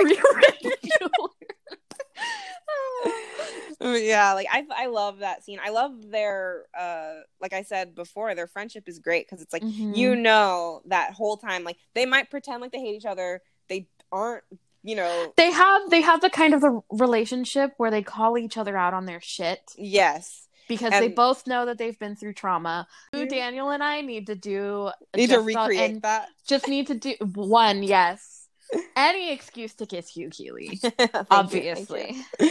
[3.81, 5.59] yeah, like I I love that scene.
[5.63, 9.63] I love their uh like I said before, their friendship is great because it's like
[9.63, 9.97] Mhm.
[9.97, 13.43] you know that whole time like they might pretend like they hate each other.
[13.69, 14.45] They aren't,
[14.87, 15.33] you know.
[15.37, 18.95] they have they have the kind of a relationship where they call each other out
[18.95, 20.47] on their shit Yes.
[20.69, 22.87] because they both know that they've been through trauma.
[23.13, 23.25] Yeah.
[23.27, 26.29] Daniel and I need to do Need to a- recreate and that.
[26.49, 27.83] just need to do one.
[27.83, 28.49] Yes,
[28.97, 30.77] any excuse to kiss you, Keely.
[30.83, 32.17] Thank you, Obviously.
[32.41, 32.51] you.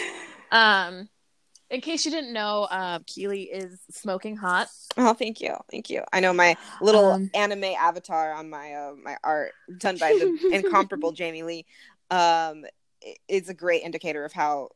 [0.52, 1.10] Um,
[1.72, 4.68] in case you didn't know, uh, Keely is smoking hot.
[4.98, 6.04] Oh, thank you, thank you.
[6.14, 10.50] I know my little Um, anime avatar on my uh, my art done by the
[10.54, 11.66] incomparable Jamie Lee
[12.12, 12.66] um
[13.28, 14.70] is a great indicator of how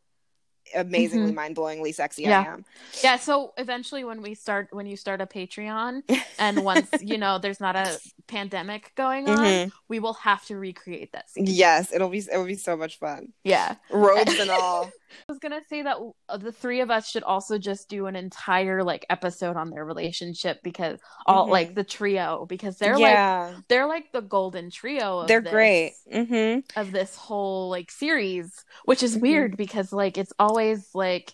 [0.76, 2.30] amazingly mind-blowingly sexy Mm-hmm.
[2.30, 2.41] Yeah.
[2.41, 2.65] I am.
[3.03, 6.03] Yeah, so eventually when we start when you start a Patreon
[6.39, 9.72] and once, you know, there's not a pandemic going on, Mhm.
[9.88, 11.45] we will have to recreate that scene.
[11.47, 13.34] Yes, it'll be it'll be so much fun.
[13.43, 13.76] Yeah.
[13.89, 14.91] Robes and all.
[15.27, 18.15] I was gonna say that uh, the three of us should also just do an
[18.15, 21.52] entire like episode on their relationship because all Mhm.
[21.52, 25.19] like the trio because they're like they're like the golden trio.
[25.19, 25.94] Of they're this, great.
[26.11, 29.22] hmm of this whole like series, which is Mhm.
[29.22, 31.34] weird because like it's always like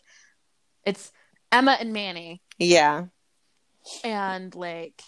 [0.86, 1.12] it's
[1.52, 3.06] Emma and Manny Yeah,
[4.04, 5.02] and like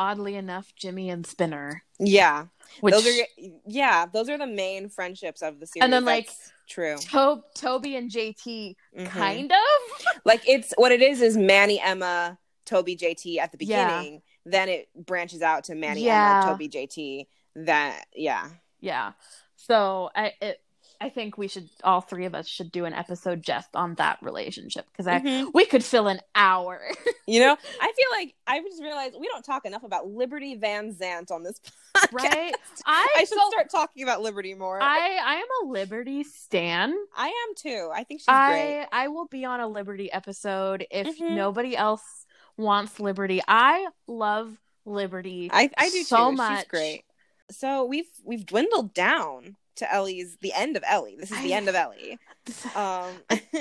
[0.00, 1.82] oddly enough Jimmy and Spinner.
[1.98, 2.46] yeah.
[2.80, 3.26] Which those are
[3.66, 5.82] yeah, those are the main friendships of the series.
[5.84, 6.30] And then, like,
[6.68, 6.96] true.
[6.98, 9.06] to- Toby and JT Mhm.
[9.08, 10.06] kind of.
[10.24, 13.88] like it's what it is is Manny, Emma, Toby, JT at the Yeah.
[13.98, 14.22] beginning.
[14.46, 16.42] Then it branches out to Manny, Yeah.
[16.44, 17.26] Emma, Toby, JT.
[17.56, 18.48] That yeah.
[18.80, 19.12] Yeah.
[19.56, 20.60] So I it
[21.02, 24.18] I think we should all three of us should do an episode just on that
[24.22, 25.50] relationship because I Mhm.
[25.54, 26.80] we could fill an hour.
[27.26, 30.92] You know, I feel like I just realized we don't talk enough about Liberty Van
[30.92, 31.60] Zandt on this
[31.96, 32.12] podcast.
[32.12, 32.54] right?
[32.84, 34.82] I, I should so start talking about Liberty more.
[34.82, 36.92] I I am a Liberty stan.
[37.16, 37.88] I am too.
[37.94, 38.82] I think she's great.
[38.90, 41.36] I I will be on a Liberty episode if Mhm.
[41.36, 43.40] nobody else wants Liberty.
[43.46, 45.50] I love Liberty.
[45.52, 46.36] I I do so too.
[46.36, 46.58] much.
[46.62, 47.04] She's great.
[47.52, 51.16] So we've we've dwindled down to Ellie's the end of Ellie.
[51.18, 52.18] This is the I- end of Ellie.
[52.74, 53.10] Um,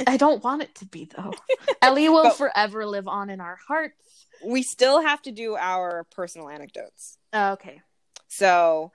[0.08, 1.34] I don't want it to be though.
[1.82, 3.96] Ellie will But- forever live on in our hearts.
[4.46, 7.18] we still have to do our personal anecdotes.
[7.34, 7.82] Oh, okay.
[8.28, 8.91] So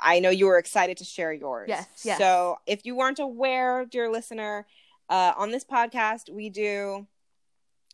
[0.00, 1.66] I know you were excited to share yours.
[1.68, 2.18] Yes, yes.
[2.18, 4.66] So if you weren't aware, dear listener,
[5.08, 7.06] uh, on this podcast we do,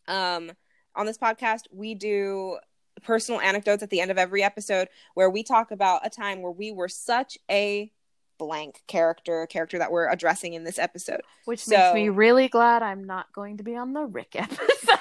[0.07, 0.53] um,
[0.95, 2.59] on this podcast we do
[3.03, 6.51] personal anecdotes at the end of every episode where we talk about a time where
[6.53, 7.91] we were such a
[8.39, 11.20] blank character, character that we're addressing in this episode.
[11.44, 14.59] Which So- makes me really glad I'm not going to be on the Rick episode.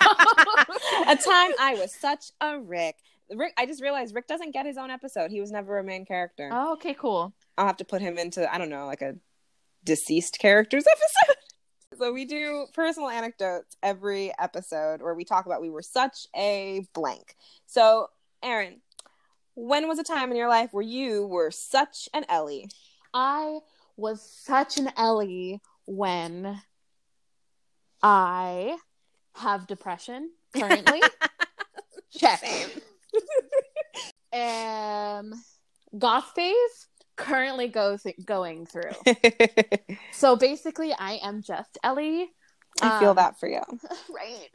[1.07, 2.95] a time I was such a Rick.
[3.33, 5.31] Rick, I just realized Rick doesn't get his own episode.
[5.31, 6.49] He was never a main character.
[6.51, 7.33] oh, okay, cool.
[7.57, 9.15] I'll have to put him into I don't know, like a
[9.83, 11.37] deceased characters episode.
[11.97, 16.85] so we do personal anecdotes every episode where we talk about we were such a
[16.93, 17.35] blank.
[17.65, 18.07] So,
[18.43, 18.81] Erin,
[19.55, 22.69] when was a time in your life where you were such an Ellie?
[23.13, 23.59] I
[23.95, 26.61] was such an Ellie when
[28.03, 28.77] I
[29.35, 31.01] have depression currently.
[32.17, 32.43] Check.
[34.33, 35.33] Um,
[35.97, 38.91] goth phase currently goes going through.
[40.11, 42.29] So basically, I am just Ellie.
[42.81, 43.61] I feel Um, that for you.
[44.13, 44.49] right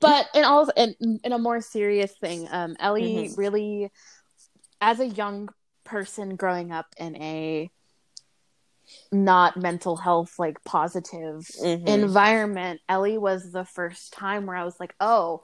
[0.00, 0.94] but in all in,
[1.24, 3.36] in a more serious thing um ellie Mhm.
[3.36, 3.90] really
[4.80, 5.48] as a young
[5.84, 7.70] person growing up in a
[9.10, 11.88] not mental health like positive Mhm.
[11.88, 15.42] environment ellie was the first time where i was like oh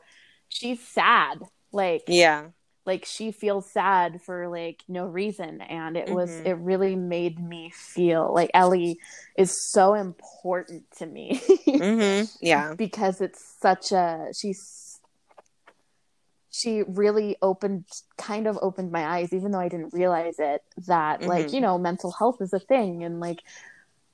[0.49, 1.39] she's sad
[1.73, 2.49] like Yeah.
[2.85, 6.47] like she feels sad for like no reason and it was Mhm.
[6.47, 8.99] it really made me feel like ellie
[9.39, 12.75] is so important to me hmm Yeah.
[12.77, 14.61] because it's such a she's
[16.51, 17.85] she really opened
[18.19, 21.53] kind of opened my eyes even though i didn't realize it that like Mhm.
[21.55, 23.41] you know mental health is a thing and like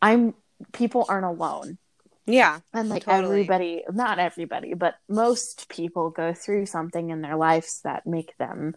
[0.02, 0.34] i'm
[0.72, 1.78] people aren't alone
[2.26, 2.60] Yeah.
[2.72, 3.24] and like Totally.
[3.40, 8.74] everybody not everybody but most people go through something in their lives that make them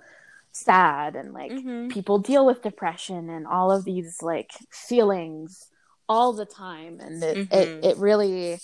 [0.52, 1.90] sad and like Mhm.
[1.92, 5.68] people deal with depression and all of these like feelings
[6.08, 7.54] all the time and it, Mhm.
[7.54, 8.60] it, it really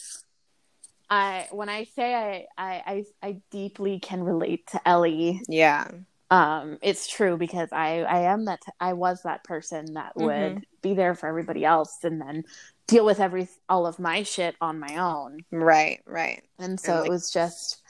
[1.10, 5.88] i when i say I, I i i deeply can relate to ellie Yeah.
[6.32, 10.94] um it's true because i i am that i was that person that would be
[10.94, 12.44] there for everybody else and then
[12.88, 16.02] deal with every all of my shit on my own Right.
[16.06, 16.44] Right.
[16.60, 17.82] and so And, like- it was just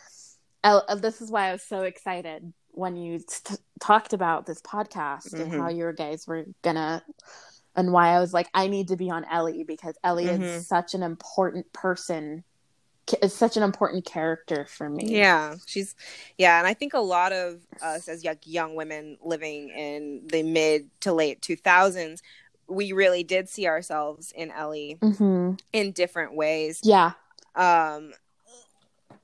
[0.64, 4.62] uh, uh, this is why i was so excited when you t- talked about this
[4.62, 5.58] podcast and Mhm.
[5.62, 7.04] how your guys were gonna
[7.76, 10.42] and why i was like i need to be on ellie because ellie Mhm.
[10.42, 12.44] is such an important person
[13.22, 15.96] is such an important character for me Yeah, she's
[16.38, 20.44] yeah, and I think a lot of us as young, young women living in the
[20.44, 22.22] mid to late 2000s,
[22.68, 26.82] we really did see ourselves in Ellie hmm in different ways.
[26.84, 27.12] yeah
[27.56, 28.14] Um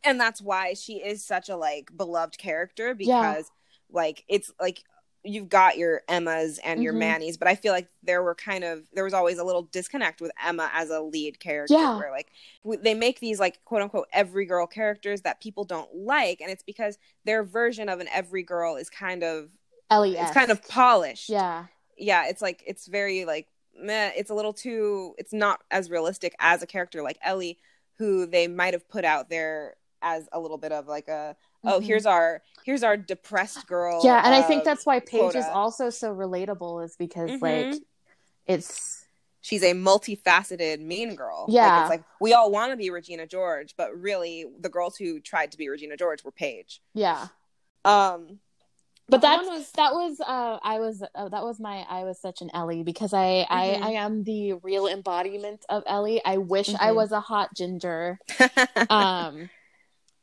[0.03, 3.21] and that's why she is such a like beloved character Yeah.
[3.21, 3.51] because
[3.91, 4.83] like it's like
[5.23, 6.97] you've got your Emmas and your Mhm.
[6.99, 10.19] Mannies, but I feel like there were kind of there was always a little disconnect
[10.21, 11.97] with Emma as a lead character Yeah.
[11.97, 12.31] where like
[12.63, 16.49] w- they make these like quote unquote every girl characters that people don't like and
[16.49, 19.49] it's because their version of an every girl is kind of
[19.91, 21.29] ellie it's kind of polished.
[21.29, 21.65] yeah
[21.97, 26.33] Yeah, it's like it's very like meh, it's a little too it's not as realistic
[26.39, 27.57] as a character like Ellie
[27.99, 31.79] who they might have put out there as a little bit of like a oh
[31.79, 31.83] Mhm.
[31.83, 34.01] here's our here's our depressed girl.
[34.03, 37.41] yeah and i think um, that's why paige is also so relatable is because Mhm.
[37.41, 37.73] like
[38.45, 39.05] it's
[39.41, 41.45] she's a multifaceted mean girl.
[41.47, 41.79] Like, Yeah.
[41.81, 45.51] it's like we all want to be Regina George, but really the girls who tried
[45.53, 46.81] to be Regina George were Paige.
[46.93, 47.27] yeah
[47.85, 48.39] Um,
[49.09, 52.41] but that was that was uh i was uh, that was my i was such
[52.41, 53.47] an ellie because i Mhm.
[53.49, 56.95] i i am the real embodiment of ellie i wish i Mhm.
[56.95, 58.19] was a hot ginger
[58.89, 59.49] um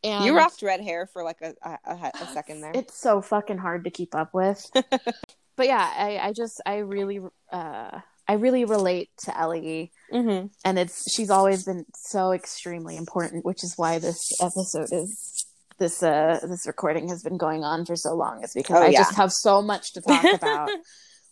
[0.04, 2.72] and you rocked red hair for like a, a, a, second there.
[2.74, 4.70] it's so fucking hard to keep up with
[5.56, 7.20] but yeah i i just i really
[7.52, 10.46] uh i really relate to ellie mm-hmm.
[10.64, 15.46] and it's she's always been so extremely important which is why this episode is
[15.78, 18.88] this uh this recording has been going on for so long is because Oh, i
[18.88, 19.00] yeah.
[19.00, 20.70] just have so much to talk about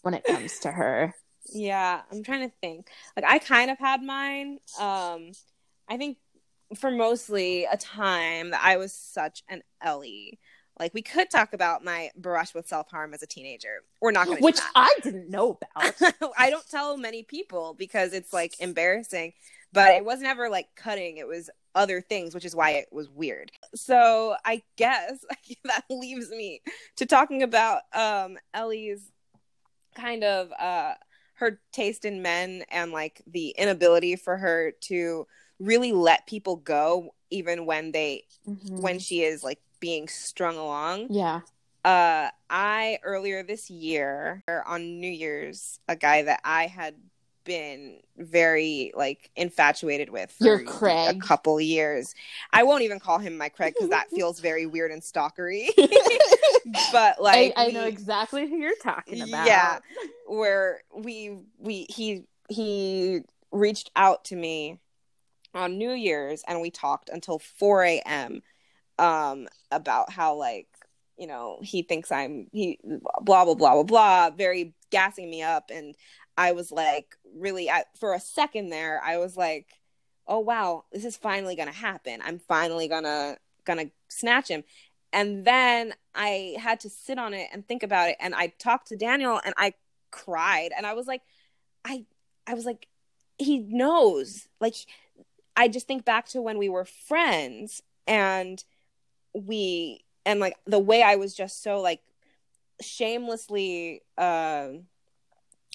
[0.02, 1.14] when it comes to her
[1.52, 2.88] Yeah, I'm trying to think.
[3.16, 4.58] Like I kind of had mine.
[4.80, 5.30] Um
[5.88, 6.18] I think
[6.74, 10.38] for mostly a time that I was such an Ellie.
[10.78, 13.82] Like we could talk about my brush with self-harm as a teenager.
[14.00, 15.94] We're not going to which i didn't know about
[16.38, 19.32] I don't tell many people because it's like embarrassing,
[19.72, 21.16] but it was never like cutting.
[21.16, 23.52] It was other things, which is why it was weird.
[23.74, 25.24] So I guess
[25.64, 26.62] that leaves me
[26.96, 29.10] to talking about um Ellie's
[29.94, 30.94] kind of uh
[31.36, 35.26] her taste in men and like the inability for her to
[35.58, 38.80] really let people go even when they Mhm.
[38.80, 41.08] when she is like being strung along.
[41.10, 41.40] yeah.
[41.84, 46.94] Uh I earlier this year on New Year's, a guy that I had
[47.44, 50.64] been very like infatuated with for Your
[51.08, 52.12] a couple years.
[52.52, 55.68] I won't even call him my Craig because that feels very weird and stalkery.
[56.92, 59.46] but like I, I know exactly who you're talking about.
[59.46, 59.78] Yeah.
[60.26, 63.20] where we we he he
[63.52, 64.80] reached out to me
[65.56, 68.42] on New Year's and we talked until 4 a.m.
[68.98, 70.68] um about how like
[71.16, 75.70] you know he thinks I'm he blah blah blah blah blah very gassing me up.
[75.72, 75.94] And
[76.36, 79.68] I was like really at, for a second there I was like
[80.26, 82.20] oh wow this is finally gonna happen.
[82.24, 84.64] I'm finally gonna gonna snatch him.
[85.12, 88.16] And then I had to sit on it and think about it.
[88.20, 89.74] And I talked to Daniel and I
[90.10, 90.70] cried.
[90.76, 91.22] And I was like
[91.84, 92.04] I
[92.46, 92.88] I was like
[93.38, 94.48] he knows.
[94.60, 94.74] Like
[95.56, 98.62] I just think back to when we were friends and
[99.32, 102.00] we and like the way I was just so like
[102.82, 104.84] shamelessly um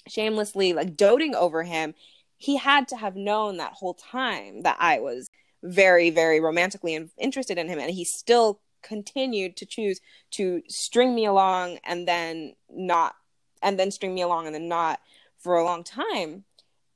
[0.08, 1.94] shamelessly like doting over him
[2.42, 5.30] he had to have known that whole time that I was
[5.62, 7.78] very very romantically in- interested in him.
[7.78, 10.00] And he still continued to choose
[10.32, 13.14] to string me along and then not
[13.62, 15.00] and then string me along and then not
[15.38, 16.44] for a long time.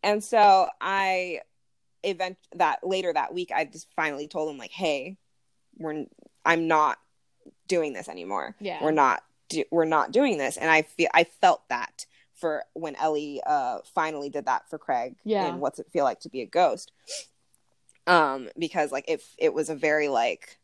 [0.02, 1.40] And so i
[2.02, 5.16] event that later that week i just finally told him like hey
[5.78, 6.04] we're
[6.44, 6.98] i'm not
[7.68, 8.82] doing this anymore Yeah.
[8.82, 12.94] we're not do, we're not doing this and i feel i felt that for when
[12.96, 15.46] ellie uh finally did that for craig Yeah.
[15.46, 16.92] and what's it feel like to be a ghost
[18.06, 20.58] um because like if it was a very like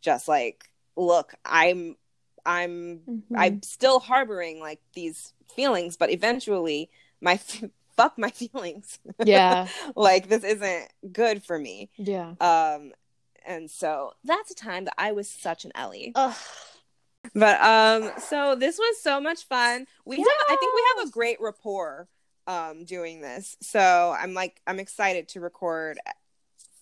[0.00, 1.96] just like look i'm
[2.44, 3.22] i'm Mhm.
[3.36, 6.90] i'm still harboring like these feelings but eventually
[7.20, 7.38] my
[7.96, 9.68] fuck my feelings yeah.
[9.96, 12.34] like this isn't good for me Yeah.
[12.40, 12.92] um
[13.46, 16.34] and so that's a time that i was such an ellie Ugh.
[17.34, 21.10] but um so this was so much fun we have i think we have a
[21.10, 22.08] great rapport
[22.46, 25.98] um doing this so i'm like i'm excited to record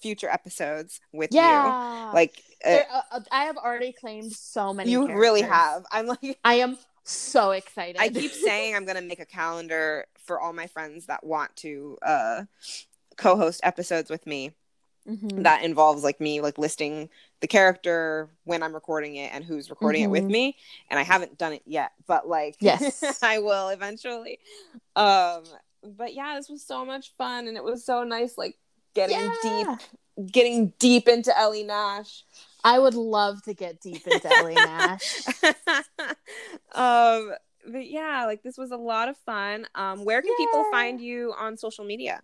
[0.00, 2.08] future episodes with Yeah.
[2.08, 4.90] you like uh, There- uh, I have already claimed so many.
[4.90, 8.00] you really have i'm like I am so excited.
[8.00, 11.98] I keep saying I'm gonna make a calendar for all my friends that want to
[12.02, 12.44] uh,
[13.16, 14.52] co-host episodes with me.
[15.08, 15.42] Mhm.
[15.42, 17.10] That involves like me like listing
[17.40, 20.30] the character when I'm recording it and who's recording it with Mhm.
[20.30, 20.56] me.
[20.88, 23.02] And I haven't done it yet, but like Yes.
[23.22, 24.38] I will eventually.
[24.96, 25.44] Um,
[25.82, 28.56] but yeah, this was so much fun, and it was so nice like
[28.94, 29.76] getting Yeah.
[30.16, 32.24] deep, getting deep into Ellie Nash.
[32.64, 35.22] I would love to get deep into Ellie Nash.
[36.74, 37.32] um
[37.70, 41.32] but yeah like this was a lot of fun um where can people find you
[41.38, 42.20] on social media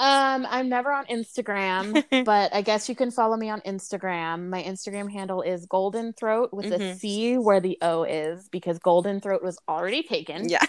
[0.00, 4.48] Um, I'm never on Instagram, but I guess you can follow me on Instagram.
[4.50, 6.96] My Instagram handle is Golden Throat with a Mhm.
[6.96, 10.48] C where the O is because Golden Throat was already taken.
[10.48, 10.64] yeah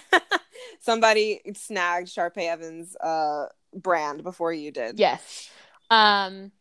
[0.80, 5.49] somebody snagged Sharpay Evans uh brand before you did Yes.
[5.90, 6.52] Um,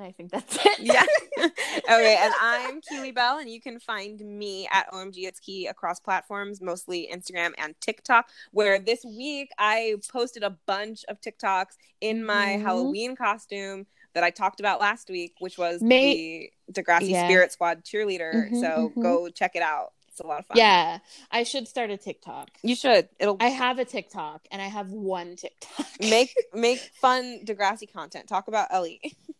[0.00, 0.78] and I think that's it.
[0.80, 1.04] yeah
[1.90, 6.00] okay and i'm keely bell and you can find me at omg it's key across
[6.00, 12.24] platforms mostly instagram and tiktok where this week i posted a bunch of tiktoks in
[12.24, 12.62] my Mhm.
[12.62, 17.26] halloween costume that i talked about last week which was May- the degrassi Yeah.
[17.26, 19.02] spirit squad cheerleader Mhm, so mhm.
[19.02, 20.98] go check it out it's a lot of fun Yeah,
[21.30, 22.48] I should start a TikTok.
[22.62, 25.86] you should it'll I have a TikTok and I have one TikTok.
[26.00, 29.00] make make fun degrassi content talk about ellie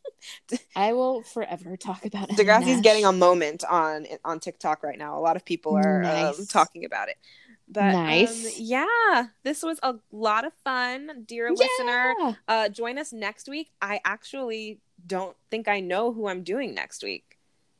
[0.76, 2.82] I will forever talk about Degrassi's Nash.
[2.82, 5.18] getting a moment on on TikTok right now.
[5.18, 7.16] A lot of people are um, talking about it.
[7.68, 8.58] But um, Nice.
[8.58, 12.14] yeah, this was a lot of fun, dear listener.
[12.48, 13.70] Uh, join us next week.
[13.80, 17.38] I actually don't think I know who I'm doing next week.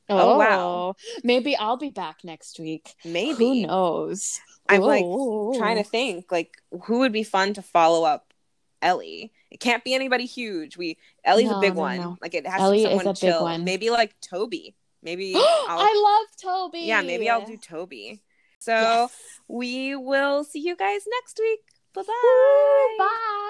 [0.09, 0.97] Oh, Oh, wow.
[1.23, 2.95] Maybe I'll be back next week.
[3.05, 4.41] Maybe Who knows?
[4.69, 5.05] I'm like
[5.59, 8.33] trying to think like who would be fun to follow up
[8.81, 9.33] Ellie.
[9.51, 10.77] It can't be anybody huge.
[10.77, 12.01] We Ellie's a big no, one.
[12.01, 12.19] no.
[12.23, 13.43] Like it has Ellie to be someone chill.
[13.43, 13.65] one.
[13.65, 14.75] Maybe like Toby.
[15.03, 16.81] Maybe I'll, love Toby.
[16.81, 18.21] yeah, maybe I'll do Toby.
[18.59, 19.17] So Yes.
[19.49, 21.61] we will see you guys next week.
[21.95, 22.97] Bye bye.
[22.99, 23.47] Bye.